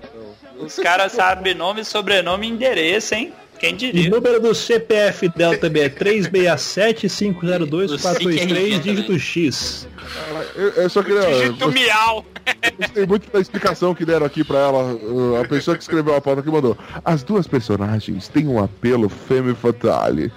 [0.56, 0.66] não.
[0.66, 3.34] Os caras sabem nome, sobrenome e endereço, hein?
[3.60, 4.10] Quem diria?
[4.10, 9.88] número do CPF dela também é 367-502-423, dígito X.
[10.56, 11.22] Eu, eu só queria.
[11.22, 12.26] Digito miau.
[12.80, 14.94] Gostei muito da explicação que deram aqui pra ela.
[14.94, 16.78] uh, A pessoa que escreveu a pauta que mandou.
[17.04, 20.32] As duas personagens têm um apelo femme fatale.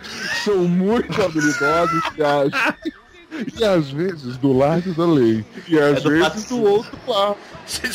[0.44, 2.50] São muito habilidosos e agem.
[3.58, 5.44] E às vezes do lado da lei.
[5.68, 7.36] E às do vezes do outro lado.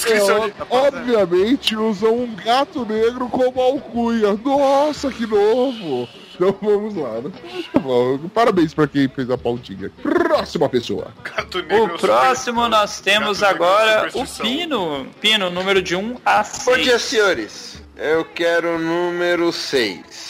[0.08, 4.40] É, obviamente usam um gato negro como alcunha.
[4.42, 6.08] Nossa, que novo!
[6.34, 7.20] Então vamos lá.
[7.22, 7.32] né?
[7.74, 8.18] Tá bom.
[8.34, 9.92] Parabéns pra quem fez a pautinha.
[10.02, 11.08] Próxima pessoa.
[11.24, 11.96] Gato negro.
[11.96, 14.26] O próximo nós temos Gato negro agora o.
[14.26, 15.08] Pino.
[15.20, 17.02] Pino, número de 1 a Bom dia, 6.
[17.02, 17.82] senhores.
[17.98, 20.25] Eu quero o número 6.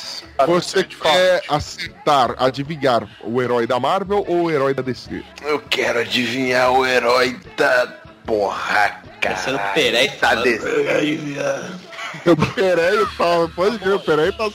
[0.47, 5.23] Você quer acertar, adivinhar o herói da Marvel ou o herói da DC?
[5.41, 7.87] Eu quero adivinhar o herói da
[8.25, 9.69] porra, cara.
[9.73, 10.43] Peré Tá falando.
[10.43, 10.65] desse.
[12.25, 13.47] O Pereira tá.
[13.55, 14.49] Pode ver, o Pereira tá.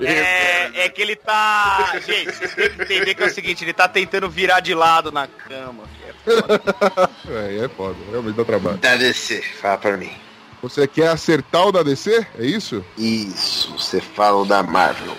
[0.00, 1.92] É, é que ele tá.
[2.06, 5.10] Gente, você tem que entender que é o seguinte, ele tá tentando virar de lado
[5.12, 5.84] na cama.
[7.28, 8.78] É, é foda, realmente dá trabalho.
[8.78, 10.12] Da DC, fala pra mim.
[10.64, 12.26] Você quer acertar o da DC?
[12.38, 12.82] É isso?
[12.96, 15.14] Isso, você fala o da Marvel.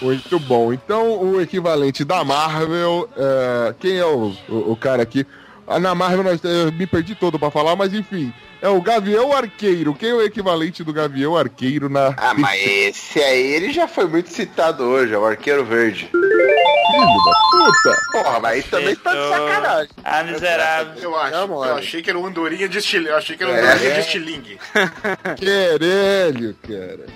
[0.00, 0.72] Muito bom.
[0.72, 3.06] Então, o equivalente da Marvel.
[3.14, 5.26] é, quem é o, o, o cara aqui?
[5.80, 8.32] Na Marvel nós, eu me perdi todo pra falar, mas enfim.
[8.60, 9.94] É o Gavião Arqueiro.
[9.94, 12.14] Quem é o equivalente do Gavião Arqueiro na.
[12.16, 16.08] Ah, mas esse aí ele já foi muito citado hoje, é o Arqueiro Verde.
[16.10, 18.00] Filho da puta!
[18.10, 19.90] Porra, mas aí também tá de sacanagem.
[20.02, 21.02] Ah, miserável.
[21.02, 21.32] Eu acho.
[21.46, 23.10] Não, eu achei que era o Andorinha de estilingue.
[23.10, 23.60] Eu achei que era o É.
[23.60, 24.58] Andorinha de estilingue.
[25.36, 27.06] Querelho, cara.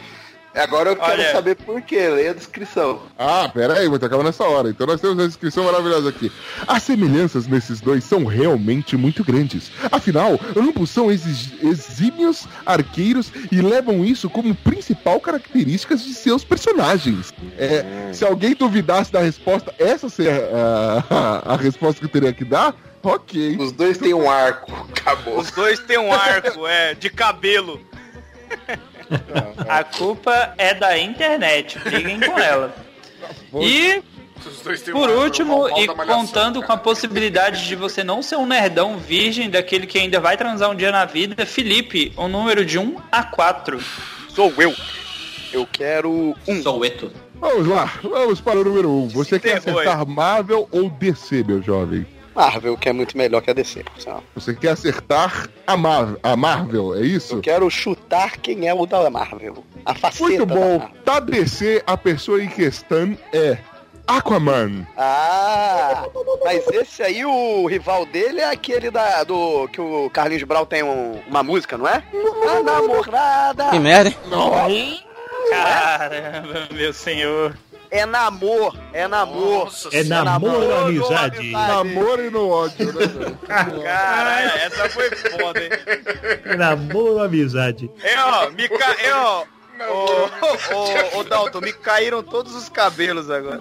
[0.55, 1.33] Agora eu quero Olha.
[1.33, 3.01] saber por quê, leia a descrição.
[3.19, 4.69] Ah, pera aí, mas acaba nessa hora.
[4.69, 6.31] Então nós temos a descrição maravilhosa aqui.
[6.67, 9.73] As semelhanças nesses dois são realmente muito grandes.
[9.91, 17.33] Afinal, ambos são exi- exímios arqueiros e levam isso como principal características de seus personagens.
[17.57, 20.49] É, se alguém duvidasse da resposta, essa seria
[21.09, 22.75] a, a resposta que eu teria que dar?
[23.03, 23.57] Ok.
[23.59, 25.39] Os dois têm um arco, acabou.
[25.39, 27.81] Os dois têm um arco, é, de cabelo.
[29.69, 31.79] A culpa é da internet.
[31.79, 32.75] Briguem com ela.
[33.61, 34.03] E
[34.91, 39.87] Por último, e contando com a possibilidade de você não ser um nerdão virgem daquele
[39.87, 43.81] que ainda vai transar um dia na vida, Felipe, o número de 1 a 4.
[44.29, 44.75] Sou eu.
[45.53, 46.63] Eu quero um.
[46.63, 47.13] Soueto.
[47.35, 49.03] Vamos lá, vamos para o número 1.
[49.03, 49.09] Um.
[49.09, 52.07] Você quer acertar Marvel ou DC, meu jovem?
[52.35, 54.23] Marvel, que é muito melhor que a DC, por sinal.
[54.35, 57.37] Você quer acertar a, Mar a Marvel, é isso?
[57.37, 59.65] Eu quero chutar quem é o da Marvel.
[59.85, 60.79] A faceta Muito da bom.
[60.79, 60.97] Marvel.
[61.05, 63.59] Da DC, a pessoa em questão é
[64.07, 64.87] Aquaman.
[64.97, 66.07] Ah,
[66.45, 70.83] mas esse aí, o rival dele é aquele da, do que o Carlinhos Brau tem
[70.83, 72.03] um- uma música, não é?
[72.49, 73.71] A namorada.
[73.71, 74.13] Que merda?
[75.51, 77.57] Caramba, meu senhor.
[77.93, 79.67] É namor, é namor.
[79.67, 81.51] Nossa É namoro ou amizade?
[81.51, 83.37] Namoro e no ódio, né, velho?
[83.47, 86.57] Caralho, essa foi foda, hein?
[86.57, 87.91] Namoro ou amizade?
[88.03, 88.97] É, ó, me ca...
[88.99, 89.45] é, ó.
[89.91, 93.61] Ô, ô, ô, Dalton, me caíram todos os cabelos agora.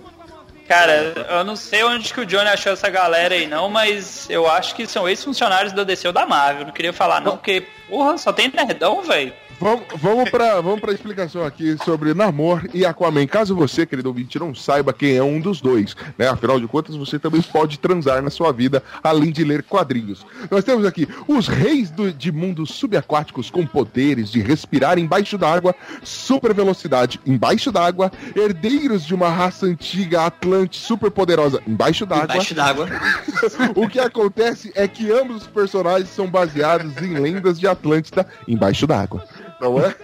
[0.66, 4.50] Cara, eu não sei onde que o Johnny achou essa galera aí não, mas eu
[4.50, 6.66] acho que são ex-funcionários da DC ou da Marvel.
[6.66, 9.34] Não queria falar não, porque, porra, só tem nerdão, velho.
[9.62, 13.28] Vamos, vamos para vamos pra explicação aqui sobre Namor e Aquaman.
[13.28, 16.28] Caso você, querido ouvinte, não saiba quem é um dos dois, né?
[16.28, 20.26] Afinal de contas, você também pode transar na sua vida, além de ler quadrinhos.
[20.50, 25.76] Nós temos aqui os reis do- de mundos subaquáticos com poderes de respirar embaixo d'água,
[26.04, 32.34] super velocidade embaixo d'água, herdeiros de uma raça antiga Atlante super poderosa embaixo d'água.
[32.34, 32.90] Embaixo d'água.
[33.76, 38.88] O que acontece é que ambos os personagens são baseados em lendas de Atlântida embaixo
[38.88, 39.24] d'água.
[39.62, 39.96] Não é?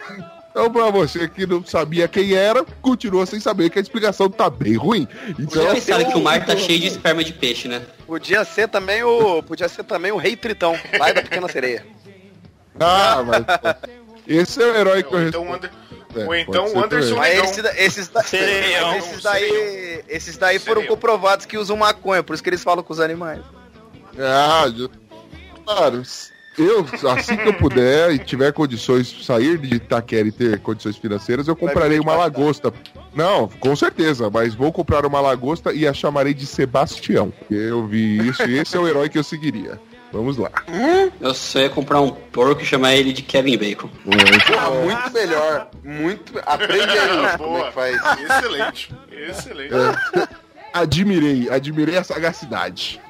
[0.52, 4.50] Então, pra você que não sabia quem era, continua sem saber que a explicação tá
[4.50, 5.08] bem ruim.
[5.38, 7.82] Então, Vocês pensaram que o mar tá cheio de esperma de peixe, né?
[8.08, 9.44] Podia ser também o.
[9.44, 11.86] Podia ser também o Rei Tritão, lá da Pequena Sereia.
[12.80, 13.90] ah, mas pô,
[14.26, 15.70] esse é o herói que eu Ou então.
[16.16, 17.16] É, Ou então o Anderson.
[17.18, 17.46] Mas Negão.
[17.46, 22.50] esse, esses, da- esses daí, esses daí foram comprovados que usam maconha, por isso que
[22.50, 23.42] eles falam com os animais.
[24.20, 24.66] Ah,
[25.66, 26.02] claro.
[26.58, 30.98] Eu, assim que eu puder e tiver condições de sair de Itaquera e ter condições
[30.98, 32.74] financeiras, eu comprarei uma lagosta.
[33.14, 37.32] Não, com certeza, mas vou comprar uma lagosta e a chamarei de Sebastião.
[37.50, 39.80] Eu vi isso e esse é o herói que eu seguiria.
[40.12, 40.50] Vamos lá.
[41.20, 43.90] Eu só ia comprar um porco e chamar ele de Kevin Bacon.
[44.58, 45.70] Ah, muito melhor.
[45.84, 46.34] Muito.
[46.46, 47.98] Aprende aí como é que faz.
[48.22, 48.96] Excelente.
[49.12, 49.74] Excelente.
[49.74, 50.28] É,
[50.74, 53.02] admirei, admirei a sagacidade.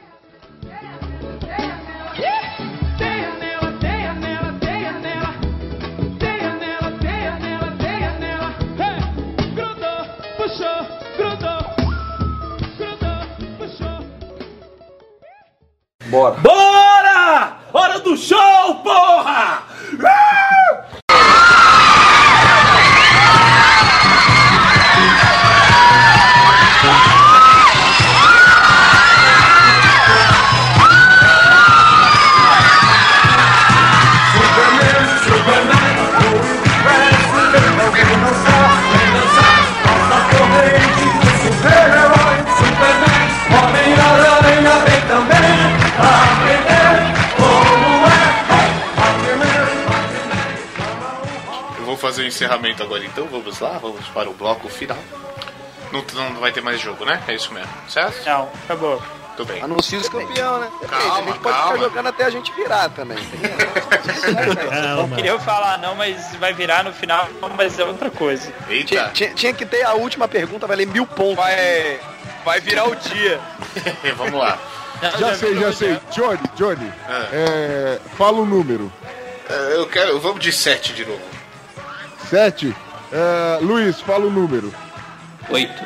[16.09, 16.35] Bora.
[16.35, 17.57] Bora!
[17.73, 19.63] Hora do show, porra!
[19.91, 20.56] Eu
[52.27, 54.97] encerramento agora então, vamos lá, vamos para o bloco final.
[55.91, 57.21] Não, não vai ter mais jogo, né?
[57.27, 58.25] É isso mesmo, certo?
[58.25, 59.01] Não, acabou.
[59.37, 59.61] Tudo bem.
[59.61, 60.67] Anuncia os campeão, né?
[60.89, 61.71] Calma, a gente pode calma.
[61.73, 63.17] ficar jogando até a gente virar também.
[64.95, 68.51] Não queria falar não, mas vai virar no final, mas é outra coisa.
[68.85, 71.35] Tinha, tinha- tinha que ter a última pergunta, vai ler mil pontos.
[71.35, 71.99] Vai,
[72.43, 73.39] vai virar o dia.
[74.17, 74.57] Vamos lá.
[75.19, 75.99] Já sei, já sei.
[76.11, 76.91] Johnny, Johnny,
[77.31, 78.91] é, fala o número.
[79.47, 80.19] É, Eu quero.
[80.19, 81.21] Vamos de 7 de novo.
[82.29, 82.75] Sete.
[83.11, 84.73] É, Luiz, fala o número.
[85.49, 85.83] Oito.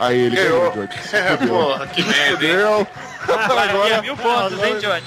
[0.00, 0.70] Aí ele Ganhou.
[0.72, 0.88] Johnny.
[1.48, 2.88] Porra, que merda.
[3.26, 5.02] Agora mil pontos, hein, Johnny?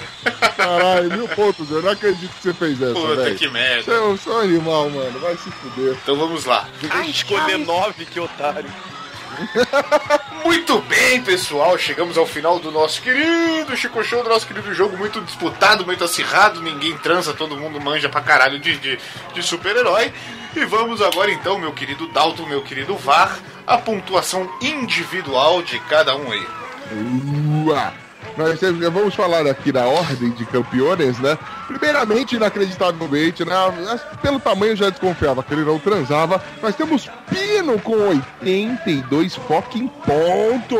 [0.56, 3.36] Caralho, mil pontos, eu não acredito que você fez essa, Puta, velho.
[3.36, 3.82] que merda.
[3.82, 5.18] Você é um só animal, mano.
[5.20, 5.96] Vai se fuder.
[6.02, 6.66] Então vamos lá.
[6.90, 8.68] Ai, escolher nove, que otário.
[10.44, 11.76] Muito bem, pessoal.
[11.78, 16.02] Chegamos ao final do nosso querido Chico Show, do nosso querido jogo muito disputado, muito
[16.02, 16.60] acirrado.
[16.60, 18.98] Ninguém transa, todo mundo manja pra caralho de, de,
[19.34, 20.12] de super-herói.
[20.56, 26.16] E vamos agora então, meu querido Dalton, meu querido VAR, a pontuação individual de cada
[26.16, 26.46] um aí.
[27.66, 27.92] Ua.
[28.36, 28.60] Nós
[28.92, 31.36] vamos falar aqui da ordem de campeões, né?
[31.68, 33.54] Primeiramente, inacreditavelmente, né?
[34.22, 36.42] Pelo tamanho eu já desconfiava que ele não transava.
[36.62, 40.78] Nós temos Pino com 82 fucking pontos.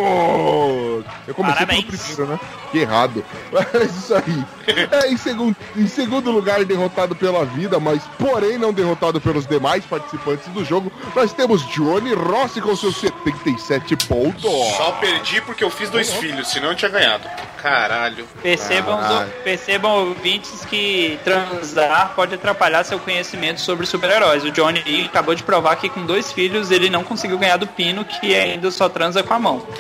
[1.27, 1.85] Eu comecei pelo Parabéns.
[1.85, 2.41] primeiro, né?
[2.73, 3.25] Que errado.
[3.53, 4.45] Mas isso aí.
[4.91, 9.83] É, em, segundo, em segundo lugar, derrotado pela vida, mas porém não derrotado pelos demais
[9.87, 14.43] participantes do jogo, nós temos Johnny Rossi com seus 77 pontos.
[14.77, 17.27] Só perdi porque eu fiz dois filhos, senão eu tinha ganhado.
[17.63, 18.27] Caralho.
[18.43, 19.33] Percebam, Caralho.
[19.43, 20.78] percebam ouvintes que
[21.25, 24.45] transar pode atrapalhar seu conhecimento sobre super-heróis.
[24.45, 28.05] O Johnny acabou de provar que com dois filhos ele não conseguiu ganhar do Pino,
[28.05, 29.67] que ainda só transa com a mão.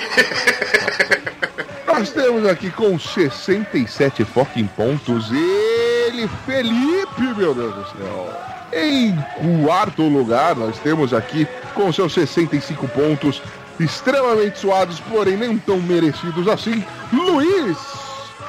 [1.86, 8.32] Nós temos aqui com 67 fucking pontos ele, Felipe, meu Deus do céu.
[8.72, 9.16] Em
[9.64, 13.42] quarto lugar, nós temos aqui com seus 65 pontos,
[13.80, 18.07] extremamente suados, porém nem tão merecidos assim, Luiz.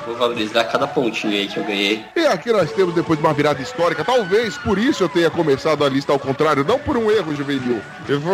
[0.10, 2.04] Vou valorizar cada pontinho aí que eu ganhei.
[2.16, 5.86] E aqui nós temos, depois de uma virada histórica, talvez por isso eu tenha começado
[5.86, 7.80] a lista ao contrário, não por um erro juvenil,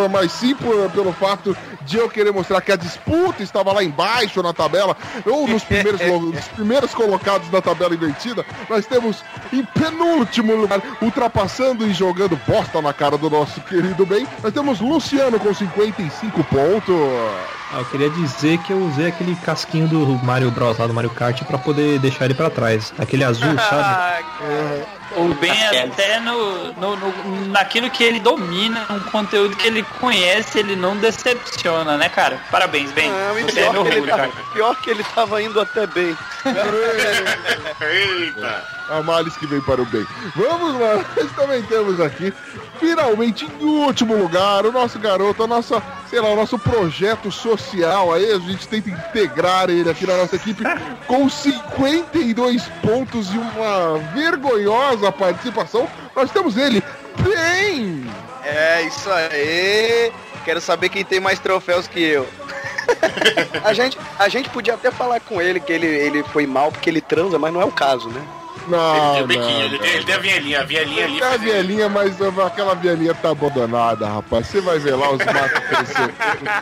[0.09, 4.41] mas sim por- pelo fato de eu querer mostrar que a disputa estava lá embaixo
[4.41, 4.95] na tabela,
[5.25, 5.99] ou nos primeiros,
[6.33, 9.21] nos primeiros colocados na tabela invertida, nós temos
[9.51, 14.79] em penúltimo lugar, ultrapassando e jogando bosta na cara do nosso querido bem, nós temos
[14.79, 16.95] Luciano com 55 pontos.
[17.71, 21.09] Ah, eu queria dizer que eu usei aquele casquinho do Mario Bros lá do Mario
[21.09, 22.93] Kart pra poder deixar ele pra trás.
[22.97, 24.23] Aquele azul, sabe?
[25.17, 25.51] O Ben
[25.83, 30.97] até no, no, no- naquilo que ele domina, um conteúdo que ele conhece, ele não
[30.97, 32.39] decepciona, né, cara?
[32.51, 33.09] Parabéns, Ben.
[33.09, 34.27] Não, Você é meu cara.
[34.29, 36.17] tava, pior que ele tava indo até bem.
[37.81, 38.63] Eita!
[38.89, 40.05] A males que vem para o bem.
[40.35, 42.31] Vamos lá, nós também temos aqui,
[42.79, 48.13] finalmente em último lugar, o nosso garoto, a nossa, sei lá, o nosso projeto social
[48.13, 50.63] aí, a gente tenta integrar ele aqui na nossa equipe
[51.07, 55.87] com 52 pontos e uma vergonhosa participação.
[56.15, 56.83] Nós temos ele,
[57.19, 58.05] bem!
[58.43, 60.11] É, isso aí.
[60.43, 62.27] Quero saber quem tem mais troféus que eu.
[63.63, 66.87] A gente, a gente podia até falar com ele que ele, ele foi mal porque
[66.87, 68.21] ele transa, mas não é o caso, né?
[68.67, 69.79] Não, Ele tem o biquinho, não, ele, não.
[69.79, 71.19] tem, ele tem a vielinha, a vielinha ali.
[71.19, 74.47] Tem a vielinha, mas aquela vielinha tá abandonada, rapaz.
[74.47, 76.13] Você vai ver lá os matos crescer.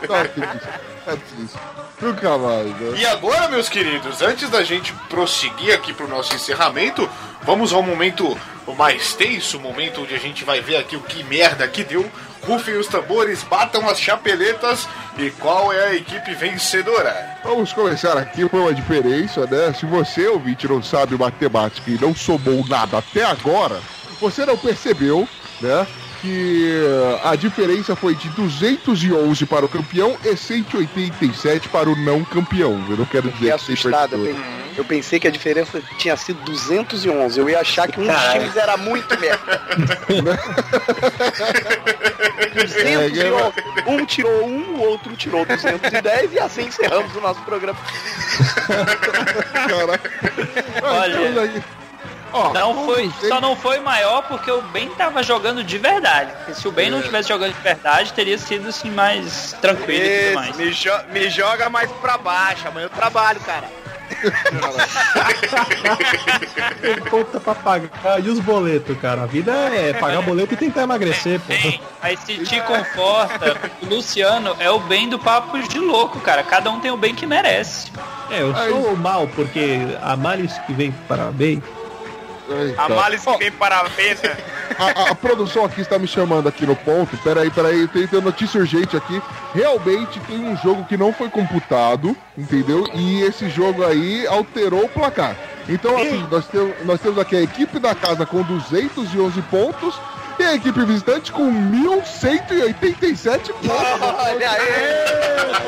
[0.06, 0.68] Tá triste,
[1.04, 1.58] tá triste.
[2.00, 2.98] Nunca mais, né?
[2.98, 7.08] E agora, meus queridos, antes da gente prosseguir aqui pro nosso encerramento,
[7.44, 8.36] vamos ao momento
[8.76, 12.10] mais tenso, o momento onde a gente vai ver aqui o que merda que deu.
[12.42, 17.38] Rufem os tambores, batam as chapeletas e qual é a equipe vencedora?
[17.42, 19.72] Vamos começar aqui por uma diferença, né?
[19.72, 23.80] Se você, ouvinte, não sabe matemática e não somou nada até agora,
[24.20, 25.26] você não percebeu,
[25.60, 25.86] né?
[26.24, 26.72] Que
[27.22, 32.82] a diferença foi de 211 para o campeão e 187 para o não campeão.
[32.88, 34.16] Eu não quero Fiquei dizer que assustado.
[34.76, 37.38] Eu, pensei que a diferença tinha sido 211.
[37.38, 39.62] Eu ia achar que um dos times era muito merda.
[42.46, 43.54] É, 211.
[43.86, 47.78] Um tirou um, o outro tirou 210 e assim encerramos o nosso programa.
[50.82, 51.62] Olha,
[52.36, 56.32] Ó, não foi, só não foi maior porque o Ben tava jogando de verdade.
[56.38, 60.08] Porque se o Ben não estivesse jogando de verdade, teria sido assim mais tranquilo e
[60.08, 60.56] tudo Esse, mais.
[60.56, 63.66] me, jo- me joga mais pra baixo, amanhã eu trabalho, cara.
[66.80, 68.20] Tem conta pra pagar.
[68.22, 69.22] E os boletos, cara?
[69.22, 71.52] A vida é pagar boleto e tentar emagrecer, pô.
[72.02, 76.42] Mas se te conforta, o Luciano é o bem do papo de louco, cara.
[76.42, 77.90] Cada um tem o bem que merece.
[78.30, 81.62] É, eu sou o mal, porque a males que vem para bem.
[82.76, 84.20] A males que vem para a pena.
[84.78, 87.16] A, a- a produção aqui está me chamando aqui no ponto.
[87.18, 89.20] Peraí, peraí, tem, tem notícia urgente aqui.
[89.54, 92.86] Realmente tem um jogo que não foi computado, entendeu?
[92.94, 95.36] E esse jogo aí alterou o placar.
[95.68, 99.98] Então, assim, nós temos, nós temos aqui a equipe da casa com 211 pontos
[100.38, 103.70] e a equipe visitante com 1187 pontos.
[103.70, 105.64] Olha aí!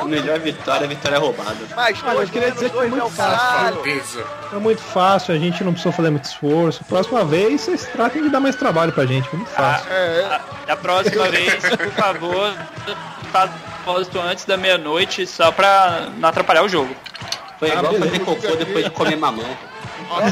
[0.00, 1.56] A melhor vitória é a vitória roubada.
[1.74, 4.24] Mas Olha, eu queria dizer que foi muito fácil.
[4.52, 6.84] É muito fácil, a gente não precisou fazer muito esforço.
[6.84, 9.86] Próxima vez, vocês tratem de dar mais trabalho pra gente, foi muito fácil.
[9.90, 12.54] A- Da próxima vez, por favor,
[13.32, 13.50] faz
[13.84, 16.94] propósito antes da meia-noite, só pra não atrapalhar o jogo.
[17.58, 18.06] Foi igual beleza.
[18.06, 19.44] fazer cocô depois de comer mamão.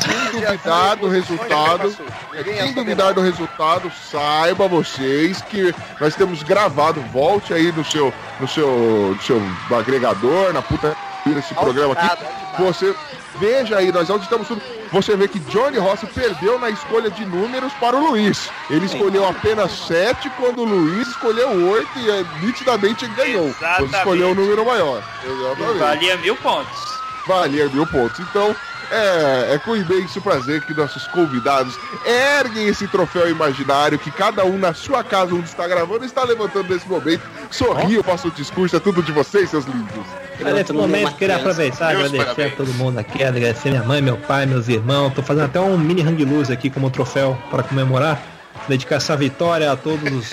[0.05, 1.97] Quem duvidar do resultado,
[2.45, 8.49] quem duvidar do resultado, saiba vocês que nós temos gravado, volte aí no seu, no
[8.49, 9.41] seu, no seu
[9.71, 10.97] agregador, na puta
[11.31, 12.25] esse programa aqui.
[12.59, 12.95] Você
[13.39, 14.63] veja aí, nós auditamos tudo.
[14.93, 18.49] Você vê que Johnny Rossi perdeu na escolha de números para o Luiz.
[18.71, 23.49] Ele escolheu apenas 7 quando o Luiz escolheu 8 e é, nitidamente ganhou.
[23.49, 23.97] Você Exatamente.
[23.97, 25.03] escolheu o número maior.
[25.25, 25.79] Exatamente.
[25.79, 26.97] Valia mil pontos.
[27.27, 28.21] Valia mil pontos.
[28.21, 28.55] Então,
[28.91, 34.59] é, é com imenso prazer que nossos convidados erguem esse troféu imaginário que cada um
[34.59, 37.23] na sua casa, onde está gravando, está levantando nesse momento.
[37.51, 40.07] Sorriam, façam o discurso, é tudo de vocês, seus lindos.
[40.41, 42.53] Nesse momento queria aproveitar, Meus agradecer parabéns.
[42.53, 45.15] a todo mundo aqui, agradecer minha mãe, meu pai, meus irmãos.
[45.15, 48.21] Tô fazendo até um mini hang loose aqui como troféu para comemorar.
[48.69, 50.31] Dedicar essa vitória a todos os,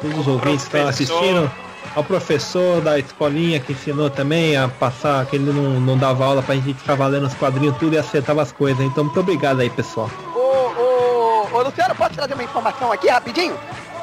[0.00, 1.50] todos os ouvintes que estão assistindo.
[1.94, 6.42] Ao professor da escolinha que ensinou também a passar, que ele não, não dava aula
[6.42, 8.84] pra gente ficar valendo os quadrinhos tudo e acertava as coisas.
[8.84, 10.10] Então muito obrigado aí, pessoal.
[10.34, 13.56] Ô, ô, ô, Luciano, posso trazer uma informação aqui rapidinho?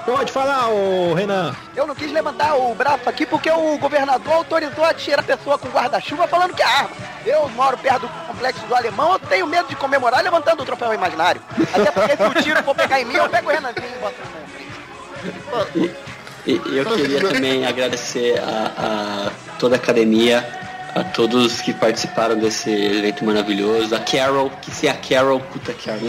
[0.06, 1.56] Pode falar, ô Renan.
[1.76, 5.58] Eu não quis levantar o braço aqui porque o governador autorizou a tirar a pessoa
[5.58, 6.90] com guarda-chuva falando que é arma.
[7.26, 10.94] Eu moro perto do complexo do alemão, eu tenho medo de comemorar levantando o troféu
[10.94, 11.42] imaginário.
[11.74, 14.16] Até porque se o tiro for pegar em mim, eu pego o Renanzinho e boto
[14.26, 16.13] no meu.
[16.46, 20.46] E eu queria também agradecer a, a toda a academia,
[20.94, 26.02] a todos que participaram desse evento maravilhoso, a Carol, que sem a Carol, puta Carol,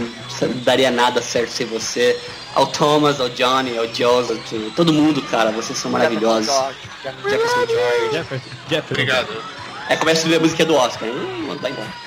[0.42, 2.18] não daria nada certo sem você,
[2.54, 4.40] ao Thomas, ao Johnny, ao Joseph,
[4.74, 6.52] todo mundo, cara, vocês são maravilhosos.
[7.02, 8.12] Jefferson George.
[8.12, 8.92] Jefferson, Jefferson.
[8.92, 9.42] Obrigado.
[9.88, 11.08] É, começa a ver a música do Oscar.
[11.08, 12.03] Hum, vai embora.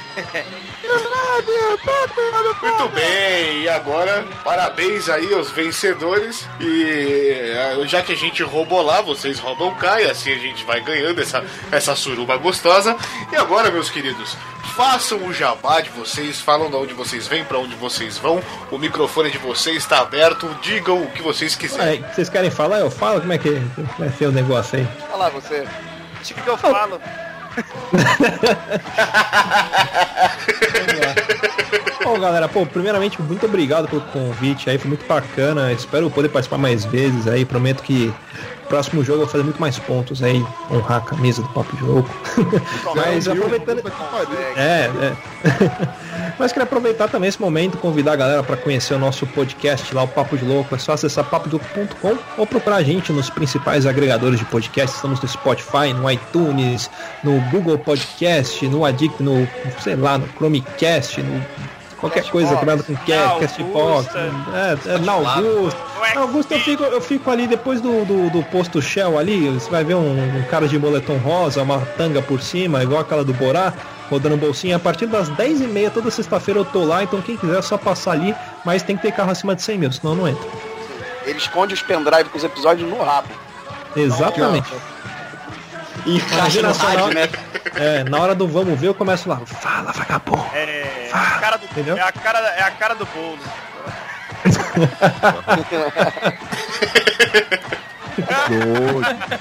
[2.62, 6.48] Muito bem, e agora parabéns aí aos vencedores.
[6.60, 10.64] E eh, já que a gente roubou lá, vocês roubam cá, e assim a gente
[10.66, 12.96] vai ganhando essa, essa suruba gostosa.
[13.32, 14.36] E agora, meus queridos,
[14.76, 18.42] façam o jabá de vocês, falam de onde vocês vêm, pra onde vocês vão.
[18.72, 22.04] O microfone de vocês está aberto, digam o que vocês quiserem.
[22.04, 22.80] Aí, vocês querem falar?
[22.80, 23.22] Eu falo?
[23.22, 23.50] Como é que
[23.98, 24.88] vai ser o negócio aí?
[25.18, 25.68] Lá você.
[26.32, 27.00] O que eu falo?
[32.04, 35.74] Bom, galera, pô, primeiramente, muito obrigado pelo convite aí, foi muito bacana.
[35.74, 37.44] Espero poder participar mais vezes aí.
[37.44, 38.14] Prometo que
[38.70, 42.10] próximo jogo eu vou fazer muito mais pontos aí, honrar a camisa do Papo Jogo.
[42.96, 43.82] Mas aproveitando.
[44.56, 45.14] É, é.
[46.38, 50.04] Mas queria aproveitar também esse momento, convidar a galera para conhecer o nosso podcast lá,
[50.04, 50.76] o Papo de Louco.
[50.76, 54.96] É só acessar papodelouco.com ou procurar a gente nos principais agregadores de podcast.
[54.96, 56.90] Estamos no Spotify, no iTunes,
[57.24, 59.48] no Google Podcast, no Addict, no,
[59.82, 61.44] sei lá, no Chromecast, no
[61.98, 65.80] qualquer coisa criada com Cast, Castbox, é, é, na Augusta.
[66.14, 69.70] Na Augusta eu fico, eu fico ali depois do, do, do posto Shell ali, você
[69.70, 73.34] vai ver um, um cara de moletom rosa, uma tanga por cima, igual aquela do
[73.34, 73.74] Borá,
[74.10, 74.76] rodando bolsinha.
[74.76, 78.12] A partir das 10h30, toda sexta-feira eu tô lá, então quem quiser é só passar
[78.12, 78.36] ali,
[78.66, 80.48] mas tem que ter carro acima de 100 mil, senão não entra.
[81.26, 83.28] Ele esconde os pendrive com os episódios no rabo.
[83.96, 84.72] Exatamente.
[86.06, 86.70] E rádio, na-
[87.14, 87.30] né?
[87.76, 90.46] É, na hora do vamos ver, eu começo lá, fala vagabundo.
[90.54, 91.98] É a cara do, Entendeu?
[91.98, 93.40] é a cara, é a cara do bolo.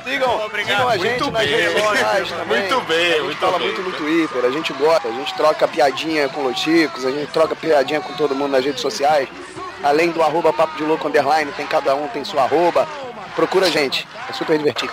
[0.04, 1.56] Sigam, sigam a gente Muito nas bem.
[1.56, 2.46] redes sociais também.
[2.60, 3.66] Muito bem, A gente muito fala bem.
[3.68, 7.30] muito no Twitter, a gente gosta, a gente troca piadinha com os chicos, a gente
[7.32, 9.28] troca piadinha com todo mundo nas redes sociais.
[9.82, 12.86] Além do arroba papo de louco underline, tem cada um, tem sua arroba.
[13.34, 14.92] Procura a gente, é super divertido.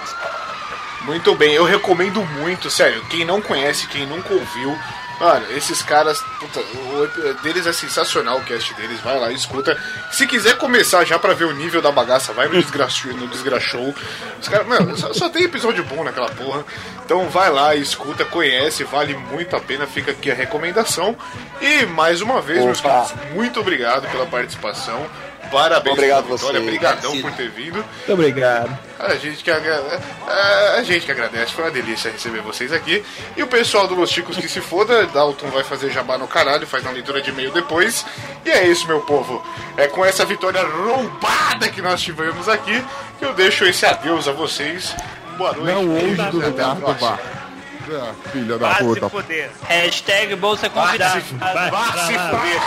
[1.01, 3.03] Muito bem, eu recomendo muito, sério.
[3.09, 4.77] Quem não conhece, quem nunca ouviu,
[5.23, 9.77] mano, esses caras, puta, o deles é sensacional o cast deles, vai lá, escuta.
[10.11, 13.93] Se quiser começar já pra ver o nível da bagaça, vai no Desgraçou, no Desgraçou.
[14.39, 16.65] Os caras, mano, só, só tem episódio bom naquela porra.
[17.05, 21.15] Então vai lá, escuta, conhece, vale muito a pena, fica aqui a recomendação.
[21.61, 23.05] E mais uma vez, meus Opa.
[23.05, 25.05] queridos, muito obrigado pela participação.
[25.51, 27.75] Parabéns Obrigado pela vitória, obrigadão por ter vindo.
[27.75, 28.77] Muito obrigado.
[28.99, 33.03] A gente, que agra- a- gente que agradece, foi uma delícia receber vocês aqui.
[33.37, 36.65] E o pessoal do Los Chicos que se foda, Dalton vai fazer jabá no caralho,
[36.65, 38.05] faz uma leitura de e-mail depois.
[38.45, 39.45] E é isso, meu povo.
[39.77, 42.83] É com essa vitória roubada que nós tivemos aqui
[43.19, 44.95] que eu deixo esse adeus a vocês.
[45.37, 45.71] Boa noite.
[45.73, 47.09] Não beijos, do até a Eduardo próxima.
[47.11, 47.42] Bar.
[47.91, 49.51] Ah, filha da Vai se puta.
[49.67, 51.21] Hashtag bolsa convidado.
[51.39, 52.61] Vai se fuder.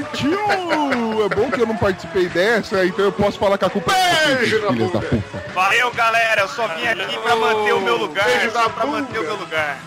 [0.00, 1.24] Partiu!
[1.24, 4.34] É bom que eu não participei dessa, então eu posso falar que a culpa é
[4.34, 5.44] Beijo vocês, filhas da puta.
[5.54, 6.40] Valeu, galera.
[6.42, 8.24] Eu só vim aqui pra manter o meu lugar.
[8.24, 9.78] Beijo Só pra manter o meu lugar.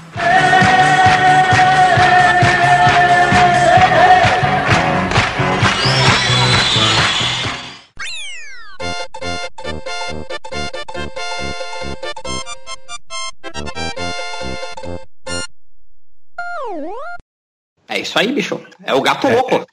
[17.88, 18.60] É isso aí, bicho.
[18.84, 19.65] É o gato louco.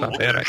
[0.00, 0.44] Tá, pera aí.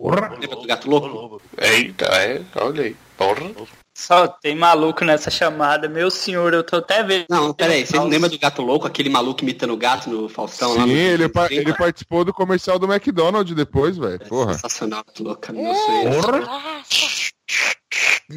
[0.00, 1.40] Lembra do gato louco?
[1.58, 2.96] Eita, é, olha aí.
[3.16, 3.52] Porra.
[3.96, 5.88] Só tem maluco nessa chamada.
[5.88, 7.26] Meu senhor, eu tô até vendo.
[7.30, 10.74] Não, peraí, vocês não lembram do gato louco, aquele maluco imitando o gato no Faustão
[10.74, 10.98] lá Sim, no.
[10.98, 11.76] ele, pa- Sim, ele cara.
[11.78, 14.18] participou do comercial do McDonald's depois, velho.
[14.28, 14.54] Porra.
[14.54, 15.52] Sensacional, gato louco.
[15.52, 16.10] Meu sonho.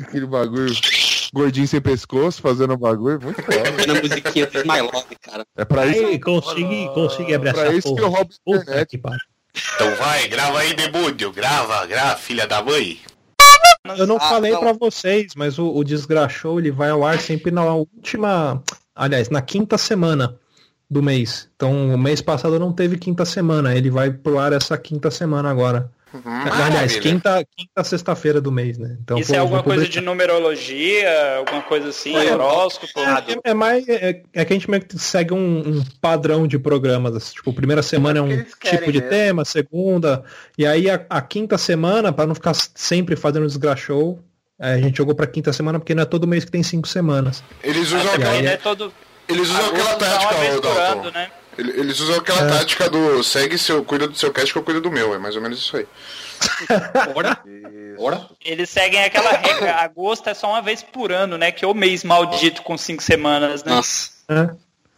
[0.03, 0.73] Aquele bagulho.
[1.34, 3.20] Gordinho sem pescoço, fazendo bagulho.
[3.22, 3.66] Muito foda.
[3.74, 5.45] Fazendo a musiquinha do My Love, cara.
[5.56, 8.18] É pra isso, consegui, consegui abrir pra essa isso que eu porra.
[8.18, 8.98] roubo a Puta internet.
[8.98, 9.20] pariu.
[9.76, 11.32] Então vai, grava aí, demônio.
[11.32, 12.99] Grava, grava, filha da mãe.
[13.98, 14.60] Eu não Ah, falei não.
[14.60, 18.62] pra vocês, mas o, o Desgraxou ele vai ao ar sempre na última,
[18.95, 20.38] aliás, na quinta semana
[20.90, 21.49] do mês.
[21.56, 25.49] Então, o mês passado não teve quinta semana, ele vai pro ar essa quinta semana
[25.49, 25.90] agora.
[26.13, 27.01] Aliás, Maravilha.
[27.01, 28.97] quinta, quinta sexta-feira do mês, né?
[29.01, 32.99] Então, Isso pô, é alguma coisa de numerologia, alguma coisa assim, É, horóscopo.
[32.99, 36.57] É, é mais é, é que a gente meio que segue um, um padrão de
[36.57, 37.15] programas.
[37.15, 39.09] assim, Tipo, primeira semana é um tipo de mesmo.
[39.09, 40.23] tema, segunda,
[40.57, 44.19] e aí a, a quinta semana, para não ficar sempre fazendo desgraxou,
[44.59, 46.88] é, a gente jogou pra quinta semana porque não é todo mês que tem cinco
[46.88, 47.43] semanas.
[47.63, 48.91] Eles usam aquela, aí- Ele é todo.
[49.30, 51.12] Eles usam aquela agosto dá tática, por Dalton.
[51.12, 51.32] né?
[51.58, 52.48] Ele- Eles usam aquela É.
[52.49, 55.36] tática do segue seu, cuida do seu cast que eu cuido do meu, é mais
[55.36, 55.88] ou menos isso aí.
[57.16, 57.40] Ora?
[57.98, 58.30] Ora?
[58.45, 59.74] Eles seguem aquela regra.
[59.82, 61.52] Agosto é só uma vez por ano, né?
[61.52, 63.72] Que é o mês maldito com cinco semanas, né?
[63.74, 64.10] Nossa.
[64.30, 64.49] É.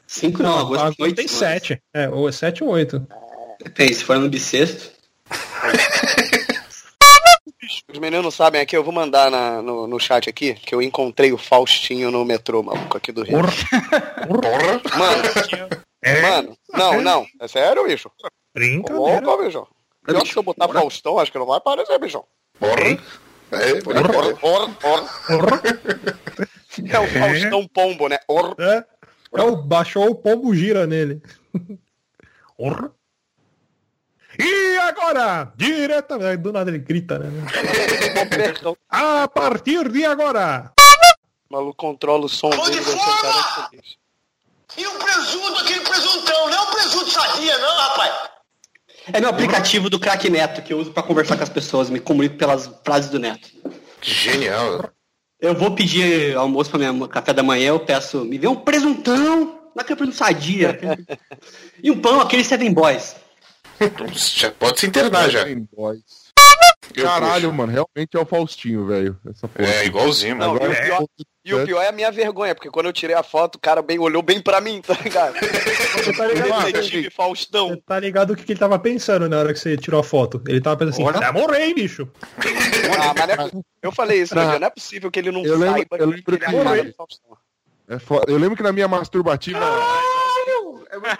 [0.06, 1.54] Cinco não, agosto Agora tem oito tem semanas.
[1.62, 1.82] sete.
[1.94, 3.08] É, ou é sete ou oito.
[3.64, 4.90] Depende, se for no bissexto.
[7.91, 11.32] Os meninos sabem aqui, eu vou mandar na- no, no chat aqui, que eu encontrei
[11.32, 13.40] o Faustinho no metrô, maluco, aqui do Rio.
[13.41, 14.82] Porra!
[14.98, 15.24] Mano,
[16.22, 18.10] mano, não, não, é sério, bicho?
[18.54, 19.30] Brincadeira.
[19.32, 19.68] Opa, bicho.
[20.08, 22.24] Eu acho que se eu botar Faustão, acho que não vai aparecer, bicho.
[22.60, 22.98] Porra!
[23.52, 24.38] É, pode Or, crer.
[24.41, 25.62] or, or.
[26.91, 28.18] É o Faustão Pombo, né?
[28.28, 28.56] Or.
[28.60, 28.86] É.
[29.38, 31.22] É o, baixou o pombo gira nele.
[32.58, 32.91] Orra.
[34.40, 37.30] E agora, diretamente, do nada ele grita, né?
[38.90, 40.72] A partir de agora,
[41.49, 43.98] O maluco controla o som dele, ser um cara feliz.
[44.78, 48.30] E o presunto, aquele presuntão, não é o presunto sadia, não, rapaz.
[49.11, 51.99] É meu aplicativo do Crack Neto que eu uso pra conversar com as pessoas, me
[51.99, 53.49] comunico pelas frases do Neto.
[54.02, 54.90] Genial.
[55.41, 59.60] Eu vou pedir almoço pra minha café da manhã, eu peço, me vê um presuntão,
[59.76, 60.80] não é presunto sadia.
[61.84, 63.16] e um pão, aquele Seven Boys.
[64.14, 65.46] Já pode se internar já.
[66.96, 69.16] Eu Caralho, mano, realmente é o Faustinho, velho.
[69.58, 70.66] É, igualzinho, Não, mano.
[70.66, 71.06] e o, pior,
[71.46, 73.82] e o pior é a minha vergonha, porque quando eu tirei a foto, o cara
[73.84, 75.36] bem, olhou bem pra mim, tá ligado?
[75.94, 77.70] você tá ligado, Detetive Faustão.
[77.70, 80.04] você tá ligado o que que ele tava pensando na hora que você tirou a
[80.04, 80.42] foto?
[80.48, 82.10] Ele tava pensando assim, já morrei, bicho.
[82.38, 83.52] Ah, mas não é,
[83.84, 84.44] eu falei isso, Não.
[84.46, 86.84] não, não é possível que ele não Eu lembro- saiba eu que lembro ele é
[86.84, 87.38] que- do Faustão.
[87.88, 87.98] É.
[88.32, 89.60] Eu lembro que na minha masturbativa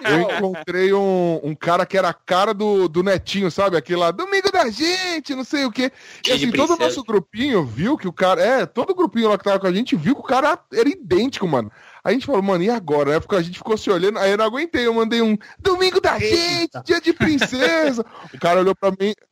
[0.02, 3.78] eu encontrei um, um cara que era a cara do, do Netinho, sabe?
[3.78, 5.92] Aquele lá, domingo da gente, não sei o quê.
[6.28, 8.42] E assim, todo o nosso grupinho viu que o cara.
[8.42, 10.90] É, todo o grupinho lá que tava com a gente viu que o cara era
[10.90, 11.72] idêntico, mano.
[12.04, 13.12] Aí a gente falou, mano, e agora?
[13.12, 16.18] Aí a gente ficou se olhando, aí eu não aguentei, eu mandei um domingo da
[16.18, 18.06] gente, dia de princesa.
[18.34, 19.14] o cara olhou pra mim.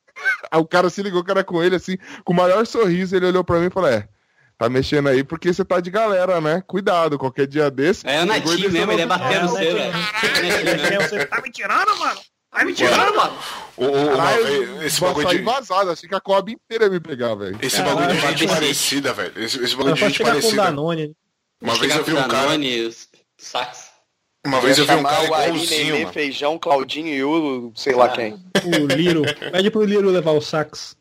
[0.51, 3.43] O cara se ligou que era com ele, assim, com o maior sorriso, ele olhou
[3.43, 4.09] pra mim e falou, é,
[4.57, 6.63] tá mexendo aí porque você tá de galera, né?
[6.65, 8.07] Cuidado, qualquer dia desse...
[8.07, 9.93] É o Netinho mesmo, ele é batendo você, velho.
[11.01, 12.19] Você tá me tirando, mano?
[12.51, 13.37] Tá me tirando, mano?
[13.77, 17.35] O, o, Caralho, esse bagulho de, vazado, achei que a Coab inteira ia me pegar,
[17.35, 17.57] velho.
[17.61, 19.33] esse bagulho de gente parecida, velho.
[19.35, 20.63] Esse, esse bagulho de gente parecida.
[20.63, 21.15] Danone.
[21.61, 22.27] Uma vez eu vi um cara.
[22.27, 23.91] Danone, os sax.
[24.43, 26.07] Uma vez eu vi um cara igualzinho.
[26.09, 28.33] Feijão, Claudinho e o sei lá quem.
[28.65, 29.21] O Liro.
[29.51, 30.96] Pede pro Liro levar o sax.